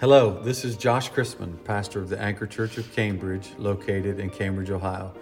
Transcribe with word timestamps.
Hello, 0.00 0.40
this 0.44 0.64
is 0.64 0.76
Josh 0.76 1.10
Chrisman, 1.10 1.64
pastor 1.64 1.98
of 1.98 2.08
the 2.08 2.16
Anchor 2.20 2.46
Church 2.46 2.78
of 2.78 2.94
Cambridge, 2.94 3.50
located 3.58 4.20
in 4.20 4.30
Cambridge, 4.30 4.70
Ohio. 4.70 5.12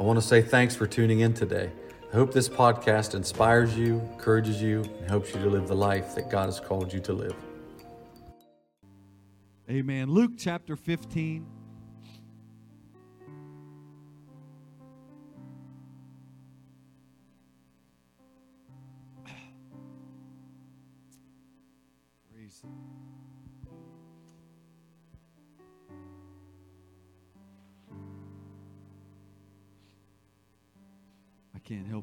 I 0.00 0.02
want 0.02 0.20
to 0.20 0.26
say 0.26 0.42
thanks 0.42 0.74
for 0.74 0.84
tuning 0.84 1.20
in 1.20 1.32
today. 1.32 1.70
I 2.12 2.16
hope 2.16 2.32
this 2.32 2.48
podcast 2.48 3.14
inspires 3.14 3.78
you, 3.78 4.00
encourages 4.14 4.60
you, 4.60 4.82
and 4.82 5.08
helps 5.08 5.32
you 5.32 5.40
to 5.40 5.48
live 5.48 5.68
the 5.68 5.76
life 5.76 6.16
that 6.16 6.28
God 6.28 6.46
has 6.46 6.58
called 6.58 6.92
you 6.92 6.98
to 7.02 7.12
live. 7.12 7.36
Amen. 9.70 10.10
Luke 10.10 10.32
chapter 10.36 10.74
15. 10.74 11.46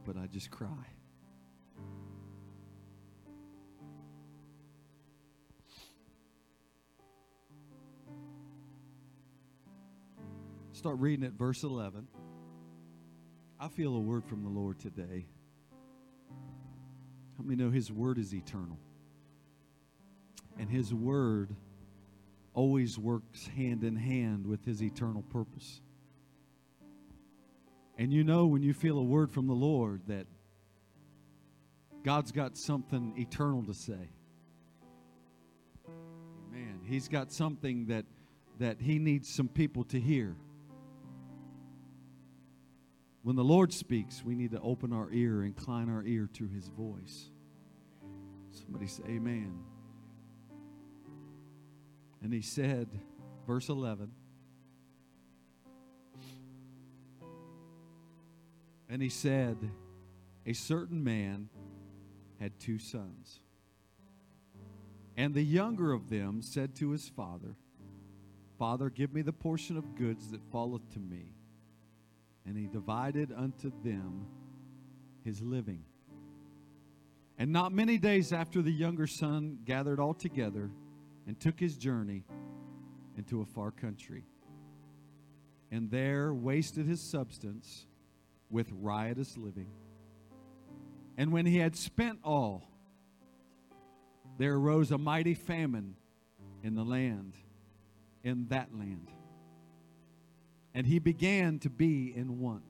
It. 0.08 0.16
I 0.22 0.28
just 0.28 0.52
cry. 0.52 0.70
Start 10.74 11.00
reading 11.00 11.26
at 11.26 11.34
verse 11.34 11.64
11. 11.64 12.08
I 13.60 13.70
feel 13.70 13.96
a 13.96 14.00
word 14.00 14.26
from 14.26 14.44
the 14.44 14.50
Lord 14.50 14.80
today. 14.80 15.26
Let 17.38 17.48
me 17.48 17.56
know 17.56 17.70
His 17.70 17.92
word 17.92 18.18
is 18.18 18.34
eternal. 18.34 18.78
And 20.60 20.70
His 20.70 20.94
word 20.94 21.56
always 22.54 22.98
works 22.98 23.48
hand 23.48 23.84
in 23.84 23.96
hand 23.96 24.46
with 24.46 24.66
His 24.66 24.84
eternal 24.84 25.22
purpose. 25.22 25.80
And 27.98 28.12
you 28.12 28.24
know 28.24 28.48
when 28.48 28.64
you 28.64 28.74
feel 28.74 28.98
a 28.98 29.04
word 29.04 29.32
from 29.32 29.48
the 29.48 29.54
Lord 29.54 30.02
that 30.08 30.26
God's 32.04 32.32
got 32.32 32.58
something 32.58 33.14
eternal 33.18 33.64
to 33.64 33.74
say. 33.74 34.10
Amen. 35.88 36.82
He's 36.86 37.08
got 37.08 37.32
something 37.32 37.88
that 37.88 38.06
that 38.60 38.80
he 38.80 39.00
needs 39.00 39.34
some 39.34 39.48
people 39.48 39.84
to 39.86 40.00
hear. 40.00 40.36
When 43.24 43.36
the 43.36 43.44
Lord 43.44 43.72
speaks, 43.74 44.24
we 44.24 44.36
need 44.36 44.52
to 44.52 44.60
open 44.60 44.92
our 44.92 45.10
ear, 45.12 45.44
incline 45.44 45.90
our 45.90 46.04
ear 46.04 46.30
to 46.34 46.48
his 46.48 46.68
voice. 46.68 47.30
Somebody 48.52 48.88
say 48.88 49.04
amen. 49.08 49.60
And 52.22 52.34
he 52.34 52.42
said, 52.42 52.88
verse 53.48 53.70
11, 53.70 54.12
and 58.94 59.02
he 59.02 59.10
said, 59.10 59.58
A 60.46 60.54
certain 60.54 61.04
man 61.04 61.50
had 62.40 62.60
two 62.60 62.78
sons. 62.78 63.40
And 65.18 65.34
the 65.34 65.42
younger 65.42 65.94
of 65.94 66.12
them 66.12 66.44
said 66.44 66.76
to 66.76 66.92
his 66.92 67.10
father, 67.10 67.56
Father, 68.60 68.92
give 68.92 69.12
me 69.12 69.24
the 69.24 69.34
portion 69.34 69.78
of 69.78 69.96
goods 69.96 70.30
that 70.30 70.42
falleth 70.52 70.88
to 70.94 71.00
me. 71.00 71.34
And 72.46 72.56
he 72.56 72.68
divided 72.68 73.34
unto 73.36 73.72
them 73.84 74.28
his 75.26 75.42
living. 75.42 75.86
And 77.40 77.52
not 77.52 77.74
many 77.74 77.98
days 77.98 78.32
after 78.32 78.62
the 78.62 78.72
younger 78.72 79.08
son 79.08 79.58
gathered 79.66 80.00
all 80.00 80.14
together 80.14 80.70
and 81.26 81.40
took 81.40 81.60
his 81.60 81.78
journey 81.78 82.26
into 83.18 83.42
a 83.42 83.46
far 83.46 83.72
country, 83.72 84.24
and 85.72 85.90
there 85.90 86.32
wasted 86.32 86.86
his 86.86 87.02
substance 87.02 87.88
with 88.54 88.72
riotous 88.72 89.36
living. 89.36 89.68
And 91.18 91.34
when 91.34 91.46
he 91.46 91.58
had 91.58 91.76
spent 91.76 92.20
all, 92.24 92.64
there 94.38 94.54
arose 94.54 94.92
a 94.92 94.98
mighty 94.98 95.34
famine 95.34 95.96
in 96.62 96.76
the 96.76 96.84
land, 96.84 97.34
in 98.24 98.48
that 98.50 98.70
land. 98.78 99.10
And 100.74 100.88
he 100.88 101.00
began 101.00 101.60
to 101.60 101.70
be 101.70 102.14
in 102.16 102.40
want. 102.40 102.64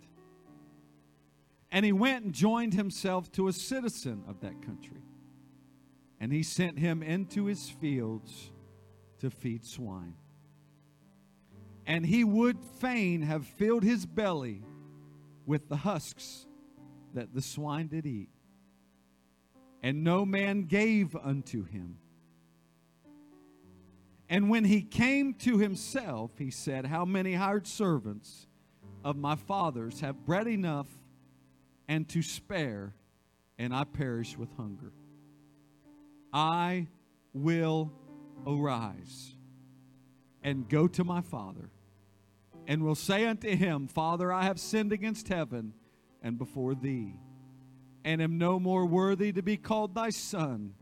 And 1.72 1.86
he 1.86 1.92
went 1.92 2.26
and 2.26 2.34
joined 2.34 2.74
himself 2.74 3.32
to 3.34 3.48
a 3.48 3.54
citizen 3.54 4.24
of 4.28 4.40
that 4.42 4.62
country. 4.62 5.02
And 6.20 6.32
he 6.32 6.44
sent 6.44 6.80
him 6.80 7.04
into 7.04 7.46
his 7.46 7.70
fields 7.70 8.52
to 9.20 9.30
feed 9.30 9.66
swine. 9.66 10.16
And 11.86 12.06
he 12.06 12.24
would 12.24 12.60
fain 12.80 13.22
have 13.24 13.46
filled 13.46 13.84
his 13.84 14.06
belly 14.06 14.64
with 15.46 15.70
the 15.70 15.78
husks 15.78 16.48
that 17.14 17.34
the 17.34 17.42
swine 17.42 17.88
did 17.88 18.06
eat. 18.06 18.30
And 19.82 20.04
no 20.04 20.26
man 20.26 20.64
gave 20.64 21.16
unto 21.16 21.66
him. 21.66 21.98
And 24.30 24.50
when 24.50 24.64
he 24.64 24.82
came 24.82 25.34
to 25.36 25.58
himself, 25.58 26.32
he 26.38 26.50
said, 26.50 26.86
How 26.86 27.06
many 27.06 27.34
hired 27.34 27.68
servants 27.68 28.48
of 29.04 29.18
my 29.18 29.36
father's 29.36 30.00
have 30.00 30.26
bread 30.26 30.48
enough 30.48 30.88
and 31.88 32.08
to 32.10 32.22
spare, 32.22 32.96
and 33.60 33.76
I 33.76 33.84
perish 33.84 34.38
with 34.38 34.52
hunger? 34.56 34.94
I 36.32 36.88
will 37.34 37.92
arise 38.48 39.36
and 40.42 40.68
go 40.68 40.88
to 40.88 41.04
my 41.04 41.22
father, 41.22 41.70
and 42.68 42.84
will 42.84 42.96
say 42.96 43.26
unto 43.26 43.56
him, 43.56 43.88
Father, 43.88 44.32
I 44.32 44.44
have 44.44 44.60
sinned 44.60 44.92
against 44.92 45.28
heaven 45.28 45.74
and 46.22 46.38
before 46.38 46.76
thee, 46.76 47.16
and 48.04 48.22
am 48.22 48.38
no 48.38 48.60
more 48.60 48.86
worthy 48.86 49.32
to 49.34 49.42
be 49.42 49.58
called 49.58 49.96
thy 49.96 50.10
son. 50.10 50.74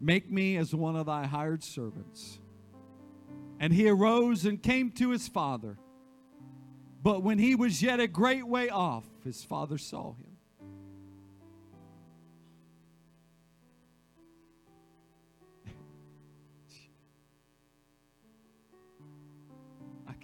Make 0.00 0.30
me 0.30 0.56
as 0.56 0.74
one 0.74 0.96
of 0.96 1.06
thy 1.06 1.26
hired 1.26 1.62
servants. 1.62 2.40
And 3.60 3.72
he 3.72 3.88
arose 3.88 4.44
and 4.44 4.62
came 4.62 4.90
to 4.92 5.10
his 5.10 5.28
father. 5.28 5.78
But 7.02 7.22
when 7.22 7.38
he 7.38 7.54
was 7.54 7.82
yet 7.82 8.00
a 8.00 8.08
great 8.08 8.46
way 8.46 8.68
off, 8.68 9.04
his 9.24 9.44
father 9.44 9.78
saw 9.78 10.14
him. 10.14 10.33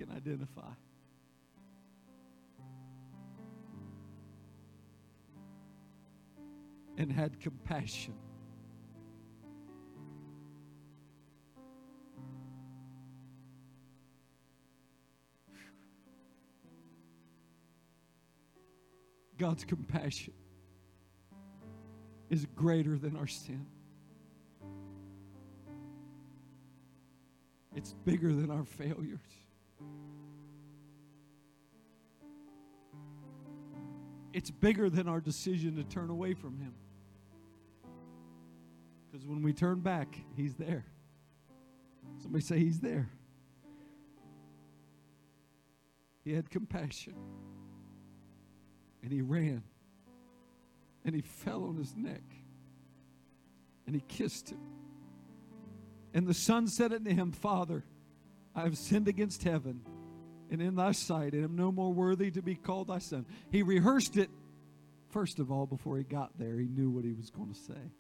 Can 0.00 0.16
identify. 0.16 0.62
And 6.97 7.12
had 7.12 7.38
compassion. 7.41 8.15
God's 19.37 19.65
compassion 19.65 20.34
is 22.31 22.47
greater 22.55 22.97
than 22.97 23.16
our 23.16 23.27
sin. 23.27 23.66
It's 27.75 27.93
bigger 28.05 28.33
than 28.33 28.50
our 28.50 28.65
failures. 28.65 29.21
It's 34.32 34.50
bigger 34.50 34.88
than 34.88 35.08
our 35.08 35.20
decision 35.20 35.76
to 35.76 35.84
turn 35.84 36.08
away 36.08 36.34
from 36.34 36.58
Him. 36.58 36.74
Because 39.10 39.26
when 39.26 39.42
we 39.42 39.52
turn 39.52 39.80
back, 39.80 40.16
He's 40.36 40.54
there. 40.54 40.84
Somebody 42.22 42.44
say, 42.44 42.59
He's 42.59 42.80
there. 42.80 43.10
He 46.24 46.33
had 46.33 46.50
compassion. 46.50 47.15
And 49.03 49.12
he 49.12 49.22
ran. 49.22 49.62
And 51.04 51.15
he 51.15 51.22
fell 51.22 51.65
on 51.65 51.76
his 51.76 51.97
neck. 51.97 52.22
And 53.86 53.94
he 53.94 54.03
kissed 54.06 54.50
him. 54.50 54.60
And 56.12 56.26
the 56.26 56.34
son 56.34 56.66
said 56.66 56.92
unto 56.92 57.12
him, 57.12 57.33
Father, 57.33 57.84
I 58.54 58.62
have 58.62 58.76
sinned 58.76 59.08
against 59.08 59.42
heaven 59.44 59.80
and 60.50 60.60
in 60.60 60.74
thy 60.74 60.92
sight, 60.92 61.32
and 61.32 61.44
am 61.44 61.56
no 61.56 61.70
more 61.70 61.92
worthy 61.92 62.30
to 62.32 62.42
be 62.42 62.56
called 62.56 62.88
thy 62.88 62.98
son. 62.98 63.24
He 63.50 63.62
rehearsed 63.62 64.16
it, 64.16 64.30
first 65.10 65.38
of 65.38 65.52
all, 65.52 65.66
before 65.66 65.97
he 65.97 66.04
got 66.04 66.36
there. 66.38 66.58
He 66.58 66.66
knew 66.66 66.91
what 66.91 67.04
he 67.04 67.12
was 67.12 67.30
going 67.30 67.52
to 67.52 67.58
say. 67.58 67.92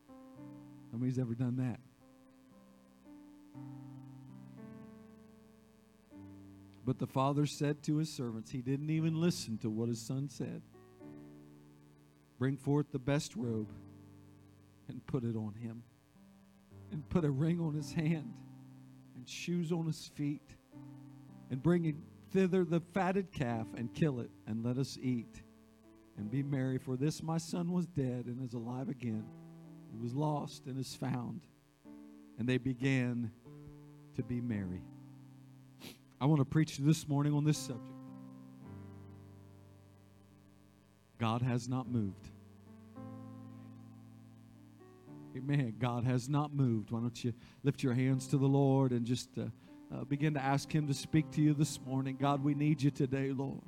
Nobody's 0.92 1.18
ever 1.18 1.34
done 1.34 1.56
that. 1.58 1.78
But 6.84 6.98
the 6.98 7.06
father 7.06 7.46
said 7.46 7.84
to 7.84 7.98
his 7.98 8.12
servants, 8.12 8.50
he 8.50 8.62
didn't 8.62 8.90
even 8.90 9.20
listen 9.20 9.58
to 9.58 9.70
what 9.70 9.88
his 9.88 10.00
son 10.00 10.28
said. 10.28 10.62
Bring 12.38 12.56
forth 12.56 12.90
the 12.90 12.98
best 12.98 13.36
robe 13.36 13.70
and 14.88 15.06
put 15.06 15.22
it 15.22 15.36
on 15.36 15.54
him, 15.54 15.84
and 16.90 17.08
put 17.08 17.24
a 17.24 17.30
ring 17.30 17.60
on 17.60 17.74
his 17.74 17.92
hand, 17.92 18.34
and 18.34 18.49
shoes 19.30 19.72
on 19.72 19.86
his 19.86 20.10
feet, 20.14 20.56
and 21.50 21.62
bring 21.62 22.02
thither 22.30 22.64
the 22.64 22.80
fatted 22.92 23.32
calf, 23.32 23.66
and 23.76 23.92
kill 23.94 24.20
it, 24.20 24.30
and 24.46 24.64
let 24.64 24.78
us 24.78 24.98
eat, 25.00 25.42
and 26.16 26.30
be 26.30 26.42
merry. 26.42 26.78
For 26.78 26.96
this 26.96 27.22
my 27.22 27.38
son 27.38 27.72
was 27.72 27.86
dead, 27.86 28.26
and 28.26 28.42
is 28.42 28.54
alive 28.54 28.88
again. 28.88 29.24
He 29.90 29.98
was 29.98 30.14
lost, 30.14 30.66
and 30.66 30.78
is 30.78 30.94
found. 30.94 31.46
And 32.38 32.48
they 32.48 32.58
began 32.58 33.30
to 34.14 34.22
be 34.22 34.40
merry. 34.40 34.82
I 36.20 36.26
want 36.26 36.40
to 36.40 36.44
preach 36.44 36.78
this 36.78 37.08
morning 37.08 37.32
on 37.32 37.44
this 37.44 37.58
subject. 37.58 37.86
God 41.18 41.42
has 41.42 41.68
not 41.68 41.88
moved. 41.88 42.28
Amen. 45.36 45.74
God 45.78 46.04
has 46.04 46.28
not 46.28 46.52
moved. 46.52 46.90
Why 46.90 47.00
don't 47.00 47.24
you 47.24 47.32
lift 47.62 47.82
your 47.82 47.94
hands 47.94 48.26
to 48.28 48.36
the 48.36 48.46
Lord 48.46 48.90
and 48.90 49.06
just 49.06 49.28
uh, 49.38 49.44
uh, 49.94 50.04
begin 50.04 50.34
to 50.34 50.42
ask 50.42 50.72
Him 50.74 50.88
to 50.88 50.94
speak 50.94 51.30
to 51.32 51.40
you 51.40 51.54
this 51.54 51.78
morning? 51.86 52.16
God, 52.20 52.42
we 52.42 52.54
need 52.54 52.82
you 52.82 52.90
today, 52.90 53.30
Lord. 53.30 53.62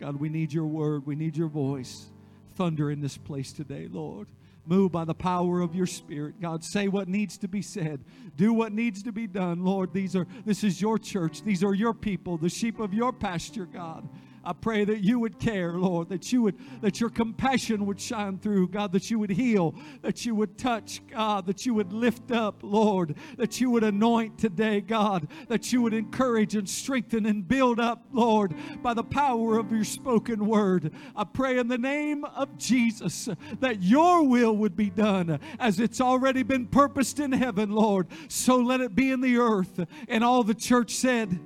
God, 0.00 0.16
we 0.16 0.30
need 0.30 0.52
your 0.52 0.66
word. 0.66 1.06
We 1.06 1.14
need 1.14 1.36
your 1.36 1.48
voice. 1.48 2.06
Thunder 2.54 2.90
in 2.90 3.02
this 3.02 3.18
place 3.18 3.52
today, 3.52 3.86
Lord. 3.90 4.28
Move 4.64 4.92
by 4.92 5.04
the 5.04 5.14
power 5.14 5.60
of 5.60 5.74
your 5.74 5.86
spirit. 5.86 6.40
God, 6.40 6.64
say 6.64 6.88
what 6.88 7.08
needs 7.08 7.36
to 7.38 7.48
be 7.48 7.62
said. 7.62 8.04
Do 8.36 8.52
what 8.52 8.72
needs 8.72 9.02
to 9.02 9.12
be 9.12 9.26
done. 9.26 9.64
Lord, 9.64 9.92
these 9.92 10.16
are 10.16 10.26
this 10.44 10.64
is 10.64 10.80
your 10.80 10.98
church. 10.98 11.42
These 11.42 11.62
are 11.64 11.74
your 11.74 11.94
people, 11.94 12.36
the 12.38 12.48
sheep 12.48 12.78
of 12.78 12.94
your 12.94 13.12
pasture, 13.12 13.66
God. 13.66 14.08
I 14.48 14.54
pray 14.54 14.86
that 14.86 15.04
you 15.04 15.18
would 15.18 15.38
care, 15.38 15.74
Lord, 15.74 16.08
that 16.08 16.32
you 16.32 16.40
would, 16.40 16.56
that 16.80 17.02
your 17.02 17.10
compassion 17.10 17.84
would 17.84 18.00
shine 18.00 18.38
through, 18.38 18.68
God, 18.68 18.92
that 18.92 19.10
you 19.10 19.18
would 19.18 19.28
heal, 19.28 19.74
that 20.00 20.24
you 20.24 20.34
would 20.34 20.56
touch, 20.56 21.02
God, 21.06 21.44
that 21.44 21.66
you 21.66 21.74
would 21.74 21.92
lift 21.92 22.32
up, 22.32 22.62
Lord, 22.62 23.14
that 23.36 23.60
you 23.60 23.70
would 23.70 23.84
anoint 23.84 24.38
today, 24.38 24.80
God, 24.80 25.28
that 25.48 25.70
you 25.70 25.82
would 25.82 25.92
encourage 25.92 26.54
and 26.54 26.66
strengthen 26.66 27.26
and 27.26 27.46
build 27.46 27.78
up, 27.78 28.06
Lord, 28.10 28.54
by 28.80 28.94
the 28.94 29.04
power 29.04 29.58
of 29.58 29.70
your 29.70 29.84
spoken 29.84 30.46
word. 30.46 30.94
I 31.14 31.24
pray 31.24 31.58
in 31.58 31.68
the 31.68 31.76
name 31.76 32.24
of 32.24 32.56
Jesus 32.56 33.28
that 33.60 33.82
your 33.82 34.26
will 34.26 34.56
would 34.56 34.76
be 34.76 34.88
done 34.88 35.40
as 35.60 35.78
it's 35.78 36.00
already 36.00 36.42
been 36.42 36.68
purposed 36.68 37.20
in 37.20 37.32
heaven, 37.32 37.70
Lord. 37.70 38.06
So 38.28 38.56
let 38.56 38.80
it 38.80 38.94
be 38.94 39.10
in 39.10 39.20
the 39.20 39.36
earth. 39.36 39.84
And 40.08 40.24
all 40.24 40.42
the 40.42 40.54
church 40.54 40.94
said, 40.94 41.38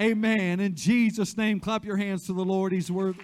Amen. 0.00 0.60
In 0.60 0.74
Jesus' 0.74 1.36
name, 1.36 1.60
clap 1.60 1.84
your 1.84 1.98
hands 1.98 2.24
to 2.26 2.32
the 2.32 2.44
Lord. 2.44 2.72
He's 2.72 2.90
worthy. 2.90 3.20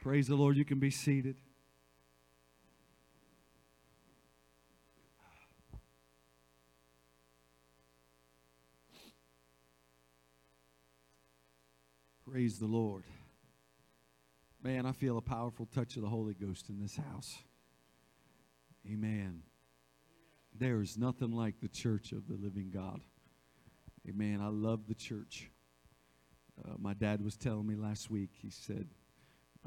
Praise 0.00 0.26
the 0.26 0.36
Lord. 0.36 0.56
You 0.56 0.64
can 0.64 0.78
be 0.78 0.90
seated. 0.90 1.36
Praise 12.24 12.58
the 12.58 12.66
Lord. 12.66 13.04
Man, 14.62 14.86
I 14.86 14.92
feel 14.92 15.18
a 15.18 15.22
powerful 15.22 15.66
touch 15.66 15.96
of 15.96 16.02
the 16.02 16.08
Holy 16.08 16.32
Ghost 16.32 16.70
in 16.70 16.80
this 16.80 16.96
house. 16.96 17.36
Amen. 18.90 19.42
There 20.58 20.80
is 20.82 20.98
nothing 20.98 21.32
like 21.32 21.60
the 21.60 21.68
church 21.68 22.12
of 22.12 22.26
the 22.26 22.34
living 22.34 22.70
God. 22.70 23.00
Amen. 24.08 24.40
I 24.42 24.48
love 24.48 24.88
the 24.88 24.94
church. 24.94 25.50
Uh, 26.62 26.74
my 26.78 26.92
dad 26.92 27.22
was 27.22 27.36
telling 27.36 27.66
me 27.66 27.76
last 27.76 28.10
week, 28.10 28.30
he 28.40 28.50
said, 28.50 28.88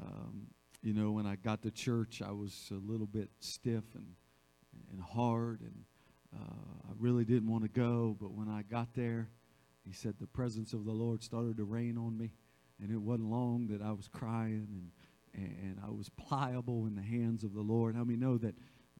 um, 0.00 0.48
you 0.82 0.92
know, 0.92 1.10
when 1.12 1.26
I 1.26 1.36
got 1.36 1.62
to 1.62 1.70
church, 1.70 2.20
I 2.22 2.30
was 2.30 2.70
a 2.70 2.90
little 2.90 3.06
bit 3.06 3.30
stiff 3.40 3.84
and, 3.94 4.06
and 4.92 5.00
hard, 5.00 5.62
and 5.62 5.84
uh, 6.38 6.88
I 6.90 6.92
really 6.98 7.24
didn't 7.24 7.50
want 7.50 7.62
to 7.64 7.70
go. 7.70 8.16
But 8.20 8.32
when 8.32 8.48
I 8.48 8.62
got 8.62 8.94
there, 8.94 9.30
he 9.84 9.92
said 9.92 10.16
the 10.20 10.26
presence 10.26 10.74
of 10.74 10.84
the 10.84 10.92
Lord 10.92 11.22
started 11.22 11.56
to 11.56 11.64
rain 11.64 11.96
on 11.96 12.16
me, 12.18 12.32
and 12.80 12.90
it 12.90 13.00
wasn't 13.00 13.30
long 13.30 13.68
that 13.68 13.80
I 13.80 13.92
was 13.92 14.08
crying 14.08 14.68
and 14.70 14.90
and 15.36 15.78
I 15.86 15.90
was 15.90 16.08
pliable 16.08 16.86
in 16.86 16.94
the 16.94 17.02
hands 17.02 17.44
of 17.44 17.52
the 17.52 17.60
Lord. 17.60 17.94
How 17.94 18.04
many 18.04 18.18
know 18.18 18.38
that 18.38 18.54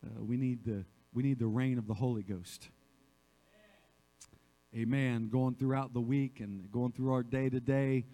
uh, 0.05 0.23
we 0.23 0.37
need 0.37 0.65
the 0.65 0.85
we 1.13 1.23
need 1.23 1.39
the 1.39 1.47
rain 1.47 1.79
of 1.79 1.87
the 1.87 1.95
Holy 1.95 2.23
Ghost. 2.23 2.69
Amen. 4.75 5.29
Going 5.31 5.55
throughout 5.55 5.95
the 5.95 6.01
week 6.01 6.41
and 6.41 6.71
going 6.71 6.93
through 6.93 7.13
our 7.13 7.23
day 7.23 7.49
to 7.49 7.61
day, 7.61 8.05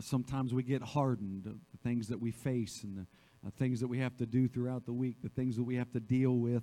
sometimes 0.00 0.52
we 0.52 0.64
get 0.64 0.82
hardened. 0.82 1.44
The 1.44 1.78
things 1.84 2.08
that 2.08 2.20
we 2.20 2.32
face 2.32 2.82
and 2.82 2.98
the 2.98 3.06
uh, 3.46 3.50
things 3.58 3.80
that 3.80 3.88
we 3.88 3.98
have 3.98 4.16
to 4.18 4.26
do 4.26 4.48
throughout 4.48 4.84
the 4.84 4.92
week, 4.92 5.16
the 5.22 5.28
things 5.30 5.56
that 5.56 5.62
we 5.62 5.76
have 5.76 5.90
to 5.92 6.00
deal 6.00 6.36
with 6.36 6.62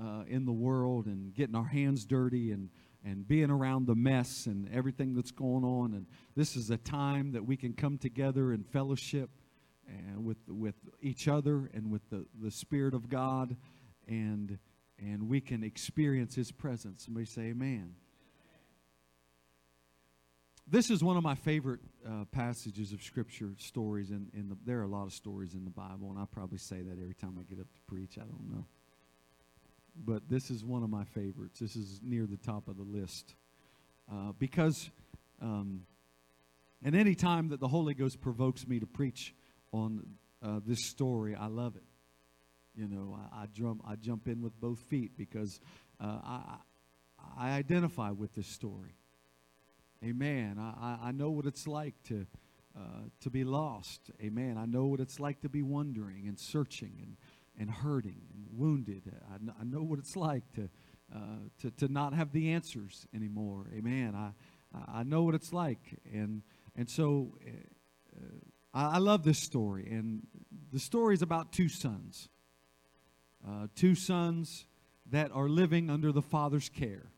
uh, 0.00 0.24
in 0.26 0.44
the 0.44 0.52
world, 0.52 1.06
and 1.06 1.34
getting 1.34 1.54
our 1.54 1.66
hands 1.66 2.04
dirty 2.04 2.50
and 2.50 2.70
and 3.04 3.28
being 3.28 3.50
around 3.50 3.86
the 3.86 3.94
mess 3.94 4.46
and 4.46 4.68
everything 4.72 5.14
that's 5.14 5.30
going 5.30 5.64
on. 5.64 5.94
And 5.94 6.06
this 6.34 6.56
is 6.56 6.70
a 6.70 6.76
time 6.76 7.30
that 7.32 7.44
we 7.44 7.56
can 7.56 7.72
come 7.72 7.96
together 7.96 8.52
in 8.52 8.64
fellowship 8.64 9.30
and 9.86 10.24
with 10.24 10.38
with 10.48 10.74
each 11.00 11.28
other 11.28 11.70
and 11.72 11.90
with 11.90 12.02
the 12.10 12.26
the 12.40 12.50
Spirit 12.50 12.94
of 12.94 13.08
God 13.08 13.56
and 14.08 14.58
and 14.98 15.28
we 15.28 15.40
can 15.40 15.62
experience 15.62 16.34
his 16.34 16.50
presence. 16.50 17.04
Somebody 17.04 17.26
say 17.26 17.42
amen. 17.42 17.94
This 20.70 20.90
is 20.90 21.02
one 21.02 21.16
of 21.16 21.22
my 21.22 21.34
favorite 21.34 21.80
uh, 22.06 22.24
passages 22.30 22.92
of 22.92 23.02
scripture 23.02 23.52
stories, 23.56 24.10
and 24.10 24.28
in, 24.34 24.40
in 24.40 24.48
the, 24.50 24.56
there 24.66 24.80
are 24.80 24.82
a 24.82 24.88
lot 24.88 25.06
of 25.06 25.12
stories 25.12 25.54
in 25.54 25.64
the 25.64 25.70
Bible, 25.70 26.10
and 26.10 26.18
I 26.18 26.24
probably 26.30 26.58
say 26.58 26.82
that 26.82 26.98
every 27.00 27.14
time 27.14 27.36
I 27.38 27.42
get 27.44 27.58
up 27.58 27.72
to 27.72 27.80
preach. 27.86 28.18
I 28.18 28.22
don't 28.22 28.50
know, 28.50 28.66
but 29.96 30.28
this 30.28 30.50
is 30.50 30.64
one 30.64 30.82
of 30.82 30.90
my 30.90 31.04
favorites. 31.04 31.60
This 31.60 31.74
is 31.74 32.00
near 32.02 32.26
the 32.26 32.36
top 32.36 32.68
of 32.68 32.76
the 32.76 32.82
list 32.82 33.34
uh, 34.12 34.32
because, 34.38 34.90
um, 35.40 35.82
and 36.82 36.94
any 36.94 37.14
time 37.14 37.48
that 37.48 37.60
the 37.60 37.68
Holy 37.68 37.94
Ghost 37.94 38.20
provokes 38.20 38.66
me 38.66 38.78
to 38.80 38.86
preach 38.86 39.34
on 39.72 40.04
uh, 40.42 40.60
this 40.66 40.84
story, 40.84 41.34
I 41.34 41.46
love 41.46 41.76
it. 41.76 41.87
You 42.78 42.86
know, 42.86 43.18
I, 43.32 43.42
I 43.42 43.46
jump 43.46 43.82
I 43.86 43.96
jump 43.96 44.28
in 44.28 44.40
with 44.40 44.58
both 44.60 44.78
feet 44.78 45.12
because 45.16 45.60
uh, 46.00 46.18
I 46.24 46.56
I 47.36 47.50
identify 47.50 48.10
with 48.12 48.34
this 48.34 48.46
story. 48.46 48.94
Amen. 50.04 50.58
I, 50.60 51.08
I 51.08 51.12
know 51.12 51.30
what 51.30 51.44
it's 51.44 51.66
like 51.66 51.94
to 52.04 52.26
uh, 52.76 53.08
to 53.20 53.30
be 53.30 53.42
lost. 53.42 54.12
Amen. 54.22 54.56
I 54.56 54.66
know 54.66 54.86
what 54.86 55.00
it's 55.00 55.18
like 55.18 55.40
to 55.40 55.48
be 55.48 55.62
wondering 55.62 56.28
and 56.28 56.38
searching 56.38 56.92
and, 57.02 57.16
and 57.58 57.68
hurting 57.68 58.22
and 58.32 58.46
wounded. 58.52 59.12
I, 59.28 59.60
I 59.60 59.64
know 59.64 59.82
what 59.82 59.98
it's 59.98 60.14
like 60.14 60.44
to, 60.52 60.68
uh, 61.12 61.18
to 61.62 61.70
to 61.72 61.88
not 61.92 62.14
have 62.14 62.30
the 62.30 62.52
answers 62.52 63.08
anymore. 63.12 63.66
Amen. 63.76 64.14
I 64.14 65.00
I 65.00 65.02
know 65.02 65.24
what 65.24 65.34
it's 65.34 65.52
like, 65.52 65.98
and 66.12 66.42
and 66.76 66.88
so 66.88 67.34
uh, 67.44 68.20
I, 68.72 68.94
I 68.94 68.98
love 68.98 69.24
this 69.24 69.40
story. 69.40 69.88
And 69.90 70.22
the 70.72 70.78
story 70.78 71.14
is 71.14 71.22
about 71.22 71.52
two 71.52 71.68
sons 71.68 72.28
uh, 73.46 73.66
two 73.74 73.94
sons 73.94 74.66
that 75.10 75.30
are 75.32 75.48
living 75.48 75.90
under 75.90 76.12
the 76.12 76.22
father's 76.22 76.68
care, 76.68 77.10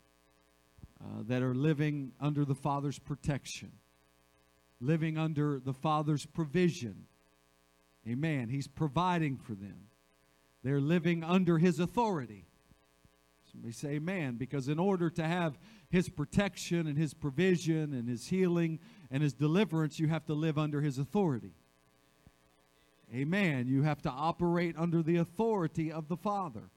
uh, 1.01 1.23
that 1.27 1.41
are 1.41 1.55
living 1.55 2.11
under 2.19 2.45
the 2.45 2.55
father's 2.55 2.99
protection, 2.99 3.71
living 4.79 5.17
under 5.17 5.59
the 5.59 5.73
father's 5.73 6.25
provision. 6.25 7.05
Amen. 8.07 8.49
He's 8.49 8.67
providing 8.67 9.37
for 9.37 9.53
them. 9.53 9.87
They're 10.63 10.81
living 10.81 11.23
under 11.23 11.57
his 11.57 11.79
authority. 11.79 12.45
Somebody 13.51 13.73
say 13.73 13.89
amen. 13.89 14.37
Because 14.37 14.67
in 14.67 14.79
order 14.79 15.09
to 15.09 15.23
have 15.23 15.57
his 15.89 16.07
protection 16.07 16.87
and 16.87 16.97
his 16.97 17.13
provision 17.13 17.93
and 17.93 18.07
his 18.07 18.27
healing 18.27 18.79
and 19.09 19.21
his 19.21 19.33
deliverance, 19.33 19.99
you 19.99 20.07
have 20.07 20.25
to 20.25 20.33
live 20.33 20.57
under 20.57 20.81
his 20.81 20.97
authority. 20.97 21.53
Amen. 23.13 23.67
You 23.67 23.83
have 23.83 24.01
to 24.03 24.09
operate 24.09 24.75
under 24.77 25.03
the 25.03 25.17
authority 25.17 25.91
of 25.91 26.07
the 26.07 26.15
Father. 26.15 26.69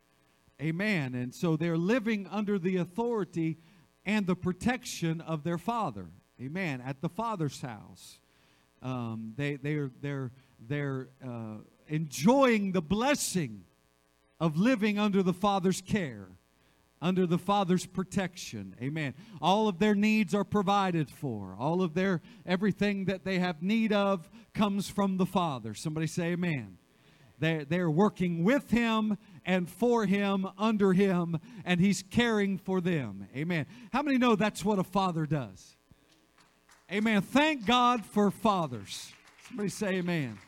Amen. 0.61 1.15
And 1.15 1.35
so 1.35 1.57
they're 1.57 1.77
living 1.77 2.27
under 2.31 2.59
the 2.59 2.77
authority 2.77 3.59
and 4.05 4.27
the 4.27 4.35
protection 4.37 5.21
of 5.21 5.45
their 5.45 5.59
Father. 5.59 6.07
Amen. 6.41 6.83
At 6.85 7.01
the 7.01 7.09
Father's 7.09 7.61
house. 7.61 8.19
Um, 8.83 9.35
they, 9.37 9.57
they're 9.57 9.91
they're, 10.01 10.33
they're 10.61 11.09
uh, 11.25 11.59
enjoying 11.89 12.73
the 12.73 12.83
blessing 12.83 13.65
of 14.41 14.57
living 14.57 14.99
under 14.99 15.23
the 15.23 15.33
Father's 15.33 15.81
care 15.81 16.29
under 17.05 17.27
the 17.27 17.39
Father's 17.39 17.85
protection. 17.85 18.75
Amen. 18.81 19.13
All 19.43 19.69
of 19.69 19.79
their 19.79 19.95
needs 19.95 20.35
are 20.35 20.43
provided 20.43 21.11
for. 21.11 21.55
All 21.59 21.83
of 21.83 21.93
their 21.93 22.23
everything 22.47 23.05
that 23.05 23.25
they 23.25 23.39
have 23.39 23.63
need 23.63 23.93
of 23.93 24.31
comes 24.55 24.89
from 24.89 25.19
the 25.19 25.27
Father. 25.27 25.75
Somebody 25.75 26.07
say 26.07 26.33
amen. 26.33 26.79
They're, 27.39 27.67
they're 27.67 27.91
working 27.91 28.43
with 28.43 28.71
him 28.71 29.19
and 29.45 29.69
for 29.69 30.07
him, 30.07 30.49
under 30.57 30.95
him, 30.95 31.39
and 31.67 31.79
he's 31.79 32.03
caring 32.03 32.57
for 32.57 32.81
them. 32.81 33.29
Amen. 33.37 33.67
How 33.93 34.01
many 34.01 34.17
know 34.17 34.35
that's 34.35 34.65
what 34.65 34.79
a 34.79 34.85
father 34.85 35.27
does? 35.27 35.77
Amen. 36.91 37.21
Thank 37.21 37.67
God 37.67 38.07
for 38.07 38.31
fathers. 38.31 39.13
Somebody 39.49 39.69
say 39.69 39.97
amen. 39.97 40.39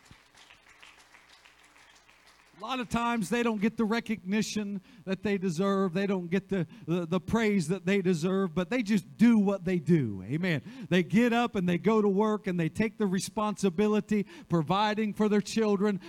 A 2.59 2.65
lot 2.65 2.81
of 2.81 2.89
times 2.89 3.29
they 3.29 3.43
don't 3.43 3.61
get 3.61 3.77
the 3.77 3.85
recognition 3.85 4.81
that 5.05 5.23
they 5.23 5.37
deserve. 5.37 5.93
They 5.93 6.07
don't 6.07 6.31
get 6.31 6.49
the, 6.49 6.67
the, 6.87 7.07
the, 7.07 7.21
praise 7.21 7.69
that 7.69 7.85
they 7.85 8.01
deserve, 8.01 8.55
but 8.55 8.71
they 8.71 8.83
just 8.83 9.05
do 9.19 9.39
what 9.39 9.67
they 9.67 9.79
do. 9.79 10.25
Amen. 10.27 10.63
They 10.89 11.03
get 11.03 11.35
up 11.35 11.55
and 11.55 11.69
they 11.69 11.77
go 11.77 12.01
to 12.01 12.09
work 12.09 12.47
and 12.47 12.59
they 12.59 12.71
take 12.71 12.97
the 12.97 13.07
responsibility 13.07 14.25
providing 14.49 15.13
for 15.13 15.29
their 15.29 15.43
children, 15.43 16.01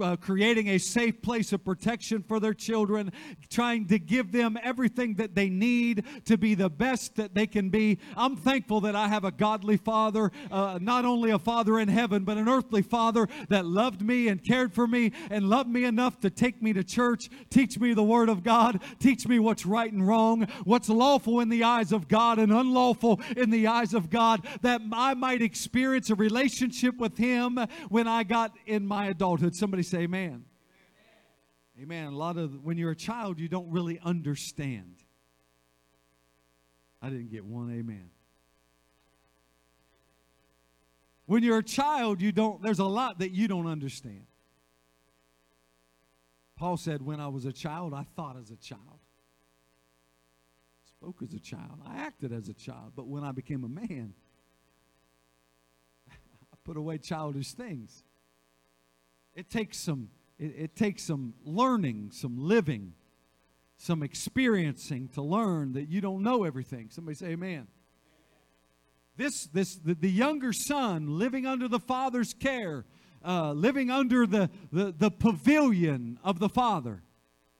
uh, 0.00 0.16
creating 0.16 0.68
a 0.68 0.78
safe 0.78 1.20
place 1.22 1.52
of 1.52 1.64
protection 1.64 2.22
for 2.22 2.40
their 2.40 2.54
children, 2.54 3.12
trying 3.50 3.86
to 3.86 3.98
give 3.98 4.32
them 4.32 4.58
everything 4.62 5.14
that 5.14 5.34
they 5.34 5.48
need 5.48 6.04
to 6.24 6.36
be 6.36 6.54
the 6.54 6.70
best 6.70 7.16
that 7.16 7.34
they 7.34 7.46
can 7.46 7.70
be. 7.70 7.98
I'm 8.16 8.36
thankful 8.36 8.80
that 8.82 8.96
I 8.96 9.08
have 9.08 9.24
a 9.24 9.30
godly 9.30 9.76
father, 9.76 10.30
uh, 10.50 10.78
not 10.80 11.04
only 11.04 11.30
a 11.30 11.38
father 11.38 11.78
in 11.78 11.88
heaven, 11.88 12.24
but 12.24 12.36
an 12.36 12.48
earthly 12.48 12.82
father 12.82 13.28
that 13.48 13.66
loved 13.66 14.02
me 14.02 14.28
and 14.28 14.42
cared 14.42 14.72
for 14.72 14.86
me 14.86 15.12
and 15.30 15.48
loved 15.48 15.68
me 15.68 15.84
enough 15.84 16.20
to 16.20 16.30
take 16.30 16.62
me 16.62 16.72
to 16.72 16.84
church, 16.84 17.28
teach 17.50 17.78
me 17.78 17.94
the 17.94 18.02
Word 18.02 18.28
of 18.28 18.42
God, 18.42 18.80
teach 18.98 19.26
me 19.26 19.38
what's 19.38 19.66
right 19.66 19.92
and 19.92 20.06
wrong, 20.06 20.46
what's 20.64 20.88
lawful 20.88 21.40
in 21.40 21.48
the 21.48 21.64
eyes 21.64 21.92
of 21.92 22.08
God 22.08 22.38
and 22.38 22.52
unlawful 22.52 23.20
in 23.36 23.50
the 23.50 23.66
eyes 23.66 23.94
of 23.94 24.10
God, 24.10 24.46
that 24.62 24.80
I 24.92 25.14
might 25.14 25.42
experience 25.42 26.10
a 26.10 26.14
relationship 26.14 26.98
with 26.98 27.16
Him 27.16 27.58
when 27.88 28.06
I 28.08 28.22
got 28.22 28.56
in 28.66 28.86
my 28.86 29.06
adulthood. 29.06 29.54
Somebody 29.54 29.82
say 29.88 30.00
amen. 30.00 30.44
Amen. 31.80 32.06
A 32.06 32.16
lot 32.16 32.36
of 32.36 32.64
when 32.64 32.76
you're 32.76 32.90
a 32.90 32.96
child, 32.96 33.38
you 33.38 33.48
don't 33.48 33.70
really 33.70 34.00
understand. 34.02 34.96
I 37.00 37.08
didn't 37.08 37.30
get 37.30 37.44
one 37.44 37.70
amen. 37.70 38.10
When 41.26 41.42
you're 41.42 41.58
a 41.58 41.64
child, 41.64 42.20
you 42.20 42.32
don't 42.32 42.62
there's 42.62 42.78
a 42.80 42.84
lot 42.84 43.20
that 43.20 43.30
you 43.30 43.48
don't 43.48 43.66
understand. 43.66 44.26
Paul 46.58 46.76
said, 46.76 47.02
When 47.02 47.20
I 47.20 47.28
was 47.28 47.44
a 47.44 47.52
child, 47.52 47.94
I 47.94 48.04
thought 48.16 48.36
as 48.36 48.50
a 48.50 48.56
child. 48.56 48.98
Spoke 50.84 51.22
as 51.22 51.32
a 51.32 51.38
child. 51.38 51.80
I 51.86 51.98
acted 51.98 52.32
as 52.32 52.48
a 52.48 52.54
child. 52.54 52.92
But 52.96 53.06
when 53.06 53.22
I 53.22 53.30
became 53.30 53.62
a 53.62 53.68
man, 53.68 54.14
I 56.10 56.56
put 56.64 56.76
away 56.76 56.98
childish 56.98 57.52
things. 57.52 58.02
It 59.38 59.48
takes 59.50 59.78
some 59.78 60.08
it, 60.36 60.52
it 60.56 60.76
takes 60.76 61.04
some 61.04 61.34
learning, 61.44 62.10
some 62.12 62.36
living, 62.38 62.94
some 63.76 64.02
experiencing 64.02 65.06
to 65.10 65.22
learn 65.22 65.74
that 65.74 65.88
you 65.88 66.00
don't 66.00 66.24
know 66.24 66.42
everything. 66.42 66.90
Somebody 66.90 67.14
say 67.14 67.26
amen. 67.28 67.68
This, 69.16 69.46
this, 69.46 69.76
the, 69.76 69.94
the 69.94 70.10
younger 70.10 70.52
son 70.52 71.18
living 71.18 71.46
under 71.46 71.68
the 71.68 71.78
father's 71.78 72.34
care, 72.34 72.84
uh, 73.24 73.52
living 73.52 73.92
under 73.92 74.26
the, 74.26 74.50
the, 74.72 74.92
the 74.96 75.10
pavilion 75.10 76.18
of 76.24 76.40
the 76.40 76.48
father, 76.48 77.04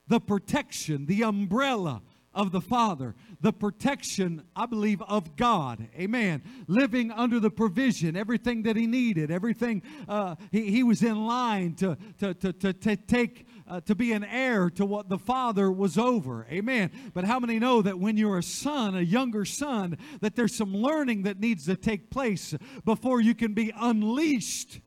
the 0.08 0.20
protection, 0.20 1.06
the 1.06 1.22
umbrella 1.22 2.02
of 2.38 2.52
the 2.52 2.60
Father, 2.60 3.16
the 3.40 3.52
protection, 3.52 4.44
I 4.54 4.66
believe, 4.66 5.02
of 5.02 5.34
God. 5.34 5.88
Amen. 5.96 6.40
Living 6.68 7.10
under 7.10 7.40
the 7.40 7.50
provision, 7.50 8.16
everything 8.16 8.62
that 8.62 8.76
he 8.76 8.86
needed, 8.86 9.32
everything 9.32 9.82
uh, 10.08 10.36
he, 10.52 10.70
he 10.70 10.84
was 10.84 11.02
in 11.02 11.26
line 11.26 11.74
to, 11.74 11.98
to, 12.18 12.32
to, 12.34 12.52
to, 12.52 12.72
to 12.72 12.96
take. 12.96 13.46
Uh, 13.70 13.82
to 13.82 13.94
be 13.94 14.12
an 14.12 14.24
heir 14.24 14.70
to 14.70 14.86
what 14.86 15.10
the 15.10 15.18
father 15.18 15.70
was 15.70 15.98
over. 15.98 16.46
Amen. 16.50 16.90
But 17.12 17.24
how 17.26 17.38
many 17.38 17.58
know 17.58 17.82
that 17.82 17.98
when 17.98 18.16
you're 18.16 18.38
a 18.38 18.42
son, 18.42 18.96
a 18.96 19.02
younger 19.02 19.44
son, 19.44 19.98
that 20.22 20.36
there's 20.36 20.56
some 20.56 20.74
learning 20.74 21.24
that 21.24 21.38
needs 21.38 21.66
to 21.66 21.76
take 21.76 22.10
place 22.10 22.54
before 22.86 23.20
you 23.20 23.34
can 23.34 23.52
be 23.52 23.70
unleashed 23.78 24.80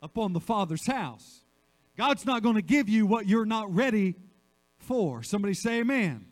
upon 0.00 0.32
the 0.32 0.38
father's 0.38 0.86
house? 0.86 1.42
God's 1.96 2.24
not 2.24 2.44
going 2.44 2.54
to 2.54 2.62
give 2.62 2.88
you 2.88 3.04
what 3.04 3.26
you're 3.26 3.44
not 3.44 3.74
ready 3.74 4.14
for. 4.78 5.22
Somebody 5.22 5.54
say 5.54 5.80
amen. 5.80 6.25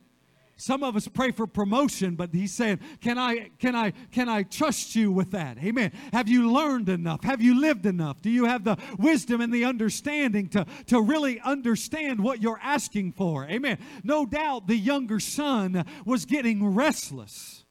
Some 0.57 0.83
of 0.83 0.95
us 0.95 1.09
pray 1.09 1.33
for 1.33 1.47
promotion, 1.47 2.15
but 2.15 2.33
he's 2.33 2.53
saying, 2.53 2.81
"Can 3.01 3.19
I 3.19 3.51
can 3.59 3.75
I 3.75 3.93
can 4.13 4.29
I 4.29 4.45
trust 4.45 4.95
you 4.95 5.11
with 5.11 5.33
that?" 5.33 5.59
Amen. 5.59 5.93
Have 6.13 6.29
you 6.29 6.51
learned 6.51 6.89
enough? 6.89 7.25
Have 7.25 7.43
you 7.43 7.61
lived 7.61 7.87
enough? 7.87 8.23
Do 8.23 8.31
you 8.31 8.45
have 8.45 8.65
the 8.65 8.77
wisdom 8.99 9.41
and 9.41 9.53
the 9.53 9.65
understanding 9.65 10.49
to 10.51 10.65
to 10.87 11.01
really 11.01 11.41
understand 11.41 12.21
what 12.21 12.41
you're 12.41 12.61
asking 12.63 13.13
for? 13.13 13.47
Amen. 13.47 13.79
No 14.05 14.27
doubt 14.27 14.69
the 14.69 14.77
younger 14.77 15.21
son 15.21 15.85
was 16.05 16.25
getting 16.25 16.75
restless 16.75 17.64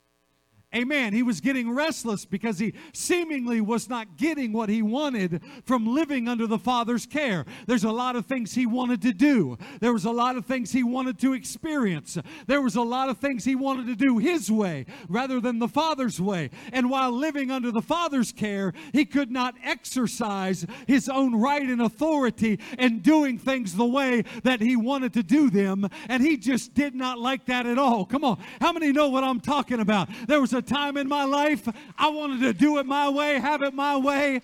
Amen. 0.76 1.14
He 1.14 1.22
was 1.22 1.40
getting 1.40 1.72
restless 1.72 2.26
because 2.26 2.58
he 2.58 2.74
seemingly 2.94 3.62
was 3.62 3.90
not 3.90 4.18
getting 4.18 4.54
what 4.54 4.70
he 4.70 4.82
wanted 4.82 5.42
from 5.66 5.86
living 5.86 6.28
under 6.28 6.48
the 6.48 6.58
Father's 6.58 7.06
care. 7.06 7.46
There's 7.68 7.84
a 7.84 7.92
lot 7.92 8.16
of 8.16 8.26
things 8.26 8.56
he 8.56 8.66
wanted 8.66 9.02
to 9.04 9.14
do, 9.14 9.58
there 9.80 9.94
was 9.94 10.06
a 10.06 10.12
lot 10.12 10.36
of 10.36 10.46
things 10.46 10.72
he 10.72 10.84
wanted 10.84 11.20
to 11.20 11.34
experience, 11.34 12.18
there 12.48 12.62
was 12.62 12.76
a 12.76 12.82
lot 12.82 13.10
of 13.10 13.20
things 13.20 13.46
he 13.46 13.56
wanted 13.56 13.86
to 13.88 13.96
do 13.96 14.18
his 14.18 14.52
way 14.52 14.88
rather 15.08 15.40
than 15.40 15.60
the 15.60 15.68
Father's 15.68 16.20
way. 16.20 16.50
And 16.72 16.90
while 16.90 17.12
living 17.12 17.52
under 17.52 17.72
the 17.72 17.82
Father's 17.82 18.32
care, 18.32 18.74
he 18.94 19.06
could 19.06 19.30
not 19.30 19.54
exercise 19.64 20.66
his 20.88 21.08
own 21.08 21.36
right 21.36 21.62
and 21.62 21.82
authority 21.82 22.60
and 22.80 23.04
doing 23.04 23.38
things 23.38 23.76
the 23.76 23.86
way 23.86 24.24
that 24.44 24.60
he 24.60 24.76
wanted 24.76 25.14
to 25.14 25.24
do 25.24 25.52
them. 25.52 25.88
And 26.10 26.24
he 26.24 26.38
just 26.38 26.74
did 26.74 26.96
not 26.96 27.20
like 27.20 27.46
that 27.46 27.68
at 27.68 27.78
all. 27.78 28.06
Come 28.06 28.24
on. 28.24 28.40
How 28.60 28.74
many 28.74 28.92
know 28.92 29.10
what 29.10 29.24
I'm 29.24 29.40
talking 29.40 29.80
about? 29.80 30.10
There 30.28 30.42
was 30.42 30.54
a 30.54 30.63
time 30.64 30.98
in 30.98 31.08
my 31.08 31.24
life 31.24 31.68
I 31.98 32.10
wanted 32.10 32.42
to 32.42 32.54
do 32.54 32.78
it 32.80 32.86
my 32.86 33.10
way, 33.10 33.40
have 33.40 33.62
it 33.62 33.74
my 33.74 33.98
way, 33.98 34.42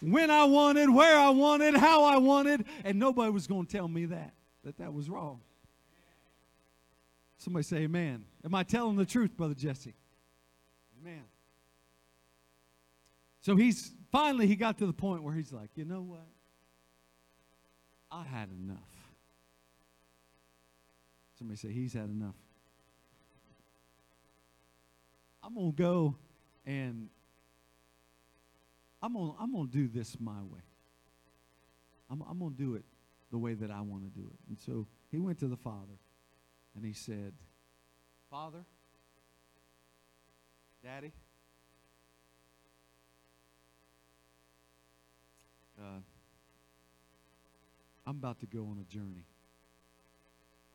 when 0.00 0.30
I 0.30 0.44
wanted, 0.44 0.90
where 0.90 1.18
I 1.18 1.30
wanted, 1.30 1.74
how 1.74 2.04
I 2.04 2.18
wanted, 2.18 2.64
and 2.84 2.98
nobody 2.98 3.30
was 3.30 3.46
going 3.46 3.66
to 3.66 3.76
tell 3.76 3.88
me 3.88 4.06
that, 4.06 4.34
that 4.64 4.78
that 4.78 4.92
was 4.92 5.10
wrong. 5.10 5.40
Somebody 7.38 7.62
say 7.64 7.76
amen. 7.78 8.24
Am 8.44 8.54
I 8.54 8.62
telling 8.64 8.96
the 8.96 9.06
truth, 9.06 9.36
Brother 9.36 9.54
Jesse? 9.54 9.94
Amen. 11.00 11.22
So 13.40 13.56
he's 13.56 13.92
finally 14.10 14.46
he 14.46 14.56
got 14.56 14.78
to 14.78 14.86
the 14.86 14.92
point 14.92 15.22
where 15.22 15.34
he's 15.34 15.52
like, 15.52 15.70
you 15.76 15.84
know 15.84 16.02
what? 16.02 16.26
I 18.10 18.24
had 18.24 18.48
enough. 18.50 18.78
Somebody 21.38 21.56
say 21.56 21.68
he's 21.68 21.92
had 21.92 22.10
enough. 22.10 22.34
I'm 25.48 25.54
going 25.54 25.72
to 25.72 25.82
go 25.82 26.14
and 26.66 27.08
I'm 29.00 29.14
going 29.14 29.32
I'm 29.40 29.50
gonna 29.54 29.66
do 29.68 29.88
this 29.88 30.14
my 30.20 30.42
way. 30.42 30.60
I'm, 32.10 32.22
I'm 32.28 32.38
going 32.38 32.52
to 32.52 32.56
do 32.58 32.74
it 32.74 32.84
the 33.30 33.38
way 33.38 33.54
that 33.54 33.70
I 33.70 33.80
want 33.80 34.02
to 34.02 34.10
do 34.10 34.26
it. 34.26 34.38
And 34.46 34.58
so 34.58 34.86
he 35.10 35.18
went 35.18 35.38
to 35.38 35.48
the 35.48 35.56
father 35.56 35.96
and 36.76 36.84
he 36.84 36.92
said, 36.92 37.32
Father, 38.30 38.62
Daddy, 40.84 41.12
uh, 45.80 46.00
I'm 48.06 48.16
about 48.16 48.38
to 48.40 48.46
go 48.46 48.60
on 48.64 48.84
a 48.86 48.92
journey. 48.92 49.24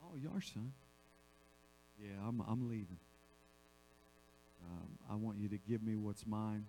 Oh, 0.04 0.16
you 0.16 0.32
are, 0.34 0.42
son? 0.42 0.74
Yeah, 2.02 2.28
I'm, 2.28 2.42
I'm 2.42 2.68
leaving. 2.68 2.98
Um, 4.64 4.88
I 5.10 5.16
want 5.16 5.38
you 5.38 5.50
to 5.50 5.58
give 5.58 5.84
me 5.84 5.96
what's 5.96 6.26
mine, 6.26 6.66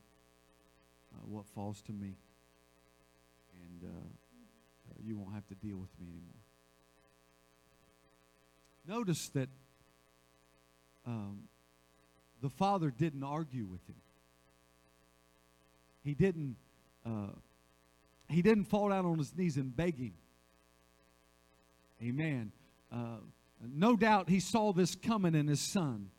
uh, 1.14 1.26
what 1.26 1.46
falls 1.46 1.80
to 1.82 1.92
me, 1.92 2.16
and 3.62 3.84
uh, 3.84 3.88
uh, 3.88 4.94
you 5.04 5.16
won't 5.16 5.34
have 5.34 5.46
to 5.48 5.54
deal 5.54 5.76
with 5.76 5.90
me 6.00 6.06
anymore. 6.08 6.42
Notice 8.86 9.28
that 9.30 9.48
um, 11.06 11.44
the 12.42 12.50
father 12.50 12.90
didn't 12.90 13.22
argue 13.22 13.64
with 13.64 13.86
him. 13.88 13.96
He 16.02 16.14
didn't. 16.14 16.56
Uh, 17.06 17.30
he 18.28 18.42
didn't 18.42 18.64
fall 18.64 18.88
down 18.88 19.04
on 19.06 19.18
his 19.18 19.34
knees 19.36 19.56
and 19.56 19.74
beg 19.74 19.98
him. 19.98 20.14
Amen. 22.02 22.52
Uh, 22.92 23.18
no 23.62 23.96
doubt 23.96 24.28
he 24.28 24.40
saw 24.40 24.72
this 24.72 24.94
coming 24.94 25.34
in 25.34 25.46
his 25.46 25.60
son. 25.60 26.10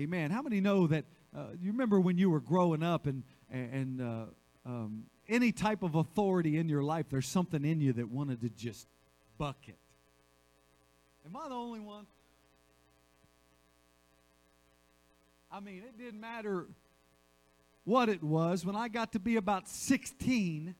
Amen. 0.00 0.30
How 0.30 0.40
many 0.40 0.62
know 0.62 0.86
that? 0.86 1.04
Uh, 1.36 1.48
you 1.60 1.72
remember 1.72 2.00
when 2.00 2.16
you 2.16 2.30
were 2.30 2.40
growing 2.40 2.82
up 2.82 3.06
and 3.06 3.22
and 3.50 4.00
uh, 4.00 4.24
um, 4.64 5.04
any 5.28 5.52
type 5.52 5.82
of 5.82 5.94
authority 5.94 6.56
in 6.56 6.70
your 6.70 6.82
life, 6.82 7.06
there's 7.10 7.28
something 7.28 7.66
in 7.66 7.82
you 7.82 7.92
that 7.92 8.08
wanted 8.08 8.40
to 8.40 8.48
just 8.48 8.86
buck 9.36 9.58
it. 9.66 9.76
Am 11.26 11.36
I 11.36 11.48
the 11.48 11.54
only 11.54 11.80
one? 11.80 12.06
I 15.52 15.60
mean, 15.60 15.82
it 15.86 15.98
didn't 15.98 16.20
matter 16.20 16.66
what 17.84 18.08
it 18.08 18.22
was. 18.22 18.64
When 18.64 18.76
I 18.76 18.88
got 18.88 19.12
to 19.12 19.18
be 19.18 19.36
about 19.36 19.68
16, 19.68 20.74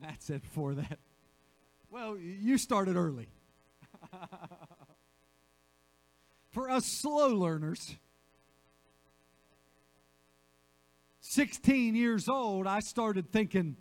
Matt 0.00 0.22
said 0.22 0.42
before 0.42 0.74
that, 0.74 1.00
well, 1.90 2.16
you 2.16 2.58
started 2.58 2.94
early. 2.94 3.26
for 6.50 6.68
us 6.68 6.84
slow 6.86 7.28
learners. 7.28 7.96
16 11.20 11.94
years 11.94 12.28
old, 12.28 12.66
I 12.66 12.80
started 12.80 13.30
thinking, 13.30 13.76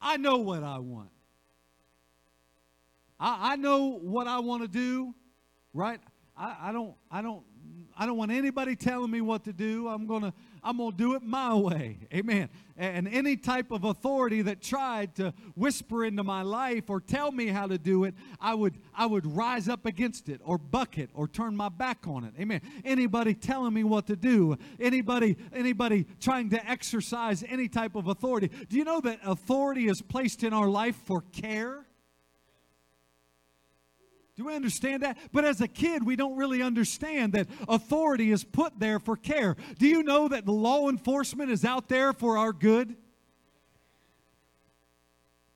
I 0.00 0.16
know 0.16 0.38
what 0.38 0.64
I 0.64 0.78
want. 0.78 1.10
I, 3.20 3.52
I 3.52 3.56
know 3.56 3.98
what 4.00 4.26
I 4.26 4.40
want 4.40 4.62
to 4.62 4.68
do, 4.68 5.14
right? 5.72 6.00
I, 6.36 6.56
I 6.60 6.72
don't 6.72 6.94
I 7.08 7.22
don't 7.22 7.44
I 7.96 8.06
don't 8.06 8.16
want 8.16 8.32
anybody 8.32 8.74
telling 8.74 9.12
me 9.12 9.20
what 9.20 9.44
to 9.44 9.52
do. 9.52 9.86
I'm 9.86 10.08
gonna 10.08 10.34
I'm 10.64 10.78
gonna 10.78 10.96
do 10.96 11.14
it 11.14 11.22
my 11.22 11.54
way. 11.54 11.98
Amen. 12.14 12.48
And 12.76 13.08
any 13.08 13.36
type 13.36 13.70
of 13.70 13.84
authority 13.84 14.42
that 14.42 14.62
tried 14.62 15.14
to 15.16 15.34
whisper 15.56 16.04
into 16.04 16.22
my 16.22 16.42
life 16.42 16.88
or 16.88 17.00
tell 17.00 17.32
me 17.32 17.48
how 17.48 17.66
to 17.66 17.78
do 17.78 18.04
it, 18.04 18.14
I 18.40 18.54
would 18.54 18.78
I 18.94 19.06
would 19.06 19.26
rise 19.26 19.68
up 19.68 19.86
against 19.86 20.28
it 20.28 20.40
or 20.44 20.58
buck 20.58 20.98
it 20.98 21.10
or 21.14 21.26
turn 21.26 21.56
my 21.56 21.68
back 21.68 22.06
on 22.06 22.24
it. 22.24 22.34
Amen. 22.38 22.60
Anybody 22.84 23.34
telling 23.34 23.74
me 23.74 23.82
what 23.82 24.06
to 24.06 24.16
do, 24.16 24.56
anybody 24.78 25.36
anybody 25.52 26.06
trying 26.20 26.50
to 26.50 26.70
exercise 26.70 27.44
any 27.48 27.68
type 27.68 27.96
of 27.96 28.06
authority. 28.06 28.50
Do 28.68 28.76
you 28.76 28.84
know 28.84 29.00
that 29.00 29.18
authority 29.24 29.88
is 29.88 30.00
placed 30.00 30.44
in 30.44 30.52
our 30.52 30.68
life 30.68 30.96
for 30.96 31.22
care? 31.32 31.86
Do 34.42 34.48
we 34.48 34.56
understand 34.56 35.04
that? 35.04 35.18
But 35.30 35.44
as 35.44 35.60
a 35.60 35.68
kid, 35.68 36.04
we 36.04 36.16
don't 36.16 36.36
really 36.36 36.62
understand 36.62 37.34
that 37.34 37.46
authority 37.68 38.32
is 38.32 38.42
put 38.42 38.76
there 38.80 38.98
for 38.98 39.16
care. 39.16 39.56
Do 39.78 39.86
you 39.86 40.02
know 40.02 40.26
that 40.26 40.46
the 40.46 40.52
law 40.52 40.88
enforcement 40.88 41.52
is 41.52 41.64
out 41.64 41.88
there 41.88 42.12
for 42.12 42.36
our 42.38 42.52
good? 42.52 42.96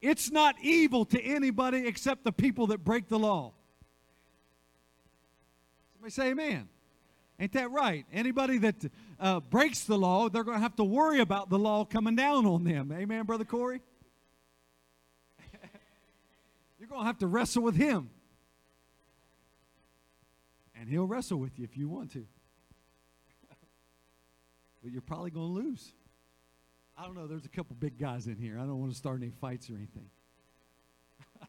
It's 0.00 0.30
not 0.30 0.54
evil 0.62 1.04
to 1.06 1.20
anybody 1.20 1.84
except 1.84 2.22
the 2.22 2.30
people 2.30 2.68
that 2.68 2.84
break 2.84 3.08
the 3.08 3.18
law. 3.18 3.54
Somebody 5.94 6.12
say 6.12 6.30
amen. 6.30 6.68
Ain't 7.40 7.54
that 7.54 7.72
right? 7.72 8.06
Anybody 8.12 8.58
that 8.58 8.76
uh, 9.18 9.40
breaks 9.40 9.82
the 9.82 9.98
law, 9.98 10.28
they're 10.28 10.44
going 10.44 10.58
to 10.58 10.62
have 10.62 10.76
to 10.76 10.84
worry 10.84 11.18
about 11.18 11.50
the 11.50 11.58
law 11.58 11.84
coming 11.84 12.14
down 12.14 12.46
on 12.46 12.62
them. 12.62 12.92
Amen, 12.96 13.24
Brother 13.24 13.44
Corey? 13.44 13.80
You're 16.78 16.88
going 16.88 17.00
to 17.00 17.06
have 17.06 17.18
to 17.18 17.26
wrestle 17.26 17.64
with 17.64 17.74
him 17.74 18.10
and 20.86 20.92
he'll 20.92 21.04
wrestle 21.04 21.38
with 21.38 21.58
you 21.58 21.64
if 21.64 21.76
you 21.76 21.88
want 21.88 22.12
to. 22.12 22.24
but 24.80 24.92
you're 24.92 25.02
probably 25.02 25.32
going 25.32 25.48
to 25.48 25.52
lose. 25.52 25.92
I 26.96 27.04
don't 27.04 27.16
know. 27.16 27.26
There's 27.26 27.44
a 27.44 27.48
couple 27.48 27.74
big 27.74 27.98
guys 27.98 28.28
in 28.28 28.36
here. 28.36 28.56
I 28.56 28.60
don't 28.60 28.78
want 28.78 28.92
to 28.92 28.96
start 28.96 29.20
any 29.20 29.32
fights 29.32 29.68
or 29.68 29.74
anything. 29.74 30.08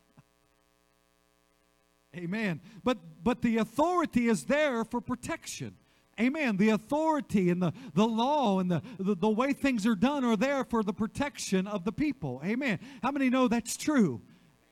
Amen. 2.17 2.62
But 2.84 2.98
but 3.24 3.44
the 3.44 3.58
authority 3.58 4.27
is 4.27 4.46
there 4.46 4.84
for 4.84 5.01
protection. 5.01 5.75
Amen. 6.20 6.58
The 6.58 6.70
authority 6.70 7.51
and 7.51 7.62
the, 7.62 7.74
the 7.94 8.08
law 8.08 8.60
and 8.60 8.72
the, 8.72 8.82
the, 8.98 9.13
the 9.13 9.29
way 9.29 9.53
things 9.53 9.86
are 9.86 9.94
done 9.96 10.25
are 10.25 10.36
there 10.36 10.63
for 10.63 10.82
the 10.82 10.94
protection 10.94 11.67
of 11.67 11.84
the 11.84 11.91
people. 11.91 12.41
Amen. 12.44 12.79
How 13.03 13.12
many 13.12 13.29
know 13.29 13.48
that's 13.48 13.77
true? 13.77 14.24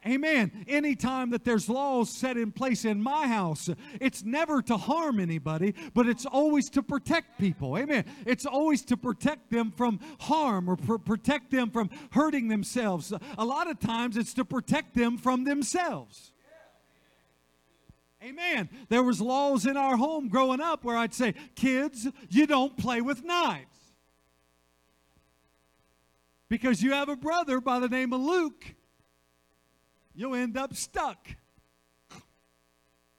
Amen. 0.07 0.65
Anytime 0.67 1.31
that 1.31 1.43
there's 1.43 1.67
laws 1.67 2.11
set 2.11 2.37
in 2.37 2.51
place 2.51 2.85
in 2.85 3.01
my 3.01 3.27
house, 3.27 3.71
it's 3.99 4.23
never 4.23 4.61
to 4.61 4.77
harm 4.77 5.19
anybody, 5.19 5.73
but 5.95 6.07
it's 6.07 6.27
always 6.27 6.69
to 6.71 6.83
protect 6.83 7.39
people. 7.39 7.75
Amen. 7.75 8.05
It's 8.23 8.45
always 8.45 8.83
to 8.85 8.97
protect 8.97 9.49
them 9.49 9.71
from 9.71 9.99
harm 10.19 10.69
or 10.69 10.75
pr- 10.75 10.97
protect 10.97 11.49
them 11.49 11.71
from 11.71 11.89
hurting 12.11 12.49
themselves. 12.49 13.13
A 13.37 13.45
lot 13.45 13.67
of 13.67 13.79
times 13.79 14.15
it's 14.15 14.35
to 14.35 14.45
protect 14.45 14.93
them 14.93 15.17
from 15.17 15.43
themselves. 15.43 16.31
Amen. 18.23 18.69
There 18.89 19.03
was 19.03 19.21
laws 19.21 19.65
in 19.65 19.75
our 19.75 19.97
home 19.97 20.29
growing 20.29 20.61
up 20.61 20.83
where 20.83 20.97
I'd 20.97 21.13
say, 21.13 21.33
"Kids, 21.55 22.07
you 22.29 22.45
don't 22.45 22.77
play 22.77 23.01
with 23.01 23.23
knives." 23.23 23.93
Because 26.47 26.83
you 26.83 26.93
have 26.93 27.09
a 27.09 27.15
brother 27.15 27.59
by 27.59 27.79
the 27.79 27.89
name 27.89 28.13
of 28.13 28.21
Luke 28.21 28.75
you'll 30.15 30.35
end 30.35 30.57
up 30.57 30.75
stuck. 30.75 31.27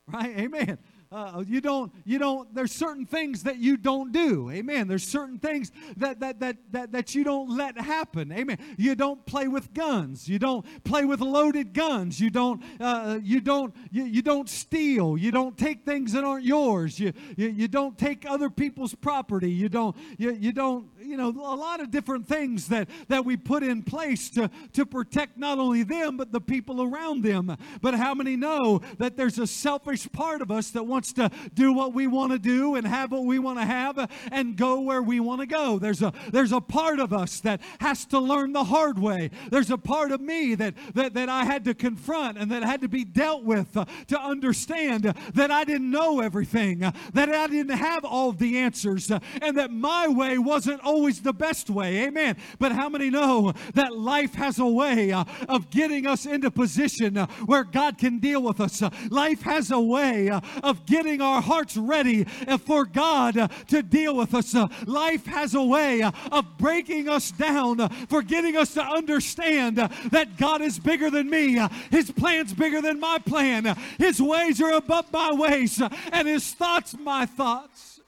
Right? 0.08 0.38
Amen. 0.38 0.78
Uh, 1.12 1.44
you 1.46 1.60
don't 1.60 1.92
you 2.04 2.18
don't 2.18 2.52
there's 2.52 2.72
certain 2.72 3.06
things 3.06 3.44
that 3.44 3.58
you 3.58 3.76
don't 3.76 4.10
do. 4.10 4.50
Amen. 4.50 4.88
There's 4.88 5.06
certain 5.06 5.38
things 5.38 5.70
that, 5.96 6.18
that 6.18 6.40
that 6.40 6.56
that 6.72 6.92
that 6.92 7.14
you 7.14 7.22
don't 7.22 7.48
let 7.56 7.78
happen. 7.78 8.32
Amen. 8.32 8.58
You 8.76 8.96
don't 8.96 9.24
play 9.24 9.46
with 9.46 9.72
guns. 9.72 10.28
You 10.28 10.40
don't 10.40 10.66
play 10.82 11.04
with 11.04 11.20
loaded 11.20 11.72
guns. 11.72 12.18
You 12.20 12.30
don't 12.30 12.60
uh, 12.80 13.20
you 13.22 13.40
don't 13.40 13.72
you, 13.92 14.04
you 14.04 14.20
don't 14.20 14.48
steal. 14.48 15.16
You 15.16 15.30
don't 15.30 15.56
take 15.56 15.84
things 15.84 16.12
that 16.12 16.24
aren't 16.24 16.44
yours. 16.44 16.98
You, 16.98 17.12
you 17.36 17.50
you 17.50 17.68
don't 17.68 17.96
take 17.96 18.28
other 18.28 18.50
people's 18.50 18.94
property. 18.94 19.50
You 19.50 19.68
don't 19.68 19.96
you, 20.18 20.32
you 20.32 20.52
don't 20.52 20.88
you 21.00 21.16
know 21.16 21.28
a 21.28 21.54
lot 21.54 21.78
of 21.78 21.92
different 21.92 22.26
things 22.26 22.66
that 22.68 22.88
that 23.06 23.24
we 23.24 23.36
put 23.36 23.62
in 23.62 23.84
place 23.84 24.28
to 24.30 24.50
to 24.72 24.84
protect 24.84 25.38
not 25.38 25.58
only 25.60 25.84
them 25.84 26.16
but 26.16 26.32
the 26.32 26.40
people 26.40 26.82
around 26.82 27.22
them. 27.22 27.56
But 27.80 27.94
how 27.94 28.12
many 28.12 28.34
know 28.34 28.80
that 28.98 29.16
there's 29.16 29.38
a 29.38 29.46
selfish 29.46 30.10
part 30.10 30.42
of 30.42 30.50
us 30.50 30.70
that 30.70 30.82
wants 30.82 30.95
wants 30.96 31.12
to 31.12 31.30
do 31.52 31.74
what 31.74 31.92
we 31.92 32.06
want 32.06 32.32
to 32.32 32.38
do 32.38 32.74
and 32.74 32.86
have 32.86 33.12
what 33.12 33.26
we 33.26 33.38
want 33.38 33.58
to 33.58 33.66
have 33.66 34.10
and 34.32 34.56
go 34.56 34.80
where 34.80 35.02
we 35.02 35.20
want 35.20 35.42
to 35.42 35.46
go. 35.46 35.78
There's 35.78 36.00
a 36.00 36.10
there's 36.32 36.52
a 36.52 36.60
part 36.60 37.00
of 37.00 37.12
us 37.12 37.40
that 37.40 37.60
has 37.80 38.06
to 38.06 38.18
learn 38.18 38.54
the 38.54 38.64
hard 38.64 38.98
way. 38.98 39.30
There's 39.50 39.70
a 39.70 39.76
part 39.76 40.10
of 40.10 40.22
me 40.22 40.54
that 40.54 40.72
that, 40.94 41.12
that 41.12 41.28
I 41.28 41.44
had 41.44 41.66
to 41.66 41.74
confront 41.74 42.38
and 42.38 42.50
that 42.50 42.62
had 42.62 42.80
to 42.80 42.88
be 42.88 43.04
dealt 43.04 43.44
with 43.44 43.76
uh, 43.76 43.84
to 44.06 44.18
understand 44.18 45.04
that 45.34 45.50
I 45.50 45.64
didn't 45.64 45.90
know 45.90 46.20
everything, 46.20 46.82
uh, 46.82 46.92
that 47.12 47.28
I 47.28 47.46
didn't 47.46 47.76
have 47.76 48.06
all 48.06 48.32
the 48.32 48.56
answers, 48.56 49.10
uh, 49.10 49.18
and 49.42 49.58
that 49.58 49.70
my 49.70 50.08
way 50.08 50.38
wasn't 50.38 50.80
always 50.80 51.20
the 51.20 51.34
best 51.34 51.68
way. 51.68 52.06
Amen. 52.06 52.38
But 52.58 52.72
how 52.72 52.88
many 52.88 53.10
know 53.10 53.52
that 53.74 53.94
life 53.94 54.32
has 54.36 54.58
a 54.58 54.66
way 54.66 55.12
of 55.12 55.68
getting 55.68 56.06
us 56.06 56.24
into 56.24 56.50
position 56.50 57.16
where 57.44 57.64
God 57.64 57.98
can 57.98 58.18
deal 58.18 58.42
with 58.42 58.62
us? 58.62 58.82
Life 59.10 59.42
has 59.42 59.70
a 59.70 59.80
way 59.80 60.30
of 60.62 60.85
getting 60.86 61.20
our 61.20 61.42
hearts 61.42 61.76
ready 61.76 62.24
for 62.64 62.84
God 62.84 63.50
to 63.68 63.82
deal 63.82 64.16
with 64.16 64.34
us. 64.34 64.54
Life 64.86 65.26
has 65.26 65.54
a 65.54 65.62
way 65.62 66.02
of 66.02 66.58
breaking 66.58 67.08
us 67.08 67.30
down, 67.30 67.88
for 68.08 68.22
getting 68.22 68.56
us 68.56 68.74
to 68.74 68.82
understand 68.82 69.76
that 69.76 70.36
God 70.36 70.62
is 70.62 70.78
bigger 70.78 71.10
than 71.10 71.28
me. 71.28 71.60
His 71.90 72.10
plan's 72.10 72.54
bigger 72.54 72.80
than 72.80 73.00
my 73.00 73.18
plan. 73.18 73.76
His 73.98 74.20
ways 74.20 74.60
are 74.60 74.72
above 74.72 75.12
my 75.12 75.32
ways, 75.32 75.80
and 76.12 76.28
His 76.28 76.52
thoughts 76.52 76.94
my 76.98 77.26
thoughts. 77.26 78.00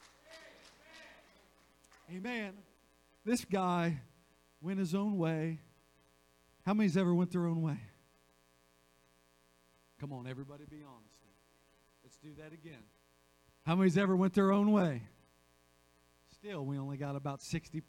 Amen. 2.14 2.54
This 3.24 3.44
guy 3.44 3.98
went 4.62 4.78
his 4.78 4.94
own 4.94 5.18
way. 5.18 5.60
How 6.64 6.74
many's 6.74 6.96
ever 6.96 7.14
went 7.14 7.30
their 7.30 7.46
own 7.46 7.62
way? 7.62 7.78
Come 10.00 10.12
on, 10.12 10.26
everybody 10.26 10.64
be 10.64 10.82
honest 10.82 10.97
do 12.28 12.42
that 12.42 12.52
again. 12.52 12.82
How 13.64 13.74
many's 13.74 13.96
ever 13.96 14.14
went 14.14 14.34
their 14.34 14.52
own 14.52 14.72
way? 14.72 15.02
Still, 16.34 16.64
we 16.64 16.78
only 16.78 16.96
got 16.96 17.16
about 17.16 17.40
60%. 17.40 17.82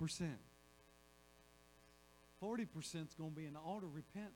40% 2.41 3.07
is 3.07 3.13
going 3.15 3.31
to 3.31 3.35
be 3.35 3.45
an 3.45 3.57
auto 3.57 3.87
repentant. 3.87 4.33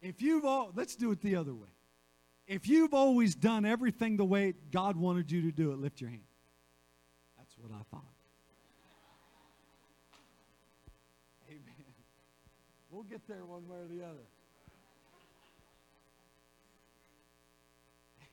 If 0.00 0.22
you've 0.22 0.46
all, 0.46 0.72
let's 0.74 0.96
do 0.96 1.10
it 1.10 1.20
the 1.20 1.36
other 1.36 1.52
way. 1.52 1.68
If 2.46 2.66
you've 2.66 2.94
always 2.94 3.34
done 3.34 3.66
everything 3.66 4.16
the 4.16 4.24
way 4.24 4.54
God 4.72 4.96
wanted 4.96 5.30
you 5.30 5.42
to 5.42 5.52
do 5.52 5.72
it, 5.72 5.78
lift 5.78 6.00
your 6.00 6.10
hand. 6.10 6.22
That's 7.36 7.54
what 7.58 7.70
I 7.70 7.82
thought. 7.90 8.02
Amen. 11.48 11.60
We'll 12.90 13.02
get 13.02 13.28
there 13.28 13.44
one 13.44 13.68
way 13.68 13.76
or 13.76 13.88
the 13.88 14.02
other. 14.04 14.24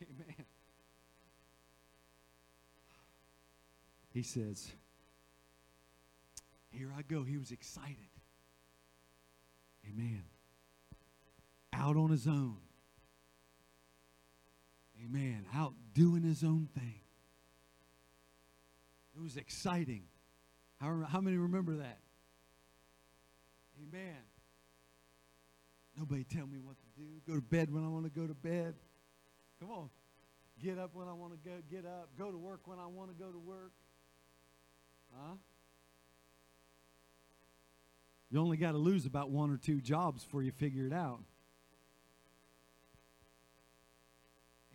Amen. 0.01 0.45
He 4.17 4.23
says, 4.23 4.67
Here 6.71 6.89
I 6.97 7.03
go. 7.03 7.21
He 7.21 7.37
was 7.37 7.51
excited. 7.51 8.09
Amen. 9.87 10.23
Out 11.71 11.95
on 11.95 12.09
his 12.09 12.25
own. 12.25 12.57
Amen. 15.05 15.45
Out 15.53 15.75
doing 15.93 16.23
his 16.23 16.43
own 16.43 16.67
thing. 16.73 16.95
It 19.15 19.21
was 19.21 19.37
exciting. 19.37 20.05
How, 20.81 21.05
how 21.07 21.21
many 21.21 21.37
remember 21.37 21.75
that? 21.75 21.99
Amen. 23.83 24.17
Nobody 25.95 26.23
tell 26.23 26.47
me 26.47 26.57
what 26.57 26.77
to 26.79 26.99
do. 26.99 27.07
Go 27.27 27.35
to 27.35 27.41
bed 27.41 27.71
when 27.71 27.83
I 27.83 27.87
want 27.87 28.05
to 28.05 28.19
go 28.19 28.25
to 28.25 28.33
bed. 28.33 28.73
Come 29.59 29.69
on. 29.69 29.89
Get 30.59 30.79
up 30.79 30.95
when 30.95 31.07
I 31.07 31.13
want 31.13 31.33
to 31.33 31.49
go, 31.49 31.57
get 31.69 31.85
up. 31.85 32.09
Go 32.17 32.31
to 32.31 32.37
work 32.39 32.61
when 32.65 32.79
I 32.79 32.87
want 32.87 33.15
to 33.15 33.23
go 33.23 33.31
to 33.31 33.37
work. 33.37 33.73
Huh? 35.17 35.33
You 38.29 38.39
only 38.39 38.57
got 38.57 38.73
to 38.73 38.77
lose 38.77 39.05
about 39.05 39.29
one 39.29 39.51
or 39.51 39.57
two 39.57 39.81
jobs 39.81 40.23
before 40.23 40.43
you 40.43 40.51
figure 40.51 40.85
it 40.85 40.93
out. 40.93 41.21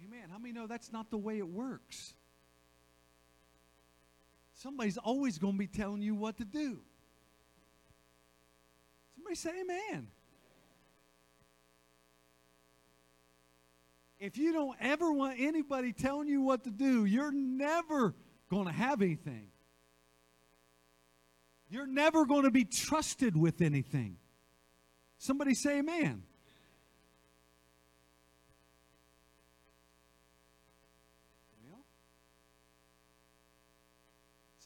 Amen. 0.05 0.31
How 0.31 0.39
many 0.39 0.53
know 0.53 0.67
that's 0.67 0.91
not 0.91 1.11
the 1.11 1.19
way 1.19 1.39
it 1.39 1.47
works? 1.47 2.15
Somebody's 4.55 4.99
always 4.99 5.39
going 5.39 5.55
to 5.55 5.59
be 5.59 5.67
telling 5.67 6.03
you 6.03 6.15
what 6.15 6.39
to 6.39 6.45
do. 6.45 6.79
Somebody 9.15 9.37
say 9.37 9.51
amen. 9.61 10.09
If 14.19 14.39
you 14.39 14.53
don't 14.53 14.77
ever 14.81 15.13
want 15.13 15.39
anybody 15.39 15.93
telling 15.93 16.29
you 16.29 16.41
what 16.41 16.65
to 16.65 16.71
do, 16.71 17.05
you're 17.05 17.33
never 17.33 18.15
going 18.49 18.67
to 18.67 18.73
have 18.73 19.03
anything. 19.03 19.52
You're 21.73 21.87
never 21.87 22.27
going 22.27 22.43
to 22.43 22.51
be 22.51 22.67
trusted 22.67 23.35
with 23.35 23.63
anything. 23.63 24.19
Somebody 25.17 25.55
say 25.55 25.79
amen. 25.79 26.23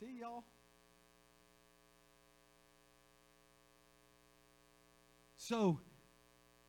See 0.00 0.18
y'all? 0.18 0.42
So 5.36 5.78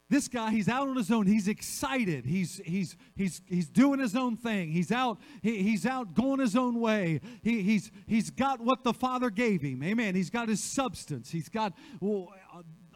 this 0.10 0.28
guy 0.28 0.52
he's 0.52 0.70
out 0.70 0.88
on 0.88 0.96
his 0.96 1.12
own. 1.12 1.28
He's 1.28 1.48
excited. 1.48 2.26
He's 2.26 2.62
he's 2.65 2.96
he's 3.15 3.41
he's 3.48 3.67
doing 3.67 4.00
his 4.00 4.15
own 4.15 4.38
thing. 4.38 4.72
He's 4.72 4.91
out 4.91 5.20
he, 5.41 5.63
he's 5.63 5.86
out 5.86 6.13
going 6.13 6.39
his 6.39 6.56
own 6.56 6.80
way. 6.80 7.20
He, 7.41 7.62
he's 7.62 7.91
he's 8.08 8.30
got 8.30 8.62
what 8.62 8.84
the 8.84 8.93
father 8.93 9.30
gave 9.30 9.62
him. 9.62 9.84
Amen. 9.84 10.15
He's 10.15 10.30
got 10.30 10.48
his 10.48 10.63
substance. 10.63 11.30
He's 11.30 11.50
got 11.50 11.74
well, 12.00 12.34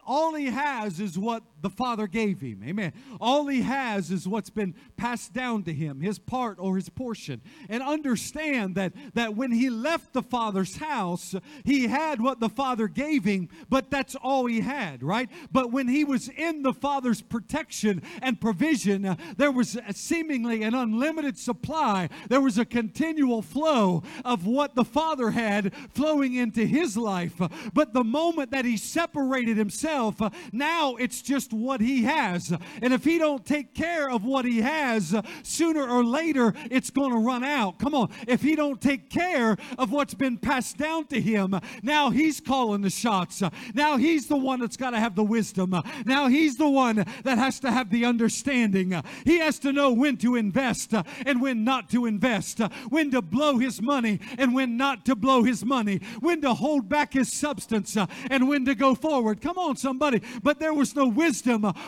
all 0.06 0.34
he 0.34 0.46
has 0.46 1.00
is 1.00 1.18
what 1.18 1.42
the 1.62 1.70
Father 1.70 2.06
gave 2.06 2.40
him. 2.40 2.62
Amen. 2.64 2.92
All 3.20 3.46
he 3.46 3.62
has 3.62 4.10
is 4.10 4.28
what's 4.28 4.50
been 4.50 4.74
passed 4.96 5.32
down 5.32 5.62
to 5.64 5.72
him, 5.72 6.00
his 6.00 6.18
part 6.18 6.58
or 6.58 6.76
his 6.76 6.88
portion. 6.88 7.40
And 7.68 7.82
understand 7.82 8.74
that, 8.74 8.92
that 9.14 9.34
when 9.36 9.52
he 9.52 9.70
left 9.70 10.12
the 10.12 10.22
Father's 10.22 10.76
house, 10.76 11.34
he 11.64 11.86
had 11.86 12.20
what 12.20 12.40
the 12.40 12.48
Father 12.48 12.88
gave 12.88 13.24
him, 13.24 13.48
but 13.68 13.90
that's 13.90 14.14
all 14.16 14.46
he 14.46 14.60
had, 14.60 15.02
right? 15.02 15.28
But 15.50 15.70
when 15.70 15.88
he 15.88 16.04
was 16.04 16.28
in 16.28 16.62
the 16.62 16.74
Father's 16.74 17.22
protection 17.22 18.02
and 18.20 18.40
provision, 18.40 19.04
uh, 19.04 19.16
there 19.36 19.52
was 19.52 19.78
seemingly 19.92 20.62
an 20.62 20.74
unlimited 20.74 21.38
supply. 21.38 22.08
There 22.28 22.40
was 22.40 22.58
a 22.58 22.64
continual 22.64 23.42
flow 23.42 24.02
of 24.24 24.46
what 24.46 24.74
the 24.74 24.84
Father 24.84 25.30
had 25.30 25.72
flowing 25.90 26.34
into 26.34 26.64
his 26.64 26.96
life. 26.96 27.40
But 27.72 27.92
the 27.92 28.04
moment 28.04 28.50
that 28.50 28.64
he 28.64 28.76
separated 28.76 29.56
himself, 29.56 29.82
himself. 29.82 30.32
Now 30.52 30.96
it's 30.96 31.22
just 31.22 31.51
what 31.52 31.80
he 31.80 32.04
has. 32.04 32.52
And 32.80 32.92
if 32.92 33.04
he 33.04 33.18
don't 33.18 33.44
take 33.44 33.74
care 33.74 34.08
of 34.08 34.24
what 34.24 34.44
he 34.44 34.60
has, 34.60 35.14
uh, 35.14 35.22
sooner 35.42 35.86
or 35.86 36.04
later 36.04 36.54
it's 36.70 36.90
going 36.90 37.12
to 37.12 37.18
run 37.18 37.44
out. 37.44 37.78
Come 37.78 37.94
on. 37.94 38.10
If 38.26 38.42
he 38.42 38.56
don't 38.56 38.80
take 38.80 39.10
care 39.10 39.56
of 39.78 39.92
what's 39.92 40.14
been 40.14 40.38
passed 40.38 40.78
down 40.78 41.06
to 41.06 41.20
him, 41.20 41.58
now 41.82 42.10
he's 42.10 42.40
calling 42.40 42.80
the 42.80 42.90
shots. 42.90 43.42
Now 43.74 43.96
he's 43.96 44.26
the 44.26 44.36
one 44.36 44.60
that's 44.60 44.76
got 44.76 44.90
to 44.90 44.98
have 44.98 45.14
the 45.14 45.24
wisdom. 45.24 45.74
Now 46.06 46.28
he's 46.28 46.56
the 46.56 46.68
one 46.68 47.04
that 47.24 47.38
has 47.38 47.60
to 47.60 47.70
have 47.70 47.90
the 47.90 48.04
understanding. 48.04 49.00
He 49.24 49.38
has 49.38 49.58
to 49.60 49.72
know 49.72 49.92
when 49.92 50.16
to 50.18 50.36
invest 50.36 50.94
and 51.26 51.40
when 51.40 51.64
not 51.64 51.90
to 51.90 52.06
invest, 52.06 52.60
when 52.88 53.10
to 53.10 53.22
blow 53.22 53.58
his 53.58 53.82
money 53.82 54.20
and 54.38 54.54
when 54.54 54.76
not 54.76 55.04
to 55.06 55.16
blow 55.16 55.42
his 55.42 55.64
money, 55.64 56.00
when 56.20 56.40
to 56.42 56.54
hold 56.54 56.88
back 56.88 57.12
his 57.12 57.32
substance 57.32 57.96
and 58.30 58.48
when 58.48 58.64
to 58.64 58.74
go 58.74 58.94
forward. 58.94 59.40
Come 59.40 59.58
on, 59.58 59.76
somebody. 59.76 60.22
But 60.42 60.58
there 60.58 60.74
was 60.74 60.94
no 60.94 61.06
wisdom 61.06 61.41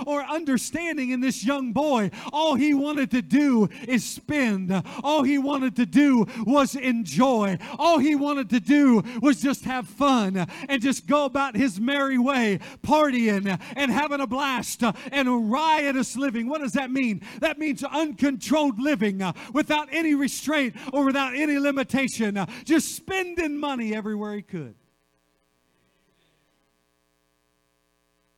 or 0.07 0.23
understanding 0.23 1.11
in 1.11 1.21
this 1.21 1.45
young 1.45 1.73
boy. 1.73 2.11
All 2.33 2.55
he 2.55 2.75
wanted 2.75 3.11
to 3.13 3.23
do 3.23 3.69
is 3.87 4.05
spend. 4.05 4.73
All 5.03 5.23
he 5.23 5.39
wanted 5.39 5.77
to 5.77 5.87
do 5.87 6.27
was 6.45 6.75
enjoy. 6.75 7.59
All 7.79 7.99
he 7.99 8.15
wanted 8.15 8.51
to 8.51 8.61
do 8.61 9.03
was 9.21 9.41
just 9.41 9.65
have 9.65 9.87
fun 9.87 10.47
and 10.69 10.83
just 10.83 11.07
go 11.07 11.25
about 11.25 11.57
his 11.57 11.81
merry 11.81 12.19
way, 12.19 12.59
partying 12.83 13.59
and 13.77 13.91
having 13.91 14.21
a 14.21 14.27
blast 14.27 14.83
and 15.13 15.51
riotous 15.51 16.17
living. 16.17 16.49
What 16.49 16.61
does 16.61 16.73
that 16.73 16.91
mean? 16.91 17.23
That 17.41 17.59
means 17.59 17.83
uncontrolled 17.83 18.79
living 18.79 19.23
without 19.53 19.89
any 19.93 20.15
restraint 20.15 20.77
or 20.93 21.05
without 21.05 21.35
any 21.35 21.59
limitation, 21.59 22.45
just 22.65 22.95
spending 22.95 23.59
money 23.59 23.95
everywhere 23.95 24.35
he 24.35 24.43
could. 24.43 24.75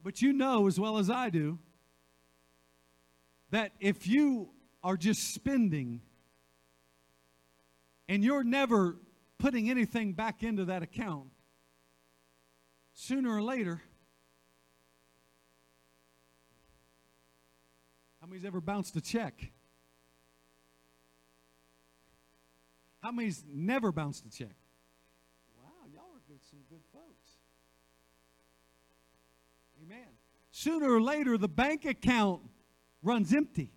But 0.07 0.23
you 0.23 0.33
know 0.33 0.69
as 0.69 0.79
well 0.79 0.99
as 0.99 1.11
I 1.11 1.31
do 1.31 1.59
that 3.51 3.73
if 3.81 4.07
you 4.07 4.51
are 4.81 4.97
just 4.97 5.35
spending 5.35 6.01
and 8.09 8.23
you're 8.23 8.45
never 8.45 8.99
putting 9.39 9.69
anything 9.69 10.13
back 10.13 10.45
into 10.45 10.67
that 10.67 10.85
account, 10.85 11.31
sooner 12.95 13.35
or 13.35 13.43
later, 13.43 13.83
how 18.21 18.29
many's 18.29 18.45
ever 18.45 18.61
bounced 18.61 18.95
a 18.95 19.01
check? 19.01 19.51
How 23.03 23.11
many's 23.11 23.43
never 23.53 23.91
bounced 23.91 24.25
a 24.25 24.31
check? 24.31 24.55
Amen. 29.83 30.09
Sooner 30.59 30.91
or 30.91 31.03
later, 31.03 31.37
the 31.37 31.51
bank 31.51 31.85
account 31.85 32.41
runs 33.03 33.35
empty. 33.35 33.75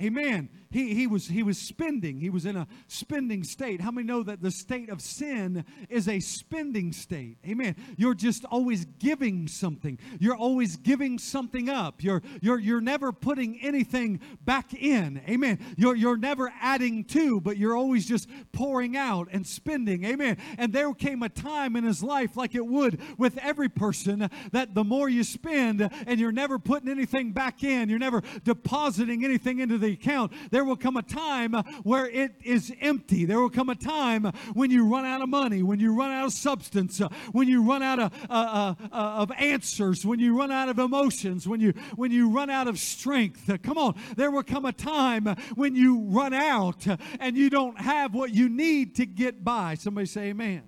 Amen. 0.00 0.48
He, 0.70 0.94
he, 0.94 1.06
was, 1.08 1.26
he 1.26 1.42
was 1.42 1.58
spending. 1.58 2.20
He 2.20 2.30
was 2.30 2.46
in 2.46 2.56
a 2.56 2.66
spending 2.86 3.42
state. 3.42 3.80
How 3.80 3.90
many 3.90 4.06
know 4.06 4.22
that 4.22 4.40
the 4.40 4.52
state 4.52 4.88
of 4.88 5.00
sin 5.00 5.64
is 5.88 6.08
a 6.08 6.20
spending 6.20 6.92
state? 6.92 7.38
Amen. 7.44 7.74
You're 7.96 8.14
just 8.14 8.44
always 8.44 8.84
giving 8.84 9.48
something. 9.48 9.98
You're 10.20 10.36
always 10.36 10.76
giving 10.76 11.18
something 11.18 11.68
up. 11.68 12.04
You're, 12.04 12.22
you're, 12.40 12.60
you're 12.60 12.80
never 12.80 13.10
putting 13.10 13.60
anything 13.60 14.20
back 14.44 14.72
in. 14.72 15.20
Amen. 15.28 15.58
You're, 15.76 15.96
you're 15.96 16.16
never 16.16 16.52
adding 16.60 17.04
to, 17.06 17.40
but 17.40 17.56
you're 17.56 17.76
always 17.76 18.06
just 18.06 18.28
pouring 18.52 18.96
out 18.96 19.28
and 19.32 19.44
spending. 19.44 20.04
Amen. 20.04 20.36
And 20.56 20.72
there 20.72 20.94
came 20.94 21.24
a 21.24 21.28
time 21.28 21.74
in 21.74 21.82
his 21.82 22.00
life, 22.00 22.36
like 22.36 22.54
it 22.54 22.64
would 22.64 23.00
with 23.18 23.36
every 23.38 23.68
person, 23.68 24.30
that 24.52 24.74
the 24.74 24.84
more 24.84 25.08
you 25.08 25.24
spend 25.24 25.90
and 26.06 26.20
you're 26.20 26.30
never 26.30 26.60
putting 26.60 26.88
anything 26.88 27.32
back 27.32 27.64
in, 27.64 27.88
you're 27.88 27.98
never 27.98 28.22
depositing 28.44 29.24
anything 29.24 29.58
into 29.58 29.76
the 29.76 29.89
account, 29.92 30.32
there 30.50 30.64
will 30.64 30.76
come 30.76 30.96
a 30.96 31.02
time 31.02 31.52
where 31.82 32.08
it 32.08 32.34
is 32.42 32.72
empty. 32.80 33.24
There 33.24 33.40
will 33.40 33.50
come 33.50 33.70
a 33.70 33.74
time 33.74 34.24
when 34.54 34.70
you 34.70 34.86
run 34.86 35.04
out 35.04 35.20
of 35.20 35.28
money, 35.28 35.62
when 35.62 35.80
you 35.80 35.94
run 35.94 36.10
out 36.10 36.26
of 36.26 36.32
substance, 36.32 37.00
when 37.32 37.48
you 37.48 37.62
run 37.62 37.82
out 37.82 37.98
of, 37.98 38.12
uh, 38.28 38.32
uh, 38.32 38.74
uh, 38.92 38.96
of 39.22 39.32
answers, 39.32 40.04
when 40.04 40.18
you 40.18 40.36
run 40.38 40.50
out 40.50 40.68
of 40.68 40.78
emotions, 40.78 41.46
when 41.46 41.60
you, 41.60 41.72
when 41.96 42.10
you 42.10 42.30
run 42.30 42.50
out 42.50 42.68
of 42.68 42.78
strength. 42.78 43.50
Come 43.62 43.78
on, 43.78 43.98
there 44.16 44.30
will 44.30 44.42
come 44.42 44.64
a 44.64 44.72
time 44.72 45.26
when 45.54 45.74
you 45.74 46.00
run 46.00 46.34
out 46.34 46.86
and 47.18 47.36
you 47.36 47.50
don't 47.50 47.80
have 47.80 48.14
what 48.14 48.34
you 48.34 48.48
need 48.48 48.96
to 48.96 49.06
get 49.06 49.44
by. 49.44 49.74
Somebody 49.74 50.06
say 50.06 50.28
amen. 50.28 50.62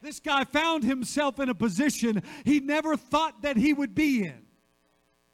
This 0.00 0.20
guy 0.20 0.44
found 0.44 0.84
himself 0.84 1.40
in 1.40 1.48
a 1.48 1.54
position 1.54 2.22
he 2.44 2.60
never 2.60 2.96
thought 2.96 3.42
that 3.42 3.56
he 3.56 3.72
would 3.72 3.94
be 3.94 4.24
in. 4.24 4.47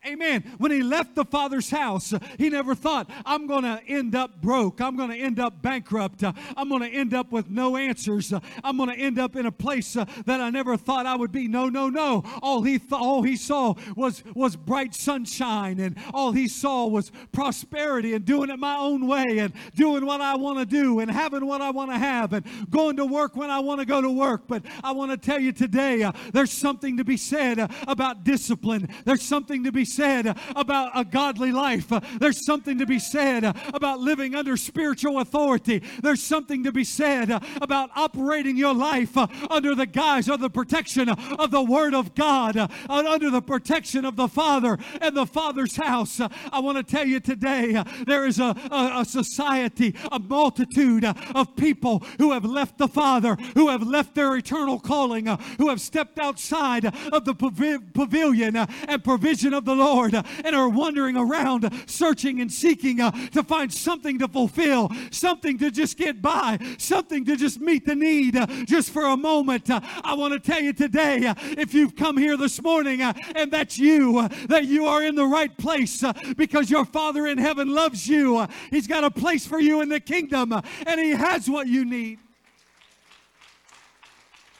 Amen. 0.06 0.42
When 0.58 0.70
he 0.70 0.82
left 0.82 1.14
the 1.14 1.24
Father's 1.24 1.70
house, 1.70 2.12
he 2.38 2.50
never 2.50 2.74
thought, 2.74 3.10
I'm 3.24 3.46
going 3.46 3.62
to 3.62 3.80
end 3.86 4.14
up 4.14 4.40
broke. 4.40 4.80
I'm 4.80 4.96
going 4.96 5.10
to 5.10 5.16
end 5.16 5.40
up 5.40 5.62
bankrupt. 5.62 6.22
I'm 6.22 6.68
going 6.68 6.82
to 6.82 6.88
end 6.88 7.14
up 7.14 7.32
with 7.32 7.48
no 7.48 7.76
answers. 7.76 8.32
I'm 8.62 8.76
going 8.76 8.90
to 8.90 8.96
end 8.96 9.18
up 9.18 9.36
in 9.36 9.46
a 9.46 9.52
place 9.52 9.96
uh, 9.96 10.04
that 10.26 10.40
I 10.40 10.50
never 10.50 10.76
thought 10.76 11.06
I 11.06 11.16
would 11.16 11.32
be. 11.32 11.48
No, 11.48 11.68
no, 11.68 11.88
no. 11.88 12.22
All 12.42 12.62
he, 12.62 12.78
th- 12.78 12.92
all 12.92 13.22
he 13.22 13.36
saw 13.36 13.74
was, 13.96 14.22
was 14.34 14.56
bright 14.56 14.94
sunshine, 14.94 15.80
and 15.80 15.96
all 16.12 16.32
he 16.32 16.48
saw 16.48 16.86
was 16.86 17.10
prosperity 17.32 18.14
and 18.14 18.24
doing 18.24 18.50
it 18.50 18.58
my 18.58 18.76
own 18.76 19.06
way 19.06 19.38
and 19.38 19.52
doing 19.74 20.04
what 20.04 20.20
I 20.20 20.36
want 20.36 20.58
to 20.58 20.66
do 20.66 21.00
and 21.00 21.10
having 21.10 21.46
what 21.46 21.62
I 21.62 21.70
want 21.70 21.90
to 21.90 21.98
have 21.98 22.32
and 22.32 22.44
going 22.70 22.96
to 22.96 23.06
work 23.06 23.36
when 23.36 23.50
I 23.50 23.60
want 23.60 23.80
to 23.80 23.86
go 23.86 24.00
to 24.00 24.10
work. 24.10 24.42
But 24.48 24.64
I 24.82 24.92
want 24.92 25.10
to 25.10 25.16
tell 25.16 25.40
you 25.40 25.52
today, 25.52 26.02
uh, 26.02 26.12
there's 26.32 26.52
something 26.52 26.98
to 26.98 27.04
be 27.04 27.16
said 27.16 27.58
uh, 27.58 27.68
about 27.88 28.24
discipline. 28.24 28.88
There's 29.04 29.22
something 29.22 29.64
to 29.64 29.72
be 29.72 29.84
said 29.94 30.36
about 30.56 30.90
a 30.94 31.04
godly 31.04 31.52
life. 31.52 31.92
There's 32.18 32.44
something 32.44 32.78
to 32.78 32.86
be 32.86 32.98
said 32.98 33.44
about 33.72 34.00
living 34.00 34.34
under 34.34 34.56
spiritual 34.56 35.20
authority. 35.20 35.82
There's 36.02 36.22
something 36.22 36.64
to 36.64 36.72
be 36.72 36.84
said 36.84 37.30
about 37.60 37.90
operating 37.96 38.56
your 38.56 38.74
life 38.74 39.16
under 39.50 39.74
the 39.74 39.86
guise 39.86 40.28
of 40.28 40.40
the 40.40 40.50
protection 40.50 41.08
of 41.08 41.50
the 41.50 41.62
Word 41.62 41.94
of 41.94 42.14
God, 42.14 42.56
uh, 42.56 42.68
under 42.88 43.30
the 43.30 43.42
protection 43.42 44.04
of 44.04 44.16
the 44.16 44.28
Father 44.28 44.78
and 45.00 45.16
the 45.16 45.26
Father's 45.26 45.76
house. 45.76 46.20
I 46.20 46.60
want 46.60 46.78
to 46.78 46.82
tell 46.82 47.06
you 47.06 47.20
today 47.20 47.82
there 48.06 48.26
is 48.26 48.38
a, 48.38 48.54
a, 48.70 49.00
a 49.00 49.04
society, 49.04 49.94
a 50.10 50.18
multitude 50.18 51.04
of 51.04 51.56
people 51.56 52.02
who 52.18 52.32
have 52.32 52.44
left 52.44 52.78
the 52.78 52.88
Father, 52.88 53.36
who 53.54 53.68
have 53.68 53.82
left 53.82 54.14
their 54.14 54.36
eternal 54.36 54.80
calling, 54.80 55.26
who 55.58 55.68
have 55.68 55.80
stepped 55.80 56.18
outside 56.18 56.86
of 57.12 57.24
the 57.24 57.34
pavilion 57.34 58.56
and 58.56 59.04
provision 59.04 59.54
of 59.54 59.64
the 59.64 59.74
Lord 59.74 59.83
Lord, 59.84 60.14
and 60.14 60.56
are 60.56 60.68
wandering 60.68 61.16
around, 61.16 61.70
searching 61.86 62.40
and 62.40 62.50
seeking 62.50 63.00
uh, 63.00 63.10
to 63.32 63.42
find 63.42 63.72
something 63.72 64.18
to 64.18 64.28
fulfill, 64.28 64.90
something 65.10 65.58
to 65.58 65.70
just 65.70 65.98
get 65.98 66.22
by, 66.22 66.58
something 66.78 67.24
to 67.26 67.36
just 67.36 67.60
meet 67.60 67.84
the 67.84 67.94
need 67.94 68.36
uh, 68.36 68.46
just 68.64 68.90
for 68.90 69.04
a 69.04 69.16
moment. 69.16 69.68
Uh, 69.68 69.80
I 70.02 70.14
want 70.14 70.32
to 70.32 70.40
tell 70.40 70.60
you 70.60 70.72
today, 70.72 71.26
uh, 71.26 71.34
if 71.58 71.74
you've 71.74 71.96
come 71.96 72.16
here 72.16 72.36
this 72.36 72.62
morning 72.62 73.02
uh, 73.02 73.12
and 73.36 73.50
that's 73.52 73.78
you, 73.78 74.18
uh, 74.18 74.28
that 74.48 74.64
you 74.64 74.86
are 74.86 75.02
in 75.02 75.14
the 75.14 75.26
right 75.26 75.54
place 75.58 76.02
uh, 76.02 76.12
because 76.36 76.70
your 76.70 76.86
Father 76.86 77.26
in 77.26 77.38
heaven 77.38 77.68
loves 77.68 78.08
you. 78.08 78.38
Uh, 78.38 78.46
He's 78.70 78.86
got 78.86 79.04
a 79.04 79.10
place 79.10 79.46
for 79.46 79.60
you 79.60 79.82
in 79.82 79.88
the 79.90 80.00
kingdom, 80.00 80.52
uh, 80.52 80.62
and 80.86 80.98
He 80.98 81.10
has 81.10 81.48
what 81.48 81.66
you 81.66 81.84
need. 81.84 82.18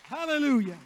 Hallelujah. 0.05 0.77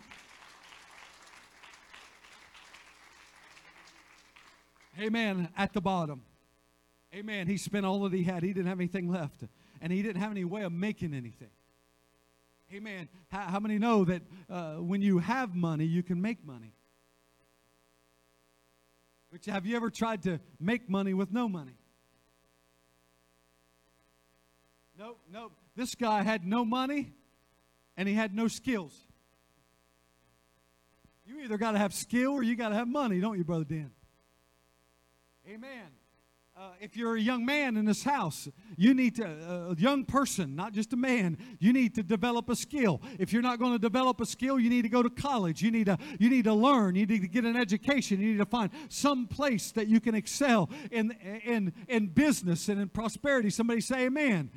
Amen. 5.01 5.49
At 5.57 5.73
the 5.73 5.81
bottom. 5.81 6.23
Amen. 7.15 7.47
He 7.47 7.57
spent 7.57 7.87
all 7.87 8.01
that 8.01 8.13
he 8.13 8.25
had. 8.25 8.43
He 8.43 8.53
didn't 8.53 8.69
have 8.69 8.81
anything 8.81 9.11
left. 9.11 9.45
And 9.81 9.93
he 9.93 10.03
didn't 10.03 10.21
have 10.21 10.31
any 10.31 10.45
way 10.45 10.63
of 10.63 10.73
making 10.73 11.15
anything. 11.15 11.51
Amen. 12.73 13.09
How, 13.29 13.43
how 13.43 13.61
many 13.61 13.79
know 13.79 14.05
that 14.05 14.23
uh, 14.51 14.75
when 14.75 15.01
you 15.01 15.19
have 15.19 15.55
money, 15.55 15.85
you 15.85 16.03
can 16.03 16.21
make 16.21 16.45
money? 16.45 16.75
Which 19.31 19.47
have 19.47 19.67
you 19.67 19.77
ever 19.77 19.91
tried 19.91 20.23
to 20.25 20.41
make 20.61 20.89
money 20.89 21.15
with 21.15 21.33
no 21.33 21.49
money? 21.49 21.77
Nope, 24.99 25.21
nope. 25.33 25.53
This 25.77 25.95
guy 25.95 26.23
had 26.23 26.45
no 26.45 26.65
money 26.65 27.13
and 27.97 28.09
he 28.09 28.15
had 28.15 28.35
no 28.35 28.49
skills. 28.49 28.93
You 31.27 31.41
either 31.41 31.59
got 31.59 31.73
to 31.73 31.79
have 31.79 31.95
skill 31.95 32.33
or 32.33 32.43
you 32.43 32.57
got 32.57 32.71
to 32.71 32.75
have 32.75 32.89
money, 32.89 33.21
don't 33.21 33.37
you, 33.39 33.45
Brother 33.45 33.65
Dan? 33.65 33.91
Amen. 35.49 35.87
Uh, 36.55 36.73
if 36.79 36.95
you're 36.95 37.17
a 37.17 37.21
young 37.21 37.47
man 37.47 37.79
in 37.79 37.87
this 37.87 38.03
house, 38.03 38.49
you 38.77 38.93
need 38.93 39.15
to, 39.15 39.25
uh, 39.25 39.73
a 39.73 39.77
young 39.77 40.05
person, 40.05 40.55
not 40.55 40.75
just 40.75 40.93
a 40.93 40.97
man, 40.97 41.39
you 41.59 41.73
need 41.73 41.95
to 41.95 42.03
develop 42.03 42.51
a 42.51 42.57
skill. 42.57 43.01
If 43.19 43.33
you're 43.33 43.41
not 43.41 43.59
going 43.59 43.73
to 43.73 43.79
develop 43.79 44.21
a 44.21 44.27
skill, 44.27 44.59
you 44.59 44.69
need 44.69 44.83
to 44.83 44.91
go 44.91 45.03
to 45.03 45.09
college. 45.09 45.63
You 45.63 45.71
need 45.71 45.87
to, 45.87 45.97
you 46.19 46.29
need 46.29 46.45
to 46.45 46.53
learn. 46.53 46.97
You 46.97 47.07
need 47.07 47.23
to 47.23 47.29
get 47.29 47.45
an 47.45 47.57
education. 47.57 48.21
You 48.21 48.33
need 48.33 48.39
to 48.39 48.47
find 48.47 48.71
some 48.91 49.27
place 49.27 49.73
that 49.73 49.87
you 49.87 50.01
can 50.01 50.15
excel 50.15 50.69
in, 50.91 51.13
in, 51.45 51.73
in 51.87 52.09
business 52.09 52.69
and 52.69 52.79
in 52.79 52.89
prosperity. 52.91 53.49
Somebody 53.49 53.81
say 53.81 54.05
amen. 54.05 54.51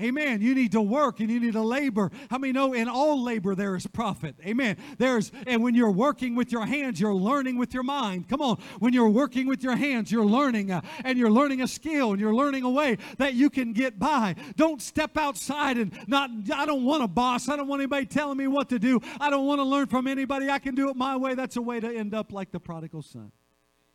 Amen. 0.00 0.40
You 0.40 0.54
need 0.54 0.72
to 0.72 0.80
work 0.80 1.18
and 1.20 1.28
you 1.28 1.40
need 1.40 1.54
to 1.54 1.62
labor. 1.62 2.10
How 2.30 2.38
many 2.38 2.52
know 2.52 2.72
in 2.72 2.88
all 2.88 3.22
labor 3.22 3.54
there 3.54 3.74
is 3.74 3.86
profit? 3.86 4.36
Amen. 4.46 4.76
There's 4.96 5.32
and 5.46 5.62
when 5.62 5.74
you're 5.74 5.90
working 5.90 6.36
with 6.36 6.52
your 6.52 6.66
hands, 6.66 7.00
you're 7.00 7.14
learning 7.14 7.58
with 7.58 7.74
your 7.74 7.82
mind. 7.82 8.28
Come 8.28 8.40
on. 8.40 8.58
When 8.78 8.92
you're 8.92 9.08
working 9.08 9.48
with 9.48 9.62
your 9.62 9.74
hands, 9.74 10.12
you're 10.12 10.24
learning 10.24 10.70
uh, 10.70 10.82
and 11.04 11.18
you're 11.18 11.30
learning 11.30 11.62
a 11.62 11.68
skill 11.68 12.12
and 12.12 12.20
you're 12.20 12.34
learning 12.34 12.62
a 12.62 12.70
way 12.70 12.98
that 13.18 13.34
you 13.34 13.50
can 13.50 13.72
get 13.72 13.98
by. 13.98 14.36
Don't 14.56 14.80
step 14.80 15.16
outside 15.16 15.78
and 15.78 15.92
not 16.06 16.30
I 16.54 16.64
don't 16.64 16.84
want 16.84 17.02
a 17.02 17.08
boss. 17.08 17.48
I 17.48 17.56
don't 17.56 17.66
want 17.66 17.80
anybody 17.80 18.06
telling 18.06 18.38
me 18.38 18.46
what 18.46 18.68
to 18.68 18.78
do. 18.78 19.00
I 19.20 19.30
don't 19.30 19.46
want 19.46 19.58
to 19.58 19.64
learn 19.64 19.86
from 19.86 20.06
anybody. 20.06 20.48
I 20.48 20.60
can 20.60 20.74
do 20.74 20.90
it 20.90 20.96
my 20.96 21.16
way. 21.16 21.34
That's 21.34 21.56
a 21.56 21.62
way 21.62 21.80
to 21.80 21.92
end 21.92 22.14
up 22.14 22.32
like 22.32 22.52
the 22.52 22.60
prodigal 22.60 23.02
son. 23.02 23.32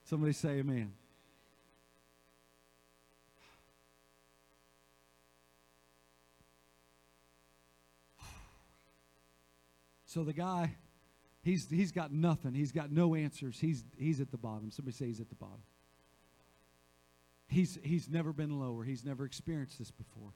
Somebody 0.04 0.34
say 0.34 0.60
amen. 0.60 0.94
So 10.13 10.23
the 10.23 10.32
guy, 10.34 10.76
he's 11.41 11.67
he's 11.71 11.91
got 11.91 12.12
nothing. 12.12 12.54
He's 12.54 12.71
got 12.71 12.91
no 12.91 13.15
answers. 13.15 13.60
He's 13.60 13.84
he's 13.97 14.21
at 14.21 14.30
the 14.30 14.38
bottom. 14.38 14.69
Somebody 14.69 14.95
say 14.95 15.08
he's 15.08 15.19
at 15.19 15.30
the 15.30 15.36
bottom. 15.36 15.63
He's 17.47 17.80
he's 17.82 18.08
never 18.08 18.32
been 18.32 18.60
lower. 18.60 18.84
He's 18.84 19.04
never 19.04 19.26
experienced 19.26 19.80
this 19.80 19.89
before. 19.89 20.34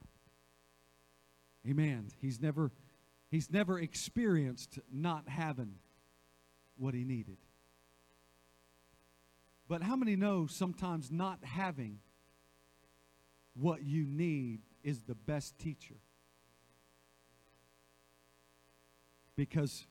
Amen. 1.64 2.08
He's 2.20 2.40
never 2.40 2.72
he's 3.30 3.52
never 3.52 3.78
experienced 3.78 4.80
not 4.92 5.28
having 5.28 5.76
what 6.76 6.92
he 6.92 7.04
needed. 7.04 7.38
But 9.68 9.84
how 9.84 9.94
many 9.94 10.16
know 10.16 10.48
sometimes 10.48 11.12
not 11.12 11.44
having 11.44 12.00
what 13.54 13.84
you 13.84 14.06
need 14.06 14.62
is 14.82 15.02
the 15.02 15.14
best 15.14 15.56
teacher? 15.56 15.98
Because 19.38 19.86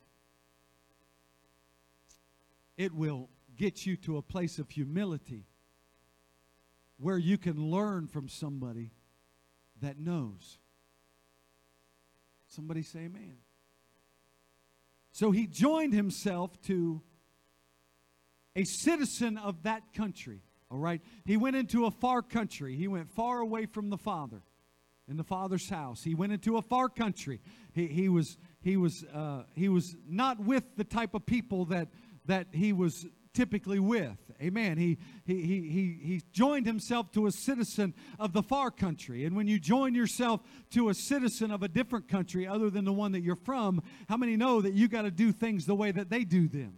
it 2.76 2.94
will 2.94 3.30
get 3.56 3.86
you 3.86 3.96
to 3.96 4.18
a 4.18 4.22
place 4.22 4.60
of 4.60 4.70
humility 4.70 5.48
where 6.98 7.18
you 7.18 7.38
can 7.38 7.72
learn 7.72 8.08
from 8.08 8.28
somebody 8.28 8.92
that 9.80 9.98
knows. 9.98 10.60
Somebody 12.50 12.84
say 12.84 13.00
amen. 13.00 13.38
So 15.14 15.32
he 15.32 15.48
joined 15.48 15.94
himself 15.94 16.62
to 16.64 17.02
a 18.54 18.66
citizen 18.66 19.38
of 19.38 19.64
that 19.64 19.94
country. 19.94 20.42
All 20.70 20.78
right? 20.78 21.02
He 21.24 21.38
went 21.38 21.56
into 21.56 21.86
a 21.86 21.92
far 21.92 22.22
country. 22.22 22.76
He 22.76 22.90
went 22.90 23.10
far 23.10 23.40
away 23.40 23.66
from 23.66 23.92
the 23.92 23.98
Father 23.98 24.42
in 25.10 25.16
the 25.16 25.24
Father's 25.24 25.70
house. 25.70 26.04
He 26.04 26.16
went 26.16 26.34
into 26.34 26.58
a 26.58 26.62
far 26.62 26.90
country. 26.90 27.40
He, 27.74 27.88
he 27.88 28.10
was 28.10 28.38
he 28.68 28.76
was 28.76 29.06
uh, 29.14 29.44
he 29.56 29.70
was 29.70 29.96
not 30.10 30.42
with 30.42 30.64
the 30.76 30.84
type 30.84 31.14
of 31.14 31.26
people 31.26 31.66
that 31.66 31.88
that 32.26 32.48
he 32.52 32.74
was 32.74 33.06
typically 33.34 33.80
with. 33.80 34.18
Amen. 34.42 34.78
He, 34.78 34.98
he, 35.26 35.42
he, 35.44 35.62
he, 35.70 36.00
he 36.02 36.22
joined 36.32 36.66
himself 36.66 37.12
to 37.12 37.28
a 37.28 37.32
citizen 37.32 37.94
of 38.20 38.34
the 38.34 38.42
far 38.42 38.72
country. 38.72 39.26
And 39.26 39.36
when 39.36 39.48
you 39.48 39.60
join 39.60 39.94
yourself 39.94 40.42
to 40.72 40.90
a 40.90 40.94
citizen 40.94 41.52
of 41.52 41.62
a 41.62 41.68
different 41.68 42.08
country 42.08 42.48
other 42.48 42.72
than 42.72 42.84
the 42.84 42.92
one 42.92 43.12
that 43.12 43.22
you're 43.22 43.36
from, 43.36 43.82
how 44.10 44.18
many 44.18 44.38
know 44.38 44.60
that 44.62 44.74
you 44.74 44.88
got 44.88 45.04
to 45.04 45.12
do 45.12 45.32
things 45.32 45.68
the 45.68 45.76
way 45.76 45.92
that 45.92 46.10
they 46.10 46.24
do 46.24 46.48
them? 46.48 46.78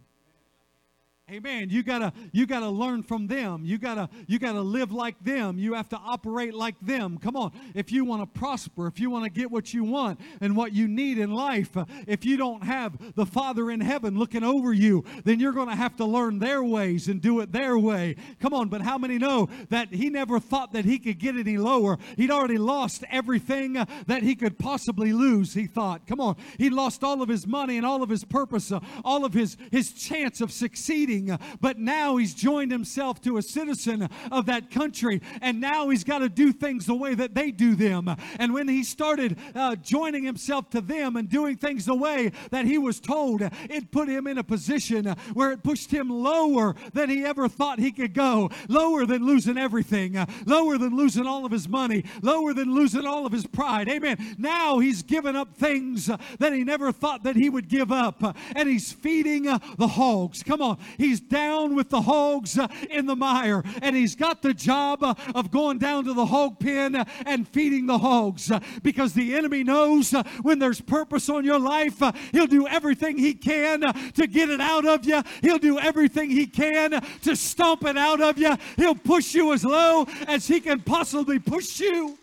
Amen. 1.30 1.70
You 1.70 1.84
gotta 1.84 2.12
you 2.32 2.44
gotta 2.44 2.68
learn 2.68 3.04
from 3.04 3.28
them. 3.28 3.64
You 3.64 3.78
gotta 3.78 4.08
you 4.26 4.40
gotta 4.40 4.60
live 4.60 4.90
like 4.90 5.22
them. 5.22 5.58
You 5.58 5.74
have 5.74 5.88
to 5.90 5.96
operate 5.96 6.54
like 6.54 6.74
them. 6.80 7.18
Come 7.18 7.36
on. 7.36 7.52
If 7.72 7.92
you 7.92 8.04
want 8.04 8.22
to 8.22 8.40
prosper, 8.40 8.88
if 8.88 8.98
you 8.98 9.10
want 9.10 9.24
to 9.24 9.30
get 9.30 9.48
what 9.48 9.72
you 9.72 9.84
want 9.84 10.18
and 10.40 10.56
what 10.56 10.72
you 10.72 10.88
need 10.88 11.18
in 11.18 11.32
life, 11.32 11.76
uh, 11.76 11.84
if 12.08 12.24
you 12.24 12.36
don't 12.36 12.64
have 12.64 13.14
the 13.14 13.26
Father 13.26 13.70
in 13.70 13.80
heaven 13.80 14.18
looking 14.18 14.42
over 14.42 14.72
you, 14.72 15.04
then 15.24 15.38
you're 15.38 15.52
to 15.52 15.76
have 15.76 15.94
to 15.96 16.04
learn 16.04 16.40
their 16.40 16.64
ways 16.64 17.06
and 17.06 17.20
do 17.20 17.38
it 17.40 17.52
their 17.52 17.78
way. 17.78 18.16
Come 18.40 18.52
on. 18.52 18.68
But 18.68 18.80
how 18.82 18.98
many 18.98 19.18
know 19.18 19.48
that 19.68 19.94
he 19.94 20.10
never 20.10 20.40
thought 20.40 20.72
that 20.72 20.84
he 20.84 20.98
could 20.98 21.18
get 21.18 21.36
any 21.36 21.58
lower? 21.58 21.98
He'd 22.16 22.30
already 22.30 22.58
lost 22.58 23.04
everything 23.08 23.76
uh, 23.76 23.86
that 24.06 24.24
he 24.24 24.34
could 24.34 24.58
possibly 24.58 25.12
lose. 25.12 25.54
He 25.54 25.66
thought. 25.66 26.06
Come 26.08 26.20
on. 26.20 26.36
He 26.58 26.70
lost 26.70 27.04
all 27.04 27.22
of 27.22 27.28
his 27.28 27.46
money 27.46 27.76
and 27.76 27.86
all 27.86 28.02
of 28.02 28.08
his 28.08 28.24
purpose, 28.24 28.72
uh, 28.72 28.80
all 29.04 29.24
of 29.24 29.32
his 29.32 29.56
his 29.70 29.92
chance 29.92 30.40
of 30.40 30.50
succeeding 30.50 31.19
but 31.60 31.78
now 31.78 32.16
he's 32.16 32.34
joined 32.34 32.72
himself 32.72 33.20
to 33.22 33.36
a 33.36 33.42
citizen 33.42 34.08
of 34.30 34.46
that 34.46 34.70
country, 34.70 35.20
and 35.40 35.60
now 35.60 35.88
he's 35.88 36.04
got 36.04 36.18
to 36.18 36.28
do 36.28 36.52
things 36.52 36.86
the 36.86 36.94
way 36.94 37.14
that 37.14 37.34
they 37.34 37.50
do 37.50 37.74
them. 37.74 38.14
And 38.38 38.54
when 38.54 38.68
he 38.68 38.82
started 38.82 39.38
uh, 39.54 39.76
joining 39.76 40.24
himself 40.24 40.70
to 40.70 40.80
them 40.80 41.16
and 41.16 41.28
doing 41.28 41.56
things 41.56 41.84
the 41.84 41.94
way 41.94 42.32
that 42.50 42.64
he 42.64 42.78
was 42.78 43.00
told, 43.00 43.42
it 43.42 43.90
put 43.90 44.08
him 44.08 44.26
in 44.26 44.38
a 44.38 44.44
position 44.44 45.06
where 45.34 45.50
it 45.52 45.62
pushed 45.62 45.90
him 45.90 46.08
lower 46.08 46.74
than 46.92 47.10
he 47.10 47.24
ever 47.24 47.48
thought 47.48 47.78
he 47.78 47.90
could 47.90 48.14
go, 48.14 48.50
lower 48.68 49.06
than 49.06 49.26
losing 49.26 49.58
everything, 49.58 50.16
lower 50.46 50.78
than 50.78 50.96
losing 50.96 51.26
all 51.26 51.44
of 51.44 51.52
his 51.52 51.68
money, 51.68 52.04
lower 52.22 52.54
than 52.54 52.72
losing 52.72 53.06
all 53.06 53.26
of 53.26 53.32
his 53.32 53.46
pride. 53.46 53.88
Amen. 53.88 54.36
Now 54.38 54.78
he's 54.78 55.02
given 55.02 55.34
up 55.34 55.56
things 55.56 56.06
that 56.38 56.52
he 56.52 56.62
never 56.62 56.92
thought 56.92 57.24
that 57.24 57.36
he 57.36 57.50
would 57.50 57.68
give 57.68 57.90
up, 57.90 58.36
and 58.54 58.68
he's 58.68 58.92
feeding 58.92 59.44
the 59.44 59.88
hogs. 59.88 60.42
Come 60.42 60.62
on, 60.62 60.78
he's 60.96 61.09
down 61.18 61.74
with 61.74 61.88
the 61.88 62.02
hogs 62.02 62.58
uh, 62.58 62.68
in 62.90 63.06
the 63.06 63.16
mire, 63.16 63.64
and 63.82 63.96
he's 63.96 64.14
got 64.14 64.42
the 64.42 64.54
job 64.54 65.02
uh, 65.02 65.14
of 65.34 65.50
going 65.50 65.78
down 65.78 66.04
to 66.04 66.12
the 66.12 66.26
hog 66.26 66.60
pen 66.60 66.94
uh, 66.94 67.04
and 67.26 67.48
feeding 67.48 67.86
the 67.86 67.98
hogs 67.98 68.52
because 68.82 69.14
the 69.14 69.34
enemy 69.34 69.64
knows 69.64 70.12
when 70.42 70.58
there's 70.58 70.80
purpose 70.80 71.28
on 71.28 71.44
your 71.44 71.58
life, 71.58 72.00
he'll 72.32 72.46
do 72.46 72.68
everything 72.68 73.18
he 73.18 73.34
can 73.34 73.80
to 74.12 74.26
get 74.26 74.50
it 74.50 74.60
out 74.60 74.86
of 74.86 75.04
you. 75.04 75.22
He'll 75.42 75.58
do 75.58 75.78
everything 75.78 76.30
he 76.30 76.46
can 76.46 77.02
to 77.22 77.34
stomp 77.34 77.84
it 77.84 77.96
out 77.96 78.20
of 78.20 78.38
you. 78.38 78.56
He'll 78.76 78.94
push 78.94 79.34
you 79.34 79.52
as 79.52 79.64
low 79.64 80.06
as 80.26 80.46
he 80.46 80.60
can 80.60 80.80
possibly 80.80 81.38
push 81.38 81.80
you. 81.80 82.19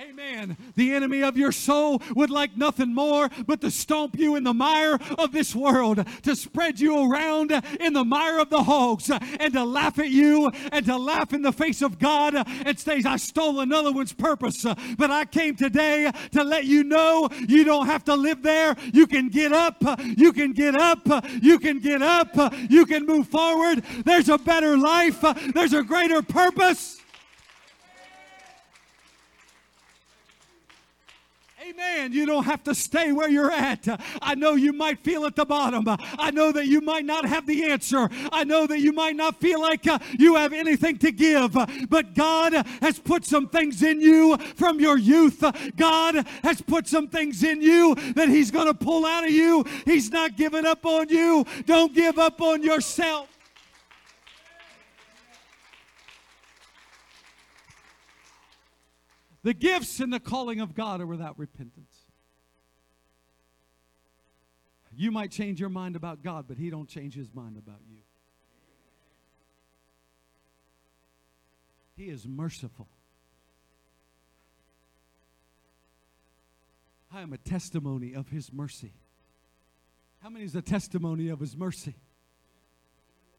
Amen. 0.00 0.56
The 0.76 0.94
enemy 0.94 1.22
of 1.22 1.36
your 1.36 1.52
soul 1.52 2.00
would 2.16 2.30
like 2.30 2.56
nothing 2.56 2.94
more 2.94 3.28
but 3.46 3.60
to 3.60 3.70
stomp 3.70 4.18
you 4.18 4.34
in 4.34 4.44
the 4.44 4.54
mire 4.54 4.98
of 5.18 5.32
this 5.32 5.54
world, 5.54 6.02
to 6.22 6.34
spread 6.34 6.80
you 6.80 7.12
around 7.12 7.52
in 7.78 7.92
the 7.92 8.04
mire 8.04 8.38
of 8.38 8.48
the 8.48 8.62
hogs, 8.62 9.10
and 9.10 9.52
to 9.52 9.62
laugh 9.62 9.98
at 9.98 10.08
you 10.08 10.50
and 10.72 10.86
to 10.86 10.96
laugh 10.96 11.34
in 11.34 11.42
the 11.42 11.52
face 11.52 11.82
of 11.82 11.98
God 11.98 12.34
and 12.34 12.78
say, 12.78 13.02
I 13.04 13.18
stole 13.18 13.60
another 13.60 13.92
one's 13.92 14.14
purpose. 14.14 14.64
But 14.96 15.10
I 15.10 15.26
came 15.26 15.54
today 15.54 16.10
to 16.32 16.44
let 16.44 16.64
you 16.64 16.82
know 16.82 17.28
you 17.46 17.64
don't 17.64 17.84
have 17.84 18.04
to 18.04 18.14
live 18.14 18.42
there. 18.42 18.76
You 18.94 19.06
can 19.06 19.28
get 19.28 19.52
up, 19.52 19.84
you 20.16 20.32
can 20.32 20.52
get 20.52 20.76
up, 20.76 21.06
you 21.42 21.58
can 21.58 21.78
get 21.78 22.00
up, 22.00 22.54
you 22.70 22.86
can 22.86 23.04
move 23.04 23.28
forward. 23.28 23.84
There's 24.06 24.30
a 24.30 24.38
better 24.38 24.78
life, 24.78 25.22
there's 25.52 25.74
a 25.74 25.82
greater 25.82 26.22
purpose. 26.22 26.99
Amen. 31.62 32.12
You 32.12 32.24
don't 32.24 32.44
have 32.44 32.64
to 32.64 32.74
stay 32.74 33.12
where 33.12 33.28
you're 33.28 33.50
at. 33.50 33.86
I 34.22 34.34
know 34.34 34.54
you 34.54 34.72
might 34.72 34.98
feel 35.00 35.26
at 35.26 35.36
the 35.36 35.44
bottom. 35.44 35.84
I 36.18 36.30
know 36.30 36.52
that 36.52 36.66
you 36.66 36.80
might 36.80 37.04
not 37.04 37.26
have 37.26 37.46
the 37.46 37.64
answer. 37.64 38.08
I 38.32 38.44
know 38.44 38.66
that 38.66 38.80
you 38.80 38.92
might 38.92 39.14
not 39.14 39.38
feel 39.40 39.60
like 39.60 39.86
uh, 39.86 39.98
you 40.18 40.36
have 40.36 40.54
anything 40.54 40.96
to 40.98 41.12
give. 41.12 41.54
But 41.90 42.14
God 42.14 42.54
has 42.80 42.98
put 42.98 43.26
some 43.26 43.46
things 43.46 43.82
in 43.82 44.00
you 44.00 44.38
from 44.56 44.80
your 44.80 44.96
youth. 44.96 45.44
God 45.76 46.26
has 46.42 46.62
put 46.62 46.88
some 46.88 47.08
things 47.08 47.42
in 47.42 47.60
you 47.60 47.94
that 48.14 48.30
He's 48.30 48.50
going 48.50 48.66
to 48.66 48.74
pull 48.74 49.04
out 49.04 49.24
of 49.24 49.30
you. 49.30 49.64
He's 49.84 50.10
not 50.10 50.36
giving 50.36 50.64
up 50.64 50.86
on 50.86 51.10
you. 51.10 51.44
Don't 51.66 51.94
give 51.94 52.18
up 52.18 52.40
on 52.40 52.62
yourself. 52.62 53.29
The 59.42 59.54
gifts 59.54 60.00
and 60.00 60.12
the 60.12 60.20
calling 60.20 60.60
of 60.60 60.74
God 60.74 61.00
are 61.00 61.06
without 61.06 61.38
repentance. 61.38 61.94
You 64.94 65.10
might 65.10 65.30
change 65.30 65.60
your 65.60 65.68
mind 65.68 65.96
about 65.96 66.22
God, 66.22 66.46
but 66.46 66.58
he 66.58 66.68
don't 66.68 66.88
change 66.88 67.14
his 67.14 67.32
mind 67.32 67.56
about 67.56 67.80
you. 67.88 67.98
He 71.96 72.10
is 72.10 72.26
merciful. 72.26 72.88
I 77.12 77.22
am 77.22 77.32
a 77.32 77.38
testimony 77.38 78.14
of 78.14 78.28
his 78.28 78.52
mercy. 78.52 78.92
How 80.22 80.28
many 80.28 80.44
is 80.44 80.54
a 80.54 80.62
testimony 80.62 81.28
of 81.28 81.40
his 81.40 81.56
mercy? 81.56 81.96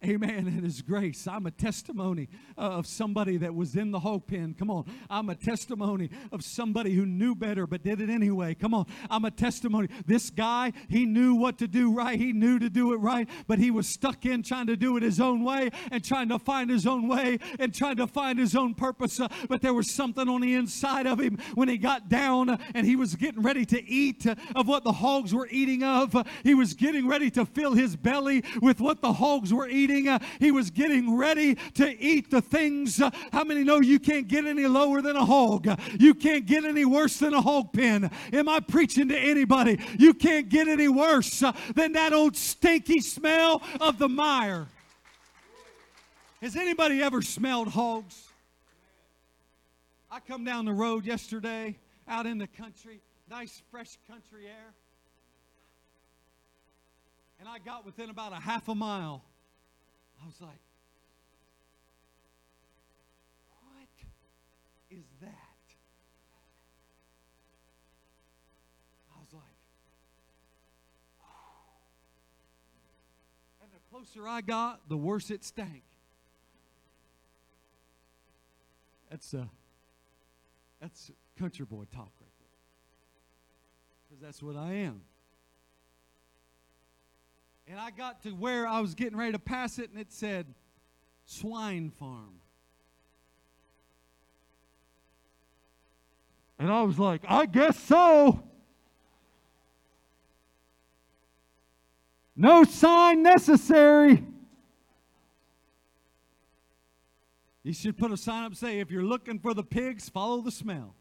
Amen. 0.04 0.48
And 0.48 0.64
His 0.64 0.82
grace. 0.82 1.28
I'm 1.28 1.46
a 1.46 1.52
testimony 1.52 2.28
of 2.58 2.88
somebody 2.88 3.38
that 3.38 3.54
was 3.54 3.76
in 3.76 3.92
the 3.92 4.00
hog 4.00 4.26
pen. 4.26 4.56
Come 4.58 4.72
on. 4.72 4.86
I'm 5.12 5.30
a 5.30 5.36
testimony 5.36 6.10
of 6.32 6.44
somebody 6.44 6.96
who 6.96 7.06
knew 7.06 7.36
better 7.36 7.68
but 7.68 7.84
did 7.84 8.02
it 8.02 8.10
anyway. 8.10 8.56
Come 8.56 8.74
on. 8.74 8.88
I'm 9.12 9.26
a 9.26 9.32
testimony. 9.32 9.90
This 10.08 10.32
guy, 10.32 10.74
he 10.90 11.06
knew 11.06 11.36
what 11.36 11.60
to 11.60 11.68
do 11.68 11.94
right. 11.94 12.20
He 12.20 12.34
knew 12.34 12.58
to 12.58 12.68
do 12.68 12.94
it 12.94 12.98
right, 12.98 13.30
but 13.46 13.60
he 13.60 13.70
was 13.70 13.88
stuck 13.88 14.26
in 14.26 14.42
trying 14.42 14.66
to 14.68 14.76
do 14.76 14.98
it 14.98 15.04
his 15.04 15.22
own 15.22 15.44
way 15.44 15.70
and 15.92 16.04
trying 16.04 16.30
to 16.30 16.40
find 16.40 16.72
his 16.72 16.88
own 16.88 17.08
way 17.08 17.38
and 17.60 17.72
trying 17.72 17.98
to 17.98 18.08
find 18.08 18.40
his 18.40 18.56
own 18.56 18.74
purpose. 18.74 19.20
Uh, 19.20 19.28
but 19.50 19.62
there 19.62 19.74
was 19.74 19.92
something 19.92 20.28
on 20.28 20.42
the 20.42 20.56
inside 20.56 21.06
of 21.06 21.20
him 21.20 21.38
when 21.54 21.70
he 21.70 21.78
got 21.78 22.10
down 22.10 22.50
uh, 22.50 22.58
and 22.74 22.88
he 22.88 22.96
was 22.96 23.14
getting 23.14 23.44
ready 23.44 23.66
to 23.66 23.88
eat 23.88 24.26
uh, 24.26 24.34
of 24.56 24.68
what 24.68 24.84
the 24.84 24.94
hogs 24.94 25.32
were 25.32 25.48
eating 25.52 25.84
of. 25.84 26.16
He 26.44 26.56
was 26.56 26.74
getting 26.74 27.08
ready 27.08 27.30
to 27.32 27.46
fill 27.46 27.74
his 27.74 27.96
belly 27.96 28.44
with 28.64 28.82
what 28.82 29.02
the 29.02 29.14
hogs 29.14 29.54
were 29.54 29.68
eating 29.68 29.91
eating. 29.92 30.08
Uh, 30.10 30.20
he 30.40 30.52
was 30.52 30.70
getting 30.70 31.16
ready 31.16 31.56
to 31.76 32.02
eat 32.02 32.32
the 32.32 32.42
things. 32.42 33.02
Uh, 33.02 33.10
how 33.32 33.44
many 33.44 33.64
know 33.64 33.80
you 33.80 34.00
can't 34.00 34.28
get 34.28 34.46
any 34.46 34.66
lower 34.68 35.02
than 35.02 35.16
a 35.16 35.26
hog? 35.26 35.68
You 36.00 36.14
can't 36.14 36.46
get 36.46 36.66
any 36.66 36.86
worse 36.86 37.18
than 37.18 37.34
a 37.34 37.42
hog 37.42 37.74
pen. 37.74 38.10
Am 38.34 38.50
I 38.50 38.60
preaching 38.60 39.10
to 39.10 39.18
anybody? 39.18 39.80
You 39.98 40.14
can't 40.14 40.50
get 40.50 40.68
any 40.68 40.88
worse 40.88 41.44
uh, 41.44 41.52
than 41.76 41.94
that 41.94 42.14
old 42.14 42.36
stinky 42.36 43.02
smell 43.02 43.62
of 43.80 43.98
the 43.98 44.10
mire. 44.10 44.68
Has 46.42 46.56
anybody 46.56 47.02
ever 47.02 47.22
smelled 47.22 47.68
hogs? 47.68 48.30
I 50.10 50.20
come 50.20 50.44
down 50.44 50.66
the 50.66 50.74
road 50.74 51.06
yesterday 51.06 51.78
out 52.08 52.26
in 52.26 52.38
the 52.38 52.48
country, 52.48 53.00
nice 53.30 53.62
fresh 53.72 53.98
country 54.10 54.46
air. 54.46 54.74
And 57.40 57.48
I 57.48 57.60
got 57.60 57.86
within 57.86 58.10
about 58.10 58.34
a 58.34 58.36
half 58.36 58.68
a 58.68 58.76
mile 58.76 59.24
I 60.22 60.26
was 60.28 60.40
like, 60.40 60.60
what 63.64 63.88
is 64.92 65.06
that? 65.22 65.30
I 69.16 69.20
was 69.20 69.34
like, 69.34 69.44
and 73.64 73.72
the 73.72 73.80
closer 73.90 74.28
I 74.28 74.42
got, 74.42 74.88
the 74.90 74.98
worse 74.98 75.32
it 75.32 75.44
stank. 75.44 75.84
That's 79.10 79.34
uh, 79.34 79.46
that's 80.80 81.12
country 81.38 81.66
boy 81.66 81.84
talk 81.94 82.12
right 82.22 82.32
there. 82.40 82.48
Because 84.08 84.22
that's 84.22 84.42
what 84.44 84.56
I 84.56 84.74
am. 84.74 85.02
And 87.72 87.80
I 87.80 87.90
got 87.90 88.22
to 88.24 88.32
where 88.32 88.68
I 88.68 88.82
was 88.82 88.96
getting 88.96 89.18
ready 89.18 89.32
to 89.32 89.40
pass 89.40 89.80
it, 89.80 89.92
and 89.92 89.98
it 89.98 90.12
said, 90.12 90.46
swine 91.26 91.90
farm. 91.90 92.42
And 96.60 96.70
I 96.70 96.82
was 96.82 97.00
like, 97.00 97.22
I 97.26 97.46
guess 97.46 97.80
so. 97.80 98.44
No 102.36 102.66
sign 102.66 103.24
necessary. 103.24 104.22
You 107.64 107.72
should 107.72 107.98
put 107.98 108.12
a 108.12 108.18
sign 108.18 108.44
up 108.44 108.54
say, 108.54 108.82
if 108.82 108.92
you're 108.92 109.02
looking 109.02 109.40
for 109.40 109.54
the 109.54 109.64
pigs, 109.64 110.10
follow 110.10 110.42
the 110.42 110.52
smell. 110.52 110.94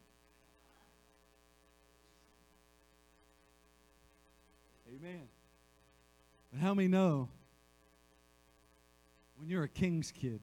Amen. 4.87 5.27
But 6.51 6.59
how 6.59 6.73
many 6.73 6.87
know 6.87 7.29
when 9.37 9.49
you're 9.49 9.63
a 9.63 9.69
king's 9.69 10.11
kid? 10.11 10.41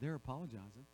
They're 0.00 0.14
apologizing. 0.14 0.86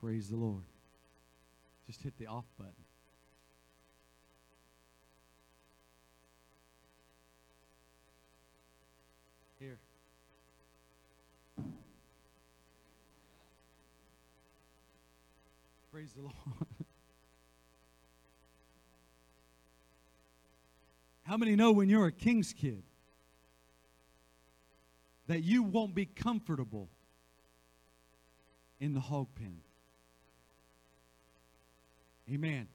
Praise 0.00 0.30
the 0.30 0.36
Lord. 0.36 0.69
Just 1.90 2.04
hit 2.04 2.16
the 2.18 2.28
off 2.28 2.44
button. 2.56 2.72
Here. 9.58 9.76
Praise 15.90 16.12
the 16.12 16.20
Lord. 16.22 16.34
How 21.24 21.36
many 21.36 21.56
know 21.56 21.72
when 21.72 21.88
you're 21.88 22.06
a 22.06 22.12
king's 22.12 22.52
kid 22.52 22.84
that 25.26 25.42
you 25.42 25.64
won't 25.64 25.96
be 25.96 26.06
comfortable 26.06 26.88
in 28.78 28.94
the 28.94 29.00
hog 29.00 29.26
pen? 29.34 29.62
Amen. 32.32 32.68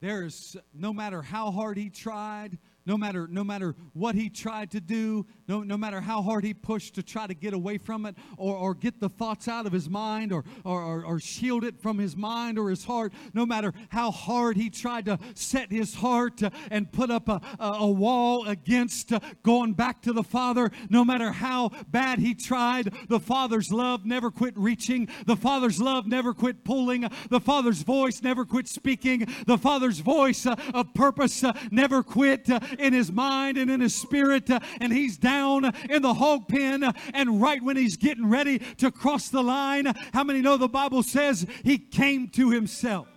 There 0.00 0.24
is 0.24 0.56
no 0.72 0.92
matter 0.92 1.20
how 1.20 1.50
hard 1.50 1.76
he 1.76 1.90
tried, 1.90 2.58
no 2.86 2.98
matter 2.98 3.26
no 3.28 3.42
matter 3.42 3.74
what 3.92 4.14
he 4.14 4.28
tried 4.28 4.70
to 4.70 4.80
do 4.80 5.26
no, 5.48 5.62
no 5.62 5.76
matter 5.76 6.00
how 6.00 6.22
hard 6.22 6.44
he 6.44 6.54
pushed 6.54 6.94
to 6.94 7.02
try 7.02 7.26
to 7.26 7.34
get 7.34 7.52
away 7.54 7.78
from 7.78 8.06
it 8.06 8.14
or, 8.36 8.56
or 8.56 8.74
get 8.74 9.00
the 9.00 9.08
thoughts 9.08 9.48
out 9.48 9.66
of 9.66 9.72
his 9.72 9.88
mind 9.88 10.32
or, 10.32 10.44
or, 10.64 10.82
or, 10.82 11.04
or 11.04 11.20
shield 11.20 11.64
it 11.64 11.80
from 11.80 11.98
his 11.98 12.16
mind 12.16 12.58
or 12.58 12.70
his 12.70 12.84
heart 12.84 13.12
no 13.32 13.46
matter 13.46 13.72
how 13.88 14.10
hard 14.10 14.56
he 14.56 14.70
tried 14.70 15.06
to 15.06 15.18
set 15.34 15.70
his 15.70 15.94
heart 15.94 16.42
and 16.70 16.90
put 16.92 17.10
up 17.10 17.28
a, 17.28 17.40
a, 17.58 17.94
wall 17.94 18.46
against 18.48 19.12
going 19.42 19.72
back 19.72 20.02
to 20.02 20.12
the 20.12 20.22
father 20.22 20.70
no 20.90 21.04
matter 21.04 21.30
how 21.30 21.70
bad 21.88 22.18
he 22.18 22.34
tried 22.34 22.92
the 23.08 23.20
father's 23.20 23.72
love 23.72 24.04
never 24.04 24.30
quit 24.30 24.56
reaching 24.56 25.08
the 25.26 25.36
father's 25.36 25.80
love 25.80 26.06
never 26.06 26.34
quit 26.34 26.64
pulling 26.64 27.08
the 27.30 27.40
father's 27.40 27.82
voice 27.82 28.22
never 28.22 28.44
quit 28.44 28.66
speaking 28.66 29.26
the 29.46 29.58
father's 29.58 30.00
voice 30.00 30.46
of 30.46 30.92
purpose 30.94 31.44
never 31.70 32.02
quit 32.02 32.48
in 32.80 32.92
his 32.92 33.10
mind 33.12 33.58
and 33.58 33.70
in 33.70 33.80
his 33.80 33.94
spirit, 33.94 34.50
uh, 34.50 34.60
and 34.80 34.92
he's 34.92 35.16
down 35.16 35.72
in 35.88 36.02
the 36.02 36.14
hog 36.14 36.48
pen. 36.48 36.92
And 37.12 37.40
right 37.40 37.62
when 37.62 37.76
he's 37.76 37.96
getting 37.96 38.28
ready 38.28 38.58
to 38.78 38.90
cross 38.90 39.28
the 39.28 39.42
line, 39.42 39.92
how 40.12 40.24
many 40.24 40.40
know 40.40 40.56
the 40.56 40.68
Bible 40.68 41.02
says 41.02 41.46
he 41.62 41.78
came 41.78 42.28
to 42.30 42.50
himself? 42.50 43.08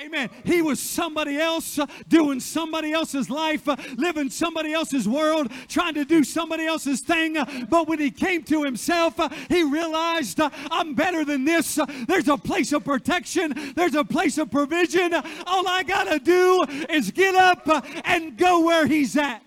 Amen. 0.00 0.30
He 0.44 0.62
was 0.62 0.80
somebody 0.80 1.36
else, 1.38 1.78
uh, 1.78 1.84
doing 2.08 2.40
somebody 2.40 2.90
else's 2.92 3.28
life, 3.28 3.68
uh, 3.68 3.76
living 3.96 4.30
somebody 4.30 4.72
else's 4.72 5.06
world, 5.06 5.52
trying 5.68 5.92
to 5.92 6.06
do 6.06 6.24
somebody 6.24 6.64
else's 6.64 7.02
thing. 7.02 7.36
Uh, 7.36 7.44
but 7.68 7.86
when 7.86 7.98
he 7.98 8.10
came 8.10 8.42
to 8.44 8.62
himself, 8.62 9.20
he 9.50 9.62
realized, 9.62 10.40
I'm 10.70 10.94
better 10.94 11.22
than 11.26 11.44
this. 11.44 11.78
There's 12.08 12.28
a 12.28 12.38
place 12.38 12.72
of 12.72 12.82
protection, 12.82 13.52
there's 13.76 13.94
a 13.94 14.04
place 14.04 14.38
of 14.38 14.50
provision. 14.50 15.12
All 15.12 15.68
I 15.68 15.82
got 15.82 16.04
to 16.04 16.18
do 16.18 16.64
is 16.88 17.10
get 17.10 17.34
up 17.34 17.68
and 18.06 18.38
go 18.38 18.64
where 18.64 18.86
he's 18.86 19.18
at. 19.18 19.42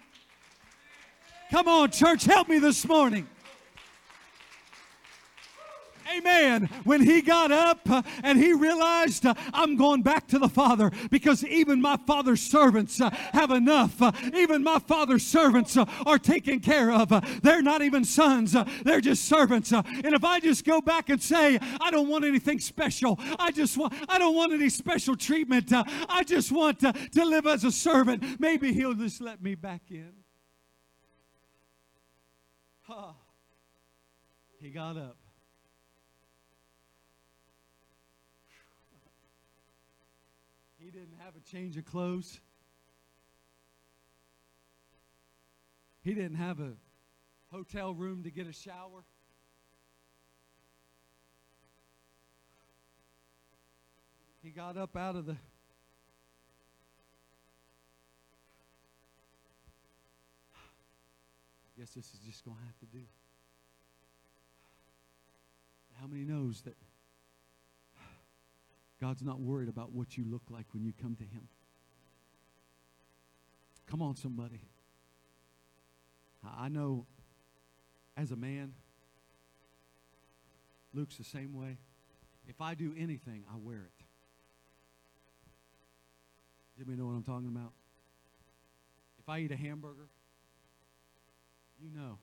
Come 1.49 1.67
on, 1.67 1.89
church, 1.89 2.25
help 2.25 2.47
me 2.47 2.59
this 2.59 2.87
morning. 2.87 3.27
Amen. 6.17 6.69
When 6.83 7.01
he 7.01 7.21
got 7.21 7.51
up 7.51 7.89
uh, 7.89 8.01
and 8.23 8.37
he 8.37 8.53
realized, 8.53 9.25
uh, 9.25 9.33
I'm 9.53 9.75
going 9.75 10.01
back 10.01 10.27
to 10.27 10.39
the 10.39 10.49
Father 10.49 10.91
because 11.09 11.43
even 11.43 11.81
my 11.81 11.97
Father's 12.05 12.41
servants 12.41 13.01
uh, 13.01 13.09
have 13.09 13.51
enough. 13.51 14.01
Even 14.33 14.63
my 14.63 14.79
Father's 14.79 15.25
servants 15.25 15.77
are 15.77 16.19
taken 16.19 16.59
care 16.59 16.91
of. 16.91 17.09
They're 17.41 17.61
not 17.61 17.81
even 17.81 18.03
sons, 18.05 18.55
they're 18.83 19.01
just 19.01 19.25
servants. 19.25 19.71
And 19.71 20.05
if 20.13 20.23
I 20.23 20.39
just 20.39 20.65
go 20.65 20.81
back 20.81 21.09
and 21.09 21.21
say, 21.21 21.59
I 21.81 21.91
don't 21.91 22.09
want 22.09 22.25
anything 22.25 22.59
special, 22.59 23.19
I 23.39 23.51
just 23.51 23.77
want, 23.77 23.93
I 24.07 24.17
don't 24.19 24.35
want 24.35 24.53
any 24.53 24.69
special 24.69 25.15
treatment, 25.15 25.71
I 25.73 26.23
just 26.23 26.51
want 26.51 26.83
uh, 26.83 26.91
to 26.91 27.25
live 27.25 27.47
as 27.47 27.63
a 27.63 27.71
servant, 27.71 28.39
maybe 28.39 28.73
he'll 28.73 28.93
just 28.93 29.21
let 29.21 29.41
me 29.41 29.55
back 29.55 29.83
in. 29.89 30.13
Ah. 32.89 33.15
He 34.63 34.69
got 34.69 34.95
up. 34.95 35.17
Didn't 40.93 41.17
have 41.25 41.35
a 41.35 41.39
change 41.39 41.75
of 41.75 41.85
clothes. 41.85 42.39
He 46.03 46.13
didn't 46.13 46.35
have 46.35 46.59
a 46.59 46.73
hotel 47.51 47.95
room 47.95 48.21
to 48.23 48.29
get 48.29 48.45
a 48.45 48.53
shower. 48.53 49.03
He 54.43 54.51
got 54.51 54.77
up 54.77 54.95
out 54.95 55.15
of 55.15 55.25
the 55.25 55.31
I 61.65 61.79
guess 61.79 61.89
this 61.89 62.05
is 62.05 62.19
just 62.23 62.45
going 62.45 62.57
to 62.57 62.63
have 62.63 62.77
to 62.81 62.85
do. 62.85 63.03
How 65.99 66.05
many 66.05 66.23
knows 66.23 66.61
that 66.61 66.75
God's 69.03 69.21
not 69.21 69.41
worried 69.41 69.67
about 69.67 69.91
what 69.91 70.15
you 70.15 70.23
look 70.25 70.43
like 70.49 70.65
when 70.71 70.85
you 70.85 70.93
come 70.93 71.13
to 71.17 71.25
Him? 71.25 71.49
Come 73.85 74.01
on, 74.01 74.15
somebody. 74.15 74.61
I 76.57 76.69
know 76.69 77.05
as 78.15 78.31
a 78.31 78.37
man, 78.37 78.71
Luke's 80.93 81.17
the 81.17 81.25
same 81.25 81.53
way. 81.53 81.79
If 82.47 82.61
I 82.61 82.75
do 82.75 82.93
anything, 82.97 83.43
I 83.53 83.57
wear 83.57 83.79
it. 83.79 84.05
Jimmy 86.77 86.95
know 86.95 87.07
what 87.07 87.11
I'm 87.11 87.23
talking 87.23 87.49
about? 87.49 87.73
If 89.19 89.27
I 89.27 89.39
eat 89.39 89.51
a 89.51 89.57
hamburger, 89.57 90.07
you 91.77 91.89
know. 91.93 92.19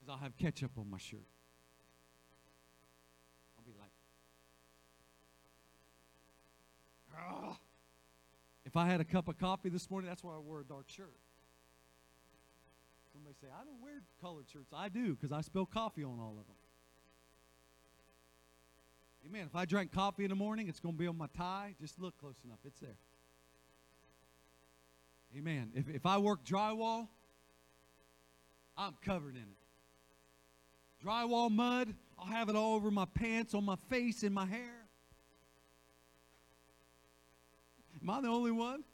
Because 0.00 0.10
I'll 0.10 0.22
have 0.22 0.38
ketchup 0.38 0.70
on 0.78 0.88
my 0.88 0.96
shirt. 0.96 1.28
I'll 3.58 3.64
be 3.64 3.78
like, 3.78 3.90
If 8.64 8.76
I 8.76 8.86
had 8.86 9.00
a 9.00 9.04
cup 9.04 9.28
of 9.28 9.38
coffee 9.38 9.68
this 9.68 9.90
morning, 9.90 10.08
that's 10.08 10.24
why 10.24 10.34
I 10.34 10.38
wore 10.38 10.60
a 10.60 10.64
dark 10.64 10.88
shirt. 10.88 11.12
Somebody 13.12 13.36
say, 13.40 13.46
I 13.48 13.64
don't 13.64 13.80
wear 13.80 14.02
colored 14.20 14.46
shirts. 14.52 14.72
I 14.74 14.88
do, 14.88 15.14
because 15.14 15.30
I 15.30 15.40
spill 15.42 15.66
coffee 15.66 16.02
on 16.02 16.18
all 16.18 16.36
of 16.40 16.46
them. 16.46 16.56
Amen. 19.26 19.46
If 19.46 19.54
I 19.54 19.64
drank 19.64 19.92
coffee 19.92 20.24
in 20.24 20.30
the 20.30 20.36
morning, 20.36 20.68
it's 20.68 20.80
going 20.80 20.94
to 20.94 20.98
be 20.98 21.06
on 21.06 21.16
my 21.16 21.28
tie. 21.36 21.74
Just 21.80 22.00
look 22.00 22.18
close 22.18 22.36
enough. 22.44 22.58
It's 22.64 22.80
there. 22.80 22.96
Amen. 25.36 25.70
If, 25.74 25.88
if 25.88 26.06
I 26.06 26.18
work 26.18 26.44
drywall, 26.44 27.08
I'm 28.76 28.94
covered 29.04 29.36
in 29.36 29.42
it. 29.42 31.06
Drywall 31.06 31.50
mud, 31.50 31.94
I'll 32.18 32.26
have 32.26 32.48
it 32.48 32.56
all 32.56 32.74
over 32.74 32.90
my 32.90 33.04
pants, 33.04 33.54
on 33.54 33.64
my 33.64 33.76
face, 33.88 34.22
in 34.22 34.32
my 34.32 34.46
hair. 34.46 34.83
Am 38.04 38.10
I 38.10 38.20
the 38.20 38.28
only 38.28 38.52
one? 38.52 38.84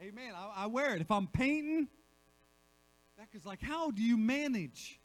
Amen. 0.00 0.32
I, 0.36 0.64
I 0.64 0.66
wear 0.66 0.94
it. 0.94 1.00
If 1.00 1.10
I'm 1.10 1.26
painting, 1.26 1.88
is 3.34 3.44
like, 3.44 3.60
how 3.60 3.90
do 3.90 4.02
you 4.02 4.16
manage 4.16 5.00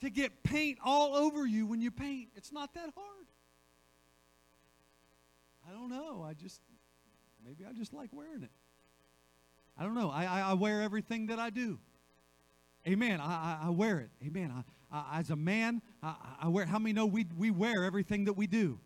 to 0.00 0.10
get 0.10 0.42
paint 0.42 0.78
all 0.84 1.14
over 1.14 1.46
you 1.46 1.66
when 1.66 1.80
you 1.80 1.92
paint? 1.92 2.30
It's 2.34 2.52
not 2.52 2.74
that 2.74 2.90
hard. 2.96 3.26
I 5.68 5.72
don't 5.72 5.88
know. 5.88 6.24
I 6.28 6.34
just, 6.34 6.60
maybe 7.44 7.64
I 7.64 7.72
just 7.72 7.94
like 7.94 8.10
wearing 8.12 8.42
it. 8.42 8.50
I 9.78 9.84
don't 9.84 9.94
know. 9.94 10.10
I, 10.10 10.24
I, 10.24 10.40
I 10.40 10.52
wear 10.54 10.82
everything 10.82 11.26
that 11.26 11.38
I 11.38 11.50
do. 11.50 11.78
Amen. 12.88 13.20
I, 13.20 13.58
I, 13.62 13.66
I 13.66 13.70
wear 13.70 14.00
it. 14.00 14.10
Amen. 14.26 14.52
I, 14.90 14.96
I, 14.96 15.20
as 15.20 15.30
a 15.30 15.36
man, 15.36 15.80
I, 16.02 16.14
I 16.42 16.48
wear. 16.48 16.66
How 16.66 16.78
many 16.78 16.92
know 16.92 17.06
we, 17.06 17.26
we 17.36 17.52
wear 17.52 17.84
everything 17.84 18.24
that 18.24 18.34
we 18.34 18.48
do? 18.48 18.80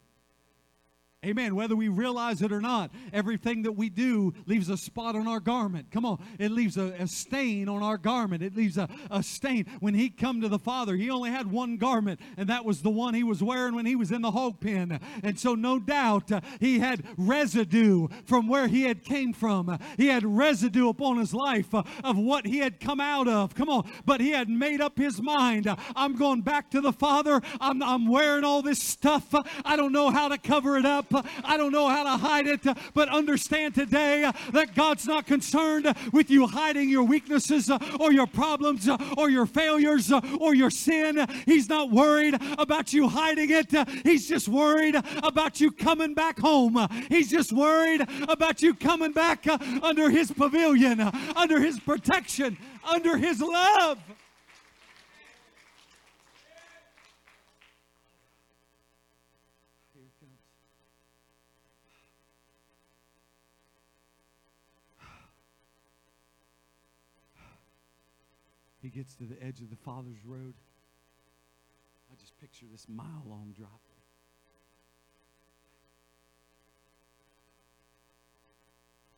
Amen. 1.23 1.55
Whether 1.55 1.77
we 1.77 1.89
realize 1.89 2.41
it 2.41 2.51
or 2.51 2.63
not, 2.63 2.91
everything 3.13 3.65
that 3.65 3.73
we 3.73 3.91
do 3.91 4.33
leaves 4.47 4.71
a 4.71 4.77
spot 4.79 5.15
on 5.15 5.29
our 5.29 5.39
garment. 5.39 5.91
Come 5.91 6.07
on. 6.07 6.19
It 6.39 6.51
leaves 6.51 6.79
a, 6.79 6.95
a 6.99 7.07
stain 7.07 7.69
on 7.69 7.83
our 7.83 7.99
garment. 7.99 8.43
It 8.43 8.57
leaves 8.57 8.79
a, 8.79 8.89
a 9.11 9.23
stain. 9.23 9.67
When 9.81 9.93
he 9.93 10.09
come 10.09 10.41
to 10.41 10.49
the 10.49 10.59
Father, 10.59 10.97
he 10.97 11.11
only 11.11 11.31
had 11.31 11.53
one 11.53 11.77
garment, 11.77 12.21
and 12.39 12.49
that 12.49 12.65
was 12.65 12.81
the 12.81 12.89
one 12.89 13.13
he 13.13 13.23
was 13.23 13.43
wearing 13.43 13.75
when 13.75 13.85
he 13.85 13.97
was 13.97 14.11
in 14.11 14.23
the 14.23 14.31
hog 14.31 14.61
pen. 14.61 14.99
And 15.23 15.39
so 15.39 15.55
no 15.55 15.79
doubt 15.79 16.33
uh, 16.33 16.41
he 16.59 16.79
had 16.79 17.05
residue 17.19 18.09
from 18.25 18.49
where 18.49 18.67
he 18.67 18.85
had 18.85 19.05
came 19.05 19.35
from. 19.35 19.79
He 19.99 20.07
had 20.07 20.25
residue 20.25 20.89
upon 20.89 21.19
his 21.19 21.35
life 21.35 21.75
uh, 21.75 21.83
of 22.03 22.17
what 22.17 22.47
he 22.47 22.61
had 22.61 22.81
come 22.81 22.99
out 22.99 23.29
of. 23.29 23.55
Come 23.55 23.69
on. 23.69 23.91
But 24.07 24.23
he 24.23 24.31
had 24.31 24.49
made 24.49 24.81
up 24.81 24.97
his 24.97 25.21
mind. 25.21 25.69
I'm 25.95 26.17
going 26.17 26.41
back 26.41 26.71
to 26.71 26.81
the 26.81 26.95
Father. 26.95 27.43
I'm, 27.61 27.83
I'm 27.83 28.09
wearing 28.09 28.45
all 28.45 28.63
this 28.63 28.83
stuff. 28.83 29.35
I 29.67 29.77
don't 29.77 29.93
know 29.93 30.09
how 30.09 30.29
to 30.29 30.39
cover 30.39 30.79
it 30.79 30.87
up. 30.87 31.10
Uh, 31.13 31.23
I 31.45 31.57
don't 31.57 31.73
know 31.73 31.89
how 31.89 32.05
to 32.05 32.17
hide 32.17 32.47
it. 32.47 32.61
But 32.95 33.09
understand 33.09 33.75
today 33.75 34.31
that 34.53 34.75
God's 34.75 35.07
not 35.07 35.27
concerned 35.27 35.93
with 36.13 36.31
you 36.31 36.47
hiding 36.47 36.89
your 36.89 37.05
weaknesses 37.05 37.71
or 37.99 38.13
your 38.13 38.27
problems 38.27 38.89
or 39.17 39.31
your 39.31 39.47
failures 39.47 40.13
or 40.39 40.55
your 40.55 40.71
sin. 40.71 41.27
He's 41.47 41.69
not 41.69 41.91
worried 41.91 42.37
about 42.59 42.93
you 42.93 43.09
hiding 43.09 43.51
it. 43.51 43.73
He's 44.05 44.29
just 44.29 44.49
worried 44.49 44.97
about 45.23 45.61
you 45.61 45.71
coming 45.71 46.15
back 46.15 46.39
home. 46.39 46.87
He's 47.09 47.31
just 47.31 47.53
worried 47.53 48.07
about 48.29 48.63
you 48.63 48.75
coming 48.75 49.13
back 49.13 49.47
under 49.83 50.11
His 50.11 50.31
pavilion, 50.31 51.01
under 51.37 51.61
His 51.61 51.79
protection, 51.81 52.57
under 52.85 53.17
His 53.17 53.41
love. 53.41 53.99
He 68.83 68.89
gets 68.89 69.15
to 69.17 69.25
the 69.25 69.41
edge 69.43 69.61
of 69.61 69.71
the 69.71 69.77
Father's 69.77 70.25
road. 70.25 70.55
I 72.11 72.17
just 72.19 72.39
picture 72.41 72.67
this 72.71 72.87
mile 72.89 73.23
long 73.27 73.53
driveway. 73.55 73.79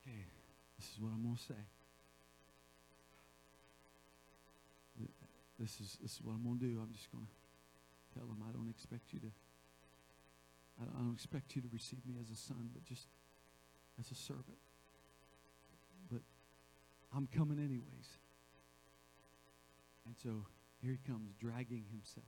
Okay, 0.02 0.26
this 0.78 0.88
is 0.90 1.00
what 1.00 1.12
I'm 1.14 1.22
going 1.22 1.36
to 1.36 1.42
say. 1.42 1.62
This 5.58 5.78
is, 5.78 5.96
this 6.02 6.12
is 6.14 6.20
what 6.22 6.32
I'm 6.32 6.42
going 6.42 6.58
to 6.58 6.66
do. 6.66 6.80
I'm 6.82 6.92
just 6.92 7.10
going 7.12 7.24
to 7.24 8.18
tell 8.18 8.26
him 8.26 8.42
I 8.42 8.50
don't 8.50 8.68
expect 8.68 9.12
you 9.12 9.20
to. 9.20 9.30
I 10.80 10.98
don't 10.98 11.14
expect 11.14 11.54
you 11.54 11.62
to 11.62 11.68
receive 11.72 12.00
me 12.04 12.14
as 12.20 12.30
a 12.30 12.36
son, 12.36 12.70
but 12.74 12.84
just 12.84 13.06
as 14.00 14.10
a 14.10 14.14
servant. 14.14 14.58
But 16.10 16.22
I'm 17.14 17.28
coming 17.28 17.58
anyways. 17.58 18.08
And 20.12 20.18
so 20.20 20.44
here 20.82 20.92
he 20.92 21.10
comes, 21.10 21.32
dragging 21.40 21.84
himself. 21.90 22.26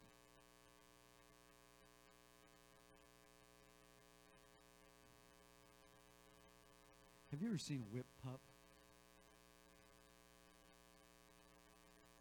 Have 7.30 7.42
you 7.42 7.48
ever 7.48 7.58
seen 7.58 7.82
a 7.82 7.94
whip 7.94 8.06
pup? 8.24 8.40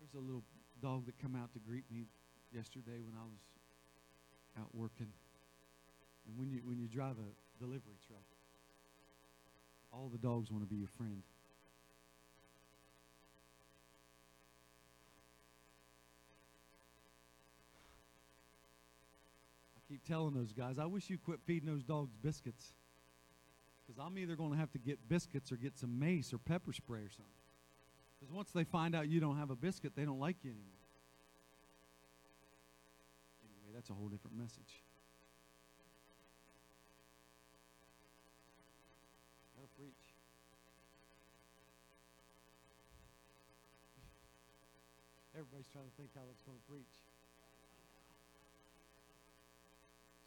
There's 0.01 0.21
a 0.21 0.25
little 0.25 0.43
dog 0.81 1.05
that 1.05 1.17
come 1.21 1.33
out 1.33 1.53
to 1.53 1.59
greet 1.59 1.85
me 1.89 2.07
yesterday 2.53 2.99
when 2.99 3.13
I 3.15 3.23
was 3.23 3.39
out 4.59 4.67
working. 4.73 5.13
And 6.27 6.37
when 6.37 6.51
you 6.51 6.59
when 6.65 6.77
you 6.77 6.89
drive 6.89 7.15
a 7.19 7.63
delivery 7.63 7.95
truck, 8.05 8.25
all 9.93 10.09
the 10.11 10.17
dogs 10.17 10.51
want 10.51 10.61
to 10.61 10.67
be 10.67 10.75
your 10.75 10.89
friend. 10.89 11.23
Keep 19.93 20.03
telling 20.07 20.33
those 20.33 20.53
guys, 20.53 20.79
I 20.79 20.85
wish 20.85 21.07
you 21.09 21.19
quit 21.19 21.39
feeding 21.45 21.69
those 21.69 21.83
dogs 21.83 22.11
biscuits. 22.23 22.73
Because 23.85 24.03
I'm 24.03 24.17
either 24.17 24.35
going 24.35 24.51
to 24.51 24.57
have 24.57 24.71
to 24.71 24.79
get 24.79 24.97
biscuits 25.07 25.51
or 25.51 25.55
get 25.55 25.77
some 25.77 25.99
mace 25.99 26.33
or 26.33 26.39
pepper 26.39 26.73
spray 26.73 27.01
or 27.01 27.11
something. 27.11 27.41
Because 28.17 28.33
once 28.33 28.49
they 28.51 28.63
find 28.63 28.95
out 28.95 29.07
you 29.07 29.19
don't 29.19 29.37
have 29.37 29.51
a 29.51 29.55
biscuit, 29.55 29.91
they 29.95 30.03
don't 30.03 30.19
like 30.19 30.37
you 30.41 30.49
anymore. 30.49 30.81
Anyway, 33.45 33.75
that's 33.75 33.91
a 33.91 33.93
whole 33.93 34.07
different 34.07 34.35
message. 34.35 34.81
Gotta 39.55 39.67
preach. 39.77 39.91
Everybody's 45.35 45.67
trying 45.67 45.85
to 45.85 45.95
think 45.97 46.09
how 46.15 46.23
it's 46.31 46.41
going 46.41 46.57
to 46.57 46.65
preach. 46.71 47.12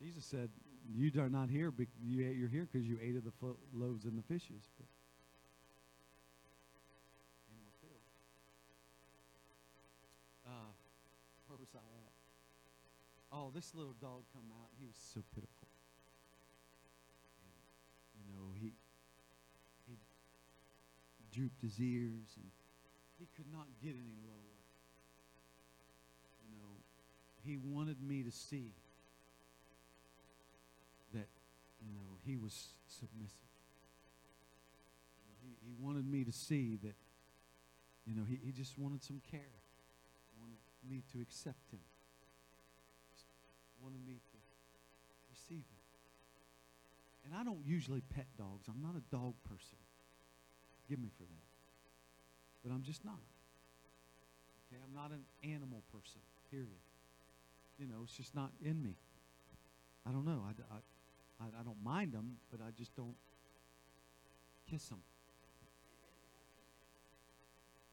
Jesus 0.07 0.25
said, 0.25 0.51
"You 0.95 1.11
are 1.21 1.29
not 1.29 1.51
here. 1.51 1.73
You 2.01 2.23
you're 2.31 2.49
here 2.49 2.69
because 2.71 2.87
you 2.87 2.97
ate 3.03 3.17
of 3.17 3.25
the 3.25 3.33
loaves 3.75 4.05
and 4.05 4.17
the 4.17 4.23
fishes." 4.23 4.71
But. 4.79 4.87
Uh, 10.47 10.71
where 11.49 11.59
was 11.59 11.75
I 11.75 11.79
at? 11.79 12.13
Oh, 13.33 13.51
this 13.53 13.75
little 13.75 13.97
dog 14.01 14.23
come 14.33 14.47
out. 14.63 14.71
He 14.79 14.87
was 14.87 14.95
so 15.13 15.25
pitiful. 15.35 15.67
And, 17.43 17.51
you 18.15 18.33
know, 18.33 18.55
he 18.55 18.75
he 19.89 19.99
drooped 21.35 21.61
his 21.61 21.81
ears 21.81 22.31
and 22.37 22.47
he 23.19 23.27
could 23.35 23.51
not 23.51 23.67
get 23.83 23.91
any 23.91 24.15
lower. 24.23 24.63
You 26.47 26.55
know, 26.55 26.71
he 27.43 27.57
wanted 27.57 28.01
me 28.01 28.23
to 28.23 28.31
see 28.31 28.71
you 31.83 31.93
know, 31.93 32.19
he 32.25 32.37
was 32.37 32.69
submissive. 32.87 33.51
You 35.19 35.25
know, 35.29 35.37
he, 35.43 35.51
he 35.67 35.75
wanted 35.79 36.07
me 36.11 36.25
to 36.25 36.33
see 36.33 36.79
that, 36.83 36.97
you 38.07 38.15
know, 38.15 38.25
he, 38.29 38.39
he 38.45 38.53
just 38.53 38.79
wanted 38.79 39.03
some 39.05 39.21
care. 39.31 39.41
He 39.41 40.41
Wanted 40.41 40.59
me 40.89 41.03
to 41.13 41.21
accept 41.21 41.71
him. 41.73 41.83
Just 43.15 43.27
wanted 43.83 44.01
me 44.07 44.15
to 44.15 44.39
receive 45.31 45.65
him. 45.65 45.83
And 47.25 47.35
I 47.35 47.43
don't 47.43 47.67
usually 47.67 48.03
pet 48.15 48.27
dogs. 48.39 48.69
I'm 48.69 48.81
not 48.81 48.95
a 48.95 49.03
dog 49.11 49.35
person. 49.43 49.79
Give 50.89 51.01
me 51.01 51.09
for 51.17 51.25
that. 51.25 51.47
But 52.63 52.73
I'm 52.73 52.83
just 52.83 53.05
not. 53.05 53.19
Okay, 54.67 54.81
I'm 54.83 54.95
not 54.95 55.11
an 55.11 55.23
animal 55.43 55.83
person, 55.93 56.21
period. 56.51 56.83
You 57.79 57.87
know, 57.87 58.03
it's 58.05 58.17
just 58.17 58.35
not 58.35 58.51
in 58.65 58.83
me. 58.83 58.95
I 60.07 60.11
don't 60.11 60.25
know. 60.25 60.43
I, 60.47 60.51
I, 60.75 60.79
I, 61.41 61.45
I 61.61 61.63
don't 61.63 61.83
mind 61.83 62.13
them, 62.13 62.37
but 62.51 62.61
I 62.61 62.71
just 62.77 62.95
don't 62.97 63.17
kiss 64.71 64.89
them. 64.89 65.01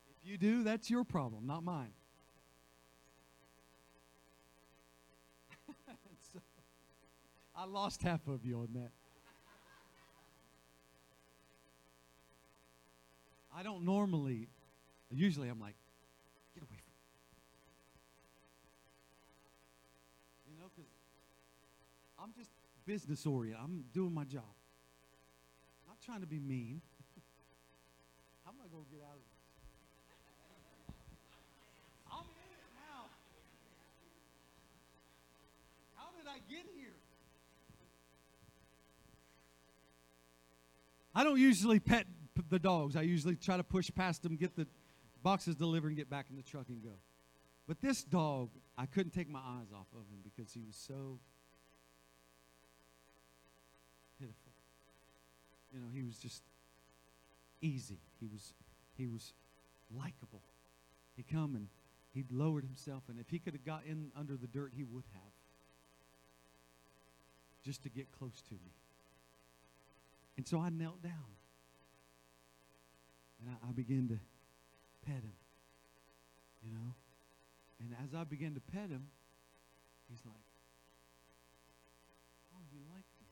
If 0.10 0.30
you 0.30 0.38
do, 0.38 0.64
that's 0.64 0.90
your 0.90 1.04
problem, 1.04 1.46
not 1.46 1.64
mine. 1.64 1.92
so, 6.34 6.40
I 7.56 7.66
lost 7.66 8.02
half 8.02 8.28
of 8.28 8.46
you 8.46 8.60
on 8.60 8.70
that. 8.74 8.92
I 13.56 13.62
don't 13.62 13.86
normally, 13.86 14.48
usually 15.12 15.48
I'm 15.48 15.60
like, 15.60 15.76
get 16.56 16.64
away 16.64 16.78
from 16.78 16.94
me. 20.48 20.54
You 20.54 20.58
know, 20.60 20.72
because 20.76 20.90
I'm 22.18 22.34
just 22.36 22.50
business 22.86 23.26
oriented. 23.26 23.64
I'm 23.64 23.86
doing 23.94 24.14
my 24.14 24.24
job. 24.24 24.44
Not 25.88 25.98
trying 26.06 26.22
to 26.22 26.28
be 26.28 26.40
mean. 26.40 26.82
How 28.44 28.52
am 28.52 28.58
I 28.64 28.68
going 28.72 28.86
to 28.86 28.92
get 28.92 29.02
out 29.04 29.16
of 29.16 29.22
this? 29.22 29.34
I'm 32.12 32.26
in 32.26 32.52
it 32.52 32.64
now. 32.76 33.10
How 35.96 36.10
did 36.18 36.28
I 36.28 36.40
get 36.50 36.66
here? 36.76 36.94
I 41.16 41.24
don't 41.24 41.40
usually 41.40 41.80
pet 41.80 42.06
the 42.50 42.60
dogs. 42.60 42.96
I 42.96 43.02
usually 43.02 43.36
try 43.36 43.58
to 43.58 43.64
push 43.64 43.90
past 43.96 44.24
them, 44.24 44.36
get 44.36 44.56
the 44.56 44.68
boxes 45.22 45.56
delivered, 45.56 45.90
and 45.90 45.98
get 45.98 46.10
back 46.10 46.26
in 46.30 46.36
the 46.36 46.42
truck 46.42 46.70
and 46.70 46.84
go. 46.84 46.98
But 47.68 47.82
this 47.82 48.04
dog, 48.04 48.50
I 48.78 48.86
couldn't 48.88 49.12
take 49.12 49.30
my 49.30 49.40
eyes 49.40 49.68
off 49.74 49.88
of 49.94 50.02
him 50.10 50.20
because 50.24 50.52
he 50.52 50.62
was 50.62 50.76
so 50.76 51.20
pitiful. 54.20 54.52
You 55.74 55.80
know, 55.80 55.88
he 55.94 56.04
was 56.04 56.18
just 56.18 56.44
easy. 57.62 58.00
He 58.20 58.28
was 58.28 58.54
he 58.96 59.08
was 59.08 59.34
likable. 59.96 60.44
He'd 61.16 61.28
come 61.28 61.56
and 61.56 61.68
he'd 62.14 62.32
lowered 62.32 62.64
himself, 62.64 63.04
and 63.10 63.20
if 63.20 63.30
he 63.30 63.40
could 63.40 63.54
have 63.54 63.66
got 63.66 63.82
in 63.88 64.12
under 64.18 64.38
the 64.38 64.48
dirt, 64.48 64.74
he 64.76 64.84
would 64.84 65.04
have. 65.14 65.32
Just 67.64 67.84
to 67.84 67.90
get 67.90 68.12
close 68.12 68.42
to 68.50 68.54
me. 68.54 68.74
And 70.38 70.48
so 70.48 70.60
I 70.60 70.70
knelt 70.70 71.02
down. 71.02 71.38
And 73.40 73.50
I, 73.50 73.70
I 73.70 73.72
began 73.72 74.08
to 74.10 74.20
pet 75.06 75.22
him. 75.22 75.34
You 76.66 76.74
know? 76.74 76.94
And 77.80 77.96
as 78.04 78.14
I 78.16 78.24
began 78.24 78.54
to 78.56 78.62
pet 78.62 78.90
him, 78.90 79.08
he's 80.10 80.22
like, 80.26 80.36
Oh, 82.56 82.62
you 82.72 82.80
like 82.94 83.06
me. 83.20 83.28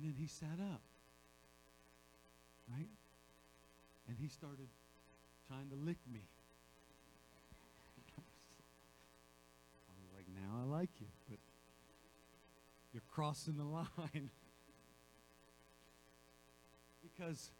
And 0.00 0.08
then 0.08 0.14
he 0.18 0.26
sat 0.26 0.58
up. 0.72 0.80
Right? 2.72 2.88
And 4.08 4.16
he 4.18 4.28
started 4.28 4.68
trying 5.46 5.68
to 5.68 5.76
lick 5.76 5.98
me. 6.10 6.20
I 9.88 9.92
was 10.00 10.10
like, 10.16 10.24
now 10.34 10.62
I 10.62 10.64
like 10.64 10.88
you, 11.00 11.06
but 11.28 11.38
you're 12.94 13.02
crossing 13.10 13.58
the 13.58 13.64
line. 13.64 13.86
because 17.02 17.50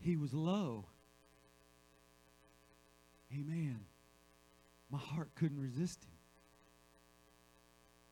he 0.00 0.16
was 0.16 0.34
low. 0.34 0.84
Amen. 3.32 3.80
My 4.90 4.98
heart 4.98 5.30
couldn't 5.34 5.60
resist 5.60 6.04
him. 6.04 6.10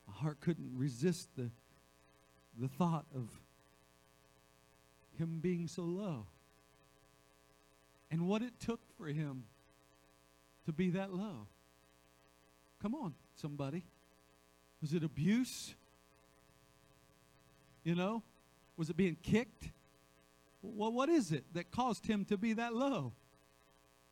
My 0.09 0.15
heart 0.15 0.41
couldn't 0.41 0.71
resist 0.75 1.29
the, 1.37 1.51
the 2.59 2.69
thought 2.69 3.07
of 3.15 3.29
him 5.19 5.41
being 5.41 5.69
so 5.69 5.83
low. 5.83 6.27
And 8.11 8.29
what 8.29 8.43
it 8.43 8.53
took 8.61 8.81
for 8.97 9.07
him 9.07 9.45
to 10.67 10.73
be 10.73 10.91
that 10.91 11.13
low. 11.13 11.47
Come 12.81 12.95
on, 12.95 13.15
somebody. 13.35 13.85
Was 14.81 14.93
it 14.93 15.03
abuse? 15.03 15.75
You 17.85 17.95
know? 17.95 18.23
Was 18.77 18.91
it 18.91 18.97
being 18.97 19.17
kicked? 19.23 19.71
Well, 20.63 20.93
what 20.93 21.09
is 21.09 21.33
it 21.33 21.45
that 21.55 21.71
caused 21.71 22.07
him 22.07 22.25
to 22.27 22.37
be 22.37 22.53
that 22.55 22.75
low? 22.75 23.13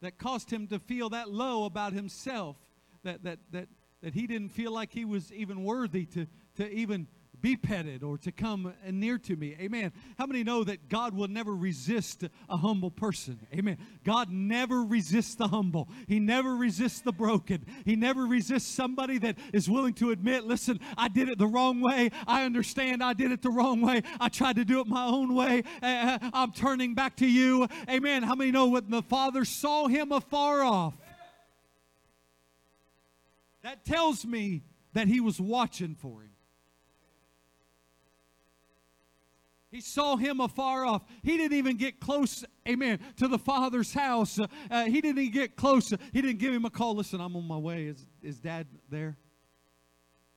That 0.01 0.19
caused 0.19 0.51
him 0.51 0.67
to 0.69 0.79
feel 0.79 1.11
that 1.11 1.31
low 1.31 1.65
about 1.65 1.93
himself? 1.93 2.57
That, 3.03 3.23
that, 3.25 3.39
that, 3.53 3.69
that 4.03 4.15
he 4.15 4.27
didn't 4.27 4.51
feel 4.51 4.73
like 4.73 4.93
he 4.93 5.05
was 5.05 5.33
even 5.33 5.65
worthy 5.65 6.07
to, 6.07 6.27
to 6.57 6.71
even 6.71 7.07
be 7.45 7.57
petted 7.59 8.03
or 8.03 8.17
to 8.17 8.33
come 8.33 8.73
near 8.91 9.19
to 9.19 9.37
me. 9.37 9.55
Amen. 9.61 9.93
How 10.19 10.25
many 10.25 10.43
know 10.43 10.65
that 10.65 10.89
God 10.89 11.13
will 11.13 11.29
never 11.29 11.55
resist 11.55 12.25
a 12.49 12.57
humble 12.57 12.91
person? 12.91 13.39
Amen. 13.53 13.77
God 14.03 14.31
never 14.31 14.83
resists 14.83 15.35
the 15.35 15.49
humble. 15.49 15.91
He 16.09 16.21
never 16.21 16.57
resists 16.57 17.03
the 17.03 17.13
broken. 17.13 17.67
He 17.85 17.97
never 17.97 18.25
resists 18.25 18.67
somebody 18.71 19.19
that 19.19 19.37
is 19.53 19.69
willing 19.69 19.93
to 19.95 20.11
admit, 20.11 20.45
listen, 20.45 20.81
I 20.97 21.09
did 21.09 21.29
it 21.29 21.37
the 21.37 21.47
wrong 21.47 21.83
way. 21.83 22.13
I 22.27 22.45
understand 22.45 23.05
I 23.05 23.13
did 23.13 23.31
it 23.31 23.43
the 23.43 23.51
wrong 23.51 23.83
way. 23.83 24.01
I 24.19 24.31
tried 24.31 24.57
to 24.57 24.65
do 24.65 24.81
it 24.81 24.87
my 24.87 25.05
own 25.05 25.35
way. 25.35 25.65
Uh, 25.83 26.19
I'm 26.33 26.51
turning 26.51 26.95
back 26.95 27.15
to 27.17 27.27
you. 27.27 27.69
Amen. 27.91 28.23
How 28.23 28.37
many 28.37 28.53
know 28.53 28.69
when 28.69 28.89
the 28.89 29.03
Father 29.03 29.45
saw 29.45 29.87
him 29.87 30.13
afar 30.13 30.63
off? 30.63 30.95
That 33.63 33.85
tells 33.85 34.25
me 34.25 34.63
that 34.95 35.09
he 35.09 35.21
was 35.21 35.39
watching 35.39 35.95
for 35.95 36.23
him. 36.23 36.34
He 39.75 39.81
saw 39.81 40.15
him 40.15 40.39
afar 40.39 40.87
off. 40.87 41.03
He 41.25 41.37
didn't 41.37 41.59
even 41.59 41.77
get 41.77 41.99
close, 41.99 42.45
amen, 42.69 43.01
to 43.17 43.27
the 43.27 43.41
Father's 43.41 43.93
house. 43.93 44.39
Uh, 44.39 44.85
he 44.85 45.01
didn't 45.01 45.19
even 45.19 45.33
get 45.33 45.57
close. 45.57 45.93
He 46.13 46.23
didn't 46.23 46.39
give 46.39 46.55
him 46.55 46.65
a 46.65 46.71
call. 46.71 46.95
Listen, 46.95 47.21
I'm 47.21 47.35
on 47.35 47.45
my 47.45 47.57
way. 47.57 47.87
Is, 47.87 48.07
is 48.23 48.39
dad 48.39 48.69
there? 48.89 49.17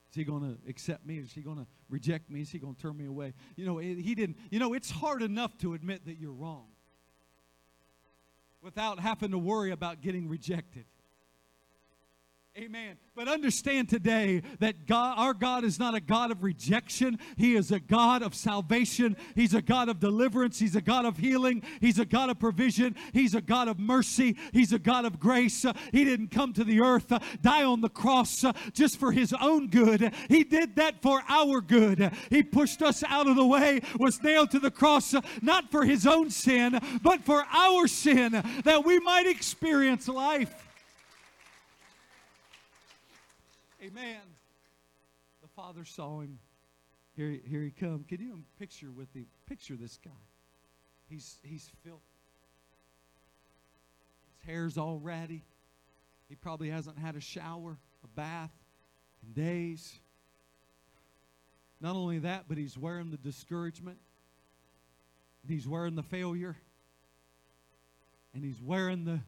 Is 0.09 0.15
he 0.15 0.23
going 0.23 0.41
to 0.41 0.57
accept 0.67 1.05
me? 1.05 1.19
Is 1.19 1.33
he 1.33 1.41
going 1.41 1.57
to 1.57 1.67
reject 1.87 2.31
me? 2.31 2.41
Is 2.41 2.49
he 2.49 2.57
going 2.57 2.73
to 2.73 2.81
turn 2.81 2.97
me 2.97 3.05
away? 3.05 3.35
You 3.55 3.67
know, 3.67 3.77
he 3.77 4.15
didn't. 4.15 4.37
You 4.49 4.57
know, 4.57 4.73
it's 4.73 4.89
hard 4.89 5.21
enough 5.21 5.55
to 5.59 5.75
admit 5.75 6.07
that 6.07 6.17
you're 6.17 6.33
wrong 6.33 6.69
without 8.63 8.99
having 8.99 9.29
to 9.29 9.37
worry 9.37 9.69
about 9.69 10.01
getting 10.01 10.27
rejected. 10.27 10.85
Amen. 12.57 12.97
But 13.15 13.27
understand 13.27 13.87
today 13.87 14.41
that 14.57 14.87
God, 14.87 15.13
our 15.19 15.35
God 15.35 15.63
is 15.63 15.77
not 15.77 15.93
a 15.93 15.99
God 15.99 16.31
of 16.31 16.41
rejection. 16.41 17.19
He 17.35 17.55
is 17.55 17.71
a 17.71 17.79
God 17.79 18.23
of 18.23 18.33
salvation. 18.33 19.15
He's 19.35 19.53
a 19.53 19.61
God 19.61 19.89
of 19.89 19.99
deliverance. 19.99 20.57
He's 20.57 20.75
a 20.75 20.81
God 20.81 21.05
of 21.05 21.17
healing. 21.17 21.61
He's 21.81 21.99
a 21.99 22.05
God 22.05 22.31
of 22.31 22.39
provision. 22.39 22.95
He's 23.13 23.35
a 23.35 23.41
God 23.41 23.67
of 23.67 23.77
mercy. 23.77 24.37
He's 24.53 24.73
a 24.73 24.79
God 24.79 25.05
of 25.05 25.19
grace. 25.19 25.67
He 25.91 26.03
didn't 26.03 26.31
come 26.31 26.51
to 26.53 26.63
the 26.63 26.81
earth, 26.81 27.11
uh, 27.11 27.19
die 27.43 27.63
on 27.63 27.81
the 27.81 27.89
cross 27.89 28.43
uh, 28.43 28.53
just 28.73 28.99
for 28.99 29.11
his 29.11 29.35
own 29.39 29.67
good. 29.67 30.11
He 30.27 30.43
did 30.43 30.77
that 30.77 31.03
for 31.03 31.21
our 31.29 31.61
good. 31.61 32.11
He 32.31 32.41
pushed 32.41 32.81
us 32.81 33.03
out 33.03 33.27
of 33.27 33.35
the 33.35 33.45
way, 33.45 33.81
was 33.99 34.23
nailed 34.23 34.49
to 34.51 34.59
the 34.59 34.71
cross, 34.71 35.13
uh, 35.13 35.21
not 35.43 35.69
for 35.69 35.85
his 35.85 36.07
own 36.07 36.31
sin, 36.31 36.79
but 37.03 37.23
for 37.23 37.45
our 37.53 37.87
sin, 37.87 38.31
that 38.63 38.83
we 38.83 38.97
might 38.99 39.27
experience 39.27 40.07
life. 40.07 40.66
Amen. 43.87 44.21
The 45.41 45.47
father 45.55 45.85
saw 45.85 46.19
him. 46.19 46.39
Here, 47.15 47.39
here 47.49 47.61
he 47.61 47.71
come. 47.71 48.03
Can 48.07 48.19
you 48.19 48.43
picture 48.59 48.91
with 48.91 49.11
the 49.13 49.25
picture 49.47 49.75
this 49.75 49.97
guy? 50.03 50.11
He's 51.09 51.37
he's 51.41 51.71
filthy. 51.83 52.01
His 54.39 54.47
hair's 54.47 54.77
all 54.77 54.99
ratty. 54.99 55.43
He 56.27 56.35
probably 56.35 56.69
hasn't 56.69 56.97
had 56.97 57.15
a 57.15 57.21
shower, 57.21 57.77
a 58.03 58.07
bath 58.07 58.51
in 59.23 59.41
days. 59.41 59.99
Not 61.79 61.95
only 61.95 62.19
that, 62.19 62.45
but 62.49 62.57
he's 62.57 62.77
wearing 62.77 63.09
the 63.09 63.17
discouragement. 63.17 63.97
He's 65.47 65.67
wearing 65.67 65.95
the 65.95 66.03
failure. 66.03 66.57
And 68.33 68.43
he's 68.43 68.61
wearing 68.61 69.05
the 69.05 69.21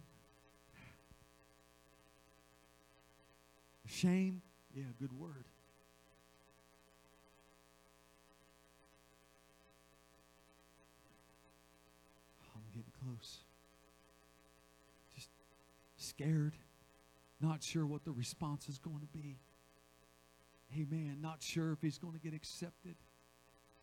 shame. 3.87 4.41
Yeah, 4.75 4.83
good 4.99 5.11
word. 5.19 5.45
Oh, 12.43 12.51
I'm 12.55 12.61
getting 12.73 12.91
close. 13.03 13.37
Just 15.15 15.29
scared, 15.97 16.53
not 17.41 17.63
sure 17.63 17.85
what 17.85 18.05
the 18.05 18.11
response 18.11 18.69
is 18.69 18.77
going 18.77 18.99
to 18.99 19.07
be. 19.07 19.37
Amen. 20.75 21.17
Not 21.21 21.41
sure 21.41 21.71
if 21.71 21.81
he's 21.81 21.97
going 21.97 22.13
to 22.13 22.19
get 22.19 22.33
accepted 22.33 22.95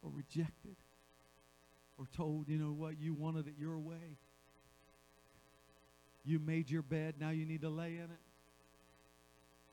or 0.02 0.10
rejected 0.14 0.76
or 1.98 2.06
told, 2.16 2.48
you 2.48 2.58
know 2.58 2.72
what, 2.72 2.98
you 3.00 3.12
wanted 3.12 3.48
it 3.48 3.54
your 3.58 3.78
way. 3.78 4.18
You 6.24 6.38
made 6.38 6.70
your 6.70 6.82
bed, 6.82 7.14
now 7.18 7.30
you 7.30 7.44
need 7.44 7.62
to 7.62 7.68
lay 7.68 7.94
in 7.96 8.04
it. 8.04 8.22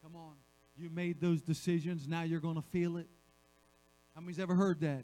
Come 0.03 0.15
on. 0.15 0.33
You 0.75 0.89
made 0.89 1.21
those 1.21 1.41
decisions, 1.41 2.07
now 2.07 2.23
you're 2.23 2.39
going 2.39 2.55
to 2.55 2.67
feel 2.69 2.97
it. 2.97 3.07
How 4.15 4.21
many's 4.21 4.39
ever 4.39 4.55
heard 4.55 4.81
that? 4.81 5.03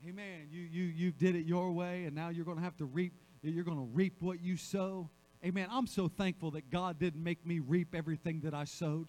Hey 0.00 0.10
Amen. 0.10 0.48
You 0.50 0.62
you 0.62 0.84
you 0.84 1.10
did 1.10 1.34
it 1.34 1.44
your 1.44 1.72
way, 1.72 2.04
and 2.04 2.14
now 2.14 2.28
you're 2.28 2.44
going 2.44 2.58
to 2.58 2.62
have 2.62 2.76
to 2.76 2.84
reap. 2.84 3.12
You're 3.42 3.64
going 3.64 3.78
to 3.78 3.88
reap 3.92 4.20
what 4.20 4.40
you 4.40 4.56
sow. 4.56 5.10
Amen. 5.44 5.68
I'm 5.70 5.86
so 5.86 6.08
thankful 6.08 6.52
that 6.52 6.70
God 6.70 6.98
didn't 6.98 7.22
make 7.22 7.46
me 7.46 7.58
reap 7.60 7.94
everything 7.94 8.40
that 8.40 8.54
I 8.54 8.64
sowed. 8.64 9.08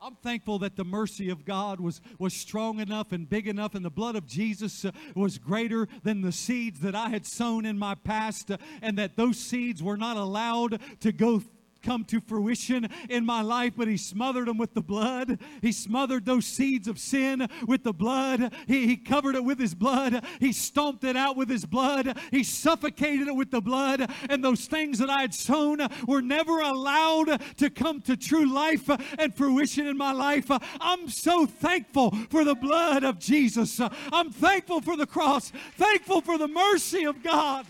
I'm 0.00 0.16
thankful 0.16 0.58
that 0.58 0.76
the 0.76 0.84
mercy 0.84 1.30
of 1.30 1.44
God 1.44 1.80
was, 1.80 2.02
was 2.18 2.34
strong 2.34 2.80
enough 2.80 3.12
and 3.12 3.28
big 3.28 3.48
enough, 3.48 3.74
and 3.74 3.84
the 3.84 3.90
blood 3.90 4.14
of 4.14 4.26
Jesus 4.26 4.84
uh, 4.84 4.90
was 5.14 5.38
greater 5.38 5.88
than 6.02 6.20
the 6.20 6.32
seeds 6.32 6.80
that 6.80 6.94
I 6.94 7.08
had 7.08 7.24
sown 7.24 7.64
in 7.64 7.78
my 7.78 7.94
past, 7.94 8.50
uh, 8.50 8.58
and 8.82 8.98
that 8.98 9.16
those 9.16 9.38
seeds 9.38 9.82
were 9.82 9.96
not 9.96 10.18
allowed 10.18 10.80
to 11.00 11.12
go 11.12 11.42
come 11.86 12.04
to 12.04 12.20
fruition 12.20 12.88
in 13.08 13.24
my 13.24 13.42
life, 13.42 13.74
but 13.76 13.86
He 13.86 13.96
smothered 13.96 14.48
them 14.48 14.58
with 14.58 14.74
the 14.74 14.82
blood. 14.82 15.38
He 15.62 15.70
smothered 15.70 16.26
those 16.26 16.44
seeds 16.44 16.88
of 16.88 16.98
sin 16.98 17.48
with 17.66 17.84
the 17.84 17.92
blood. 17.92 18.52
He, 18.66 18.88
he 18.88 18.96
covered 18.96 19.36
it 19.36 19.44
with 19.44 19.60
His 19.60 19.74
blood. 19.74 20.24
He 20.40 20.52
stomped 20.52 21.04
it 21.04 21.16
out 21.16 21.36
with 21.36 21.48
His 21.48 21.64
blood. 21.64 22.18
He 22.32 22.42
suffocated 22.42 23.28
it 23.28 23.36
with 23.36 23.52
the 23.52 23.60
blood. 23.60 24.10
And 24.28 24.42
those 24.42 24.66
things 24.66 24.98
that 24.98 25.08
I 25.08 25.20
had 25.20 25.32
sown 25.32 25.78
were 26.08 26.22
never 26.22 26.58
allowed 26.60 27.40
to 27.58 27.70
come 27.70 28.00
to 28.02 28.16
true 28.16 28.52
life 28.52 28.90
and 29.18 29.32
fruition 29.32 29.86
in 29.86 29.96
my 29.96 30.10
life. 30.12 30.50
I'm 30.80 31.08
so 31.08 31.46
thankful 31.46 32.10
for 32.30 32.44
the 32.44 32.56
blood 32.56 33.04
of 33.04 33.20
Jesus. 33.20 33.80
I'm 34.12 34.32
thankful 34.32 34.80
for 34.80 34.96
the 34.96 35.06
cross, 35.06 35.52
thankful 35.76 36.20
for 36.20 36.36
the 36.36 36.48
mercy 36.48 37.04
of 37.04 37.22
God 37.22 37.64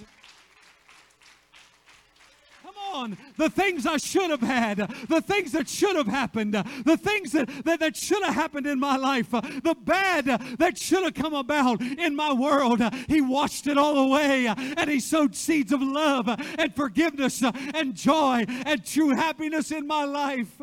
on 2.93 3.16
the 3.37 3.51
things 3.51 3.87
I 3.87 3.97
should 3.97 4.30
have 4.30 4.41
had, 4.41 4.78
the 5.09 5.20
things 5.20 5.53
that 5.53 5.68
should 5.68 5.97
have 5.97 6.07
happened, 6.07 6.55
the 6.55 6.97
things 6.97 7.32
that, 7.32 7.49
that, 7.64 7.80
that 7.80 7.97
should 7.97 8.22
have 8.22 8.34
happened 8.34 8.66
in 8.66 8.80
my 8.80 8.97
life, 8.97 9.30
the 9.30 9.76
bad 9.78 10.26
that 10.59 10.78
should 10.78 11.03
have 11.05 11.14
come 11.14 11.34
about 11.34 11.80
in 11.80 12.14
my 12.14 12.32
world. 12.32 12.82
He 13.09 13.20
washed 13.20 13.66
it 13.66 13.78
all 13.78 13.99
away 13.99 14.47
and 14.47 14.91
He 14.91 15.01
sowed 15.01 15.34
seeds 15.34 15.72
of 15.72 15.82
love 15.82 16.28
and 16.28 16.74
forgiveness 16.74 17.43
and 17.43 17.95
joy 17.95 18.45
and 18.49 18.84
true 18.84 19.11
happiness 19.11 19.70
in 19.70 19.87
my 19.87 20.05
life. 20.05 20.61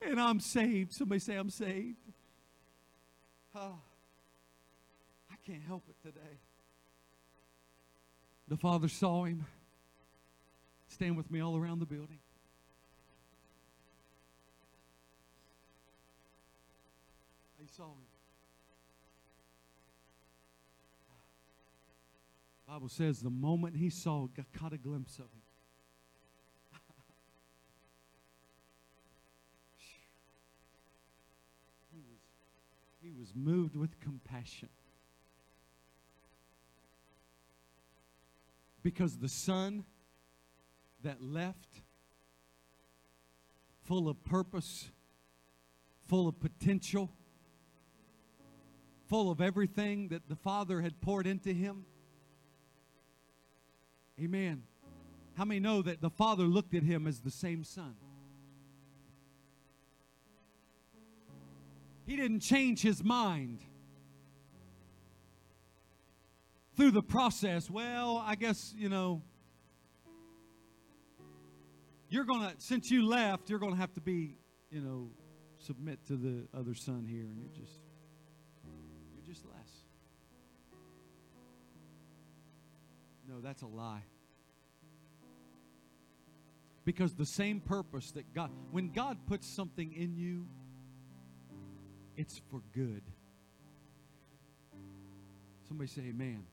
And 0.00 0.20
I'm 0.20 0.40
saved. 0.40 0.92
Somebody 0.92 1.20
say, 1.20 1.36
I'm 1.36 1.50
saved. 1.50 1.96
Oh, 3.54 3.78
I 5.30 5.34
can't 5.46 5.62
help 5.62 5.84
it 5.88 5.96
today. 6.06 6.38
The 8.48 8.56
Father 8.56 8.88
saw 8.88 9.24
him. 9.24 9.46
Stand 10.92 11.16
with 11.16 11.30
me 11.30 11.40
all 11.40 11.56
around 11.56 11.78
the 11.78 11.86
building. 11.86 12.18
I 17.58 17.66
saw 17.74 17.84
him. 17.84 17.92
The 22.66 22.72
Bible 22.72 22.90
says 22.90 23.20
the 23.20 23.30
moment 23.30 23.76
he 23.76 23.88
saw, 23.88 24.26
got 24.36 24.44
caught 24.52 24.74
a 24.74 24.76
glimpse 24.76 25.14
of 25.14 25.24
him. 25.24 25.42
he 31.90 32.00
was, 32.00 32.18
he 33.02 33.12
was 33.18 33.32
moved 33.34 33.76
with 33.76 33.98
compassion. 34.00 34.68
Because 38.82 39.16
the 39.16 39.28
Son 39.28 39.84
that 41.02 41.22
left 41.22 41.82
full 43.82 44.08
of 44.08 44.22
purpose, 44.24 44.90
full 46.08 46.28
of 46.28 46.40
potential, 46.40 47.10
full 49.08 49.30
of 49.30 49.40
everything 49.40 50.08
that 50.08 50.28
the 50.28 50.36
Father 50.36 50.80
had 50.80 51.00
poured 51.00 51.26
into 51.26 51.52
him. 51.52 51.84
Amen. 54.20 54.62
How 55.34 55.44
many 55.44 55.60
know 55.60 55.82
that 55.82 56.00
the 56.00 56.10
Father 56.10 56.44
looked 56.44 56.74
at 56.74 56.82
him 56.82 57.06
as 57.06 57.20
the 57.20 57.30
same 57.30 57.64
Son? 57.64 57.94
He 62.06 62.16
didn't 62.16 62.40
change 62.40 62.82
his 62.82 63.02
mind 63.02 63.60
through 66.76 66.90
the 66.90 67.02
process. 67.02 67.70
Well, 67.70 68.22
I 68.24 68.34
guess, 68.34 68.74
you 68.76 68.88
know, 68.88 69.22
you're 72.12 72.24
going 72.24 72.40
to, 72.40 72.52
since 72.58 72.90
you 72.90 73.06
left, 73.06 73.48
you're 73.48 73.58
going 73.58 73.72
to 73.72 73.80
have 73.80 73.94
to 73.94 74.00
be, 74.00 74.36
you 74.70 74.82
know, 74.82 75.10
submit 75.58 76.04
to 76.06 76.16
the 76.16 76.46
other 76.54 76.74
son 76.74 77.06
here, 77.08 77.22
and 77.22 77.38
you're 77.38 77.48
just, 77.48 77.80
you're 79.14 79.24
just 79.24 79.46
less. 79.46 79.70
No, 83.26 83.40
that's 83.40 83.62
a 83.62 83.66
lie. 83.66 84.02
Because 86.84 87.14
the 87.14 87.24
same 87.24 87.60
purpose 87.60 88.10
that 88.10 88.34
God, 88.34 88.50
when 88.72 88.92
God 88.92 89.16
puts 89.26 89.46
something 89.46 89.94
in 89.94 90.14
you, 90.14 90.46
it's 92.16 92.42
for 92.50 92.60
good. 92.74 93.02
Somebody 95.66 95.88
say 95.88 96.02
amen. 96.02 96.44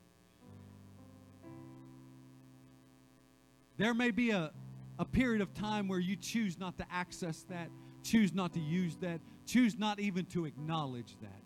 There 3.76 3.94
may 3.94 4.12
be 4.12 4.30
a, 4.30 4.52
a 5.00 5.06
period 5.06 5.42
of 5.42 5.54
time 5.54 5.88
where 5.88 6.00
you 6.00 6.18
choose 6.18 6.60
not 6.60 6.78
to 6.78 6.86
access 6.92 7.44
that, 7.50 7.70
choose 8.04 8.34
not 8.34 8.54
to 8.54 8.60
use 8.60 8.98
that, 8.98 9.22
choose 9.48 9.80
not 9.80 10.00
even 10.00 10.26
to 10.26 10.46
acknowledge 10.46 11.16
that. 11.22 11.42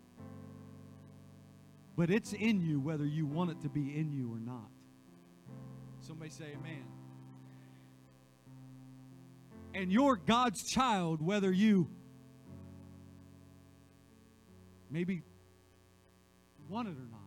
But 1.96 2.10
it's 2.10 2.32
in 2.32 2.60
you 2.60 2.80
whether 2.80 3.06
you 3.06 3.24
want 3.24 3.50
it 3.50 3.60
to 3.62 3.68
be 3.68 3.96
in 3.96 4.12
you 4.12 4.34
or 4.34 4.40
not. 4.40 4.68
Somebody 6.00 6.30
say 6.30 6.46
amen. 6.58 6.84
And 9.72 9.92
you're 9.92 10.16
God's 10.16 10.64
child 10.64 11.22
whether 11.22 11.52
you 11.52 11.88
maybe 14.90 15.22
want 16.68 16.88
it 16.88 16.92
or 16.92 17.08
not. 17.10 17.20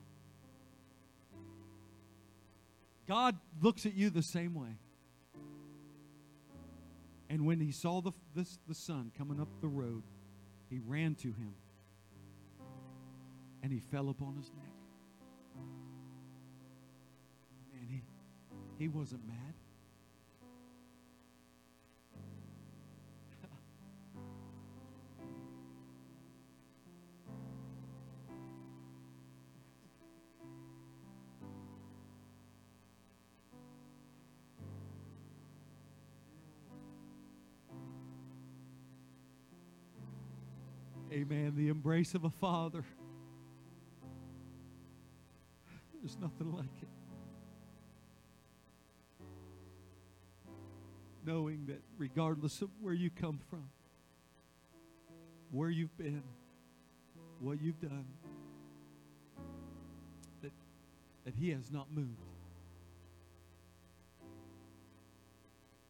God 3.07 3.37
looks 3.61 3.85
at 3.85 3.93
you 3.93 4.09
the 4.09 4.21
same 4.21 4.53
way. 4.53 4.77
And 7.29 7.45
when 7.45 7.59
he 7.59 7.71
saw 7.71 8.01
the, 8.01 8.13
this, 8.35 8.57
the 8.67 8.75
son 8.75 9.11
coming 9.17 9.39
up 9.39 9.49
the 9.61 9.67
road, 9.67 10.03
he 10.69 10.79
ran 10.79 11.15
to 11.15 11.27
him 11.27 11.53
and 13.61 13.71
he 13.71 13.79
fell 13.79 14.09
upon 14.09 14.35
his 14.35 14.51
neck. 14.55 14.73
Man, 17.73 17.87
he, 17.89 18.01
he 18.77 18.87
wasn't 18.87 19.27
mad. 19.27 19.46
Amen. 41.17 41.53
The 41.55 41.69
embrace 41.69 42.13
of 42.13 42.25
a 42.25 42.29
father. 42.29 42.85
There's 45.99 46.15
nothing 46.21 46.51
like 46.53 46.65
it. 46.79 46.87
Knowing 51.25 51.65
that 51.65 51.81
regardless 51.97 52.61
of 52.61 52.69
where 52.79 52.93
you 52.93 53.09
come 53.09 53.39
from, 53.49 53.67
where 55.49 55.71
you've 55.71 55.97
been, 55.97 56.21
what 57.39 57.59
you've 57.59 57.81
done, 57.81 58.05
that, 60.43 60.51
that 61.25 61.33
He 61.33 61.49
has 61.49 61.71
not 61.71 61.87
moved. 61.91 62.11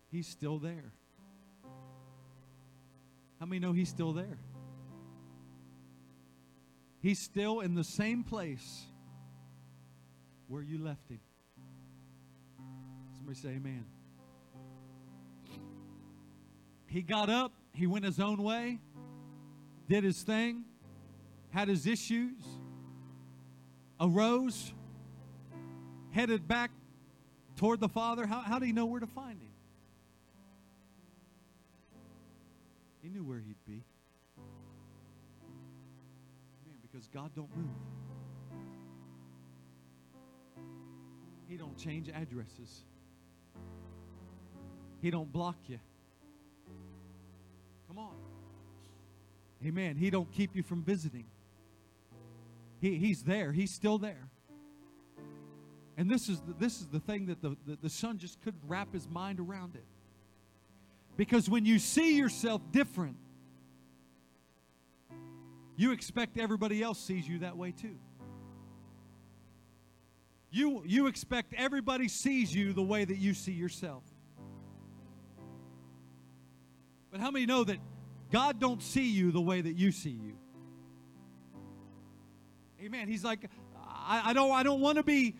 He's 0.09 0.27
still 0.27 0.57
there. 0.57 0.93
How 3.41 3.45
many 3.45 3.59
know 3.59 3.73
He's 3.73 3.89
still 3.89 4.13
there? 4.13 4.37
He's 6.99 7.19
still 7.19 7.59
in 7.59 7.75
the 7.75 7.83
same 7.83 8.23
place 8.23 8.85
where 10.47 10.61
you 10.61 10.83
left 10.83 11.09
him. 11.09 11.19
Somebody 13.15 13.37
say 13.37 13.49
amen. 13.49 13.85
He 16.87 17.01
got 17.01 17.29
up, 17.29 17.51
he 17.73 17.85
went 17.85 18.05
his 18.05 18.19
own 18.19 18.41
way, 18.41 18.79
did 19.87 20.03
his 20.03 20.21
thing, 20.23 20.63
had 21.49 21.67
his 21.67 21.85
issues, 21.85 22.41
arose, 23.99 24.73
headed 26.11 26.47
back 26.47 26.71
toward 27.57 27.79
the 27.79 27.89
Father. 27.89 28.25
How, 28.25 28.39
how 28.39 28.59
did 28.59 28.67
he 28.67 28.71
know 28.71 28.85
where 28.85 28.99
to 28.99 29.07
find 29.07 29.39
him? 29.41 29.51
He 33.01 33.09
knew 33.09 33.23
where 33.23 33.39
he'd 33.39 33.63
be. 33.65 33.83
God 37.17 37.31
don't 37.35 37.57
move. 37.57 37.65
He 41.47 41.57
don't 41.57 41.75
change 41.75 42.09
addresses. 42.09 42.83
He 45.01 45.09
don't 45.09 45.31
block 45.31 45.55
you. 45.65 45.79
Come 47.87 47.97
on. 47.97 48.13
Amen. 49.65 49.95
He 49.95 50.11
don't 50.11 50.31
keep 50.31 50.55
you 50.55 50.61
from 50.61 50.83
visiting. 50.83 51.25
He, 52.81 52.99
he's 52.99 53.23
there. 53.23 53.51
He's 53.51 53.73
still 53.73 53.97
there. 53.97 54.29
And 55.97 56.07
this 56.07 56.29
is 56.29 56.39
the, 56.41 56.53
this 56.53 56.81
is 56.81 56.85
the 56.85 56.99
thing 56.99 57.25
that 57.25 57.41
the, 57.41 57.57
the, 57.65 57.79
the 57.81 57.89
son 57.89 58.19
just 58.19 58.39
couldn't 58.43 58.61
wrap 58.67 58.93
his 58.93 59.09
mind 59.09 59.39
around 59.39 59.73
it. 59.73 59.85
Because 61.15 61.49
when 61.49 61.65
you 61.65 61.79
see 61.79 62.15
yourself 62.15 62.61
different, 62.71 63.17
you 65.77 65.91
expect 65.91 66.37
everybody 66.37 66.81
else 66.81 66.99
sees 66.99 67.27
you 67.27 67.39
that 67.39 67.55
way 67.55 67.71
too. 67.71 67.95
You, 70.49 70.81
you 70.85 71.07
expect 71.07 71.53
everybody 71.53 72.07
sees 72.07 72.53
you 72.53 72.73
the 72.73 72.81
way 72.81 73.05
that 73.05 73.17
you 73.17 73.33
see 73.33 73.51
yourself. 73.51 74.03
But 77.11 77.19
how 77.19 77.31
many 77.31 77.45
know 77.45 77.63
that 77.63 77.77
God 78.31 78.59
don't 78.59 78.81
see 78.81 79.07
you 79.07 79.31
the 79.31 79.41
way 79.41 79.61
that 79.61 79.73
you 79.73 79.91
see 79.91 80.09
you? 80.09 80.37
Amen. 82.83 83.07
He's 83.07 83.23
like, 83.23 83.47
I, 83.75 84.31
I 84.31 84.33
don't, 84.33 84.51
I 84.51 84.63
don't 84.63 84.81
want 84.81 84.97
to 84.97 85.03
be. 85.03 85.35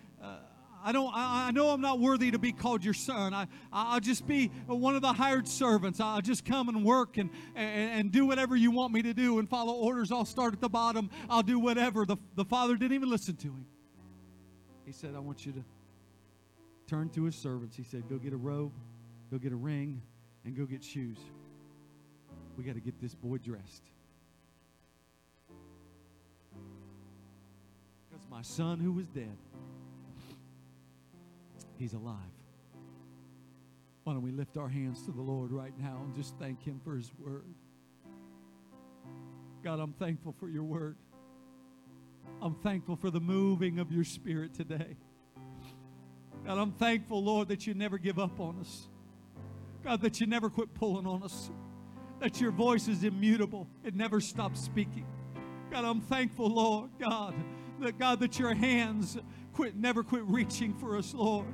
I 0.83 0.91
don't. 0.91 1.13
I, 1.13 1.47
I, 1.47 1.51
know 1.51 1.69
I'm 1.69 1.81
not 1.81 1.99
worthy 1.99 2.31
to 2.31 2.39
be 2.39 2.51
called 2.51 2.83
your 2.83 2.93
son. 2.93 3.33
I, 3.33 3.47
I'll 3.71 3.99
just 3.99 4.27
be 4.27 4.47
one 4.67 4.95
of 4.95 5.01
the 5.01 5.13
hired 5.13 5.47
servants. 5.47 5.99
I'll 5.99 6.21
just 6.21 6.45
come 6.45 6.69
and 6.69 6.85
work 6.85 7.17
and, 7.17 7.29
and, 7.55 7.99
and 7.99 8.11
do 8.11 8.25
whatever 8.25 8.55
you 8.55 8.71
want 8.71 8.93
me 8.93 9.01
to 9.01 9.13
do 9.13 9.39
and 9.39 9.49
follow 9.49 9.73
orders. 9.73 10.11
I'll 10.11 10.25
start 10.25 10.53
at 10.53 10.61
the 10.61 10.69
bottom. 10.69 11.09
I'll 11.29 11.43
do 11.43 11.59
whatever. 11.59 12.05
The, 12.05 12.17
the 12.35 12.45
father 12.45 12.75
didn't 12.75 12.93
even 12.93 13.09
listen 13.09 13.35
to 13.37 13.47
him. 13.47 13.65
He 14.85 14.91
said, 14.91 15.13
I 15.15 15.19
want 15.19 15.45
you 15.45 15.51
to 15.53 15.63
turn 16.87 17.09
to 17.09 17.25
his 17.25 17.35
servants. 17.35 17.75
He 17.75 17.83
said, 17.83 18.07
Go 18.09 18.17
get 18.17 18.33
a 18.33 18.37
robe, 18.37 18.71
go 19.31 19.37
get 19.37 19.51
a 19.51 19.57
ring, 19.57 20.01
and 20.45 20.55
go 20.55 20.65
get 20.65 20.83
shoes. 20.83 21.17
We 22.57 22.63
got 22.63 22.75
to 22.75 22.81
get 22.81 22.99
this 23.01 23.13
boy 23.13 23.37
dressed. 23.37 23.83
Because 28.09 28.25
my 28.31 28.41
son 28.41 28.79
who 28.79 28.93
was 28.93 29.07
dead, 29.07 29.37
he's 31.77 31.93
alive. 31.93 32.15
Why 34.03 34.13
don't 34.13 34.23
we 34.23 34.31
lift 34.31 34.57
our 34.57 34.69
hands 34.69 35.03
to 35.03 35.11
the 35.11 35.21
Lord 35.21 35.51
right 35.51 35.73
now 35.79 35.99
and 36.03 36.15
just 36.15 36.35
thank 36.39 36.63
him 36.63 36.79
for 36.83 36.95
his 36.95 37.11
word? 37.19 37.43
God, 39.63 39.79
I'm 39.79 39.93
thankful 39.93 40.33
for 40.39 40.47
your 40.47 40.63
word. 40.63 40.95
I'm 42.41 42.55
thankful 42.55 42.95
for 42.95 43.09
the 43.09 43.19
moving 43.19 43.79
of 43.79 43.91
your 43.91 44.03
spirit 44.03 44.53
today. 44.53 44.95
God, 46.45 46.57
I'm 46.57 46.71
thankful, 46.71 47.21
Lord, 47.21 47.49
that 47.49 47.67
you 47.67 47.73
never 47.73 47.97
give 47.97 48.19
up 48.19 48.39
on 48.39 48.59
us. 48.59 48.87
God, 49.83 50.01
that 50.01 50.21
you 50.21 50.27
never 50.27 50.49
quit 50.49 50.73
pulling 50.73 51.05
on 51.05 51.23
us. 51.23 51.51
That 52.19 52.39
your 52.39 52.51
voice 52.51 52.87
is 52.87 53.03
immutable. 53.03 53.67
It 53.83 53.95
never 53.95 54.21
stops 54.21 54.61
speaking. 54.61 55.05
God, 55.69 55.83
I'm 55.83 56.01
thankful, 56.01 56.47
Lord, 56.47 56.91
God, 56.99 57.35
that 57.81 57.99
God, 57.99 58.21
that 58.21 58.39
your 58.39 58.53
hands 58.53 59.17
quit, 59.53 59.75
never 59.75 60.03
quit 60.03 60.23
reaching 60.25 60.73
for 60.73 60.97
us, 60.97 61.13
Lord. 61.13 61.53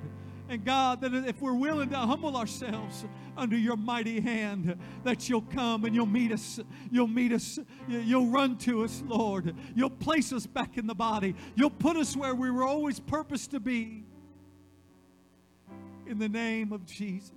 And 0.54 0.64
God, 0.64 1.02
that 1.02 1.16
if 1.16 1.42
we're 1.42 1.56
willing 1.56 1.90
to 1.90 1.98
humble 1.98 2.38
ourselves 2.38 3.06
under 3.36 3.58
your 3.58 3.76
mighty 3.76 4.22
hand, 4.22 4.78
that 5.04 5.28
you'll 5.28 5.42
come 5.42 5.84
and 5.84 5.96
you'll 5.96 6.06
meet 6.06 6.32
us. 6.32 6.60
You'll 6.92 7.08
meet 7.08 7.32
us. 7.32 7.58
You'll 7.88 8.28
run 8.28 8.60
to 8.60 8.84
us, 8.84 9.02
Lord. 9.08 9.56
You'll 9.74 9.90
place 9.90 10.32
us 10.32 10.46
back 10.46 10.78
in 10.78 10.86
the 10.86 10.94
body. 10.94 11.34
You'll 11.56 11.72
put 11.72 11.98
us 11.98 12.16
where 12.16 12.36
we 12.36 12.52
were 12.52 12.64
always 12.64 13.00
purposed 13.00 13.50
to 13.50 13.60
be. 13.60 14.04
In 16.06 16.20
the 16.20 16.30
name 16.30 16.72
of 16.72 16.86
Jesus. 16.86 17.32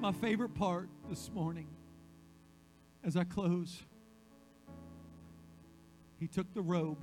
My 0.00 0.12
favorite 0.12 0.54
part 0.54 0.90
this 1.08 1.30
morning, 1.32 1.68
as 3.02 3.16
I 3.16 3.24
close, 3.24 3.86
he 6.20 6.26
took 6.26 6.52
the 6.52 6.60
robe. 6.60 6.98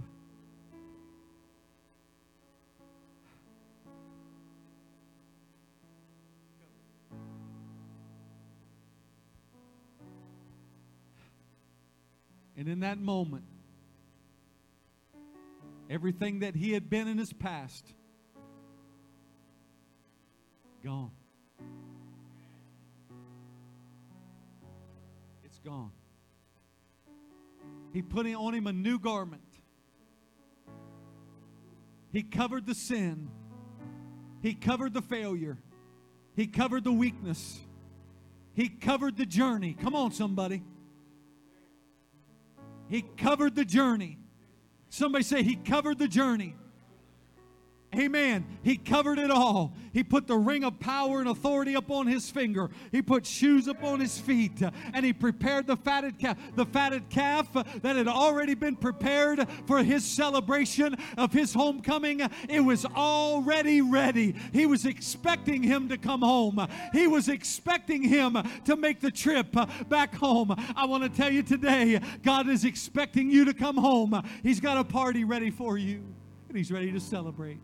And 12.60 12.68
in 12.68 12.82
that 12.82 13.00
moment, 13.00 13.46
everything 15.90 16.40
that 16.40 16.58
he 16.58 16.74
had 16.74 16.90
been 16.90 17.08
in 17.08 17.18
his 17.18 17.32
past, 17.32 17.88
gone. 20.84 21.12
It's 25.46 25.60
gone. 25.60 25.92
He 27.94 28.02
put 28.02 28.28
on 28.28 28.54
him 28.54 28.68
a 28.68 28.74
new 28.74 29.00
garment. 29.00 29.42
He 32.12 32.24
covered 32.24 32.66
the 32.66 32.76
sin. 32.76 33.30
He 34.42 34.54
covered 34.54 34.94
the 34.94 35.02
failure. 35.02 35.58
He 36.36 36.46
covered 36.46 36.84
the 36.84 36.92
weakness. 36.92 37.58
He 38.54 38.68
covered 38.68 39.16
the 39.16 39.26
journey. 39.26 39.78
Come 39.80 39.96
on, 39.96 40.12
somebody. 40.12 40.62
He 42.90 43.04
covered 43.18 43.56
the 43.56 43.64
journey. 43.64 44.18
Somebody 44.90 45.24
say, 45.24 45.44
He 45.44 45.56
covered 45.56 46.00
the 46.00 46.08
journey. 46.08 46.56
Amen. 47.96 48.46
He 48.62 48.78
covered 48.78 49.18
it 49.18 49.32
all. 49.32 49.74
He 49.94 50.04
put 50.04 50.28
the 50.28 50.38
ring 50.38 50.64
of 50.64 50.80
power 50.80 51.22
and 51.22 51.28
authority 51.28 51.74
upon 51.74 52.06
his 52.06 52.30
finger. 52.30 52.70
He 52.92 53.02
put 53.02 53.26
shoes 53.26 53.68
upon 53.68 54.00
his 54.00 54.20
feet, 54.20 54.62
uh, 54.62 54.70
and 54.94 55.04
he 55.04 55.12
prepared 55.12 55.66
the 55.66 55.76
fatted 55.76 56.20
calf, 56.20 56.38
the 56.56 56.68
fatted 56.68 57.10
calf 57.10 57.48
uh, 57.56 57.64
that 57.82 57.96
had 57.96 58.08
already 58.08 58.54
been 58.54 58.76
prepared 58.76 59.48
for 59.66 59.82
his 59.82 60.06
celebration 60.06 60.96
of 61.18 61.34
his 61.34 61.52
homecoming. 61.52 62.22
It 62.48 62.60
was 62.60 62.86
already 62.86 63.82
ready. 63.82 64.36
He 64.54 64.68
was 64.68 64.86
expecting 64.86 65.64
him 65.64 65.90
to 65.90 65.98
come 65.98 66.22
home. 66.22 66.68
He 66.94 67.08
was 67.08 67.28
expecting 67.28 68.04
him 68.04 68.38
to 68.66 68.76
make 68.76 69.00
the 69.00 69.12
trip 69.12 69.58
uh, 69.58 69.66
back 69.88 70.14
home. 70.14 70.56
I 70.76 70.86
want 70.86 71.02
to 71.04 71.10
tell 71.10 71.32
you 71.32 71.42
today, 71.42 72.00
God 72.22 72.50
is 72.50 72.66
expecting 72.66 73.32
you 73.32 73.46
to 73.46 73.54
come 73.56 73.78
home. 73.78 74.22
He's 74.44 74.60
got 74.60 74.78
a 74.78 74.84
party 74.84 75.24
ready 75.24 75.50
for 75.50 75.80
you, 75.80 76.04
and 76.50 76.56
he's 76.56 76.72
ready 76.72 76.92
to 76.92 77.00
celebrate. 77.00 77.60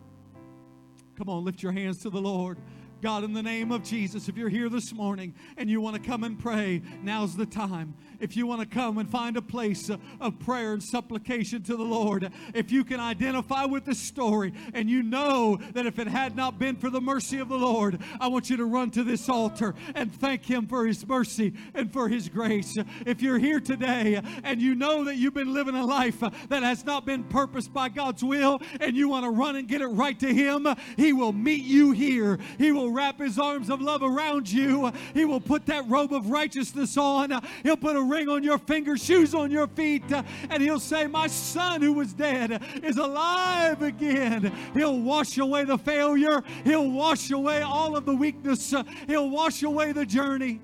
Come 1.18 1.30
on, 1.30 1.46
lift 1.46 1.64
your 1.64 1.72
hands 1.72 2.00
to 2.00 2.10
the 2.10 2.20
Lord. 2.20 2.58
God, 3.02 3.24
in 3.24 3.34
the 3.34 3.44
name 3.44 3.72
of 3.72 3.84
Jesus, 3.84 4.28
if 4.28 4.36
you're 4.36 4.50
here 4.50 4.68
this 4.68 4.94
morning 4.94 5.34
and 5.58 5.70
you 5.70 5.80
want 5.80 5.96
to 5.96 6.02
come 6.02 6.24
and 6.24 6.38
pray, 6.40 6.82
now's 7.04 7.36
the 7.38 7.46
time 7.46 7.94
if 8.20 8.36
you 8.36 8.48
want 8.48 8.62
to 8.62 8.68
come 8.68 8.98
and 8.98 9.10
find 9.10 9.38
a 9.38 9.42
place 9.42 9.90
uh, 9.90 9.98
of 10.20 10.40
prayer 10.40 10.74
and 10.74 10.84
supplication 10.84 11.64
to 11.64 11.76
the 11.76 11.84
Lord, 11.84 12.32
if 12.54 12.72
you 12.72 12.84
can 12.84 13.00
identify 13.00 13.66
with 13.66 13.86
the 13.86 13.96
story 13.96 14.54
and 14.74 14.90
you 14.90 15.04
know 15.04 15.60
that 15.74 15.86
if 15.86 16.00
it 16.00 16.08
had 16.08 16.36
not 16.36 16.60
been 16.60 16.76
for 16.76 16.90
the 16.90 17.02
mercy 17.02 17.40
of 17.40 17.50
the 17.50 17.58
Lord, 17.58 18.00
I 18.20 18.28
want 18.28 18.50
you 18.50 18.58
to 18.58 18.66
run 18.66 18.92
to 18.92 19.04
this 19.04 19.30
altar 19.30 19.76
and 19.94 20.14
thank 20.14 20.46
Him 20.46 20.68
for 20.68 20.86
His 20.86 21.06
mercy 21.08 21.54
and 21.74 21.92
for 21.92 22.08
His 22.08 22.30
grace. 22.30 22.76
If 23.06 23.22
you're 23.22 23.40
here 23.40 23.60
today 23.60 24.22
and 24.44 24.62
you 24.62 24.76
know 24.76 25.04
that 25.06 25.16
you've 25.16 25.34
been 25.34 25.54
living 25.54 25.76
a 25.76 25.86
life 25.86 26.20
that 26.20 26.64
has 26.64 26.86
not 26.86 27.06
been 27.06 27.24
purposed 27.24 27.74
by 27.74 27.90
God's 27.90 28.24
will 28.24 28.62
and 28.80 28.96
you 28.96 29.10
want 29.10 29.26
to 29.26 29.30
run 29.30 29.56
and 29.56 29.68
get 29.68 29.82
it 29.82 29.88
right 29.88 30.20
to 30.20 30.34
Him, 30.34 30.68
He 30.98 31.14
will 31.14 31.34
meet 31.34 31.64
you 31.64 31.92
here. 31.92 32.40
He 32.58 32.72
will 32.72 32.92
wrap 32.92 33.20
His 33.20 33.40
arms 33.40 33.70
of 33.70 33.82
love 33.82 34.04
around 34.04 34.52
you. 34.52 34.92
He 35.14 35.26
will 35.26 35.42
put 35.42 35.66
that 35.68 35.88
robe 35.90 36.14
of 36.14 36.30
righteousness 36.30 36.98
on. 36.98 37.42
He'll 37.64 37.78
put 37.78 37.96
a 37.96 38.02
ring 38.10 38.30
on 38.30 38.44
your 38.44 38.58
finger, 38.58 38.98
shoes 38.98 39.34
on 39.34 39.52
your 39.52 39.68
feet, 39.68 40.10
uh, 40.12 40.24
and 40.50 40.62
He'll 40.62 40.80
say, 40.80 41.08
My 41.08 41.28
son 41.28 41.82
who 41.82 41.94
was 41.94 42.14
dead 42.14 42.62
is 42.84 42.98
alive 42.98 43.82
again. 43.82 44.54
He'll 44.74 45.00
wash 45.00 45.38
away 45.38 45.64
the 45.64 45.78
failure, 45.78 46.44
He'll 46.64 46.90
wash 46.90 47.32
away 47.32 47.62
all 47.62 47.96
of 47.96 48.06
the 48.06 48.16
weakness, 48.16 48.74
uh, 48.74 48.84
He'll 49.08 49.30
wash 49.30 49.64
away 49.64 49.92
the 49.92 50.06
journey, 50.06 50.62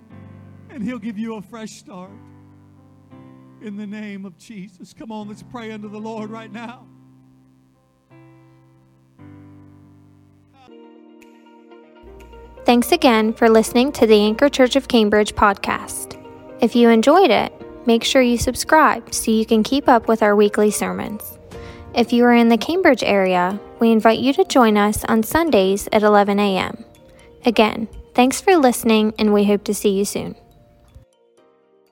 and 0.70 0.84
He'll 0.84 1.00
give 1.00 1.18
you 1.18 1.36
a 1.36 1.42
fresh 1.42 1.72
start. 1.72 2.12
In 3.62 3.78
the 3.78 3.86
name 3.86 4.26
of 4.26 4.38
Jesus. 4.39 4.92
Come 4.92 5.12
on, 5.12 5.28
let's 5.28 5.44
pray 5.44 5.72
unto 5.72 5.88
the 5.88 6.00
Lord 6.00 6.32
right 6.32 6.52
now. 6.52 6.88
Thanks 12.66 12.92
again 12.92 13.34
for 13.34 13.50
listening 13.50 13.92
to 13.94 14.06
the 14.06 14.22
Anchor 14.22 14.48
Church 14.48 14.76
of 14.76 14.88
Cambridge 14.88 15.34
podcast. 15.36 16.20
If 16.62 16.76
you 16.76 16.89
enjoyed 16.89 17.32
it, 17.32 17.51
make 17.88 18.03
sure 18.03 18.22
you 18.22 18.38
subscribe 18.38 19.12
so 19.14 19.32
you 19.32 19.47
can 19.47 19.64
keep 19.64 19.89
up 19.89 20.07
with 20.07 20.22
our 20.22 20.36
weekly 20.36 20.70
sermons. 20.70 21.39
If 21.95 22.14
you 22.14 22.24
are 22.26 22.36
in 22.36 22.49
the 22.49 22.57
Cambridge 22.57 23.01
area, 23.01 23.59
we 23.80 23.91
invite 23.91 24.20
you 24.20 24.32
to 24.34 24.45
join 24.45 24.78
us 24.78 25.03
on 25.05 25.24
Sundays 25.24 25.89
at 25.91 26.03
11 26.03 26.39
a.m. 26.39 26.86
Again, 27.47 27.88
thanks 28.14 28.39
for 28.39 28.55
listening, 28.57 29.16
and 29.18 29.34
we 29.34 29.45
hope 29.45 29.64
to 29.64 29.74
see 29.74 29.89
you 29.89 30.05
soon. 30.05 30.36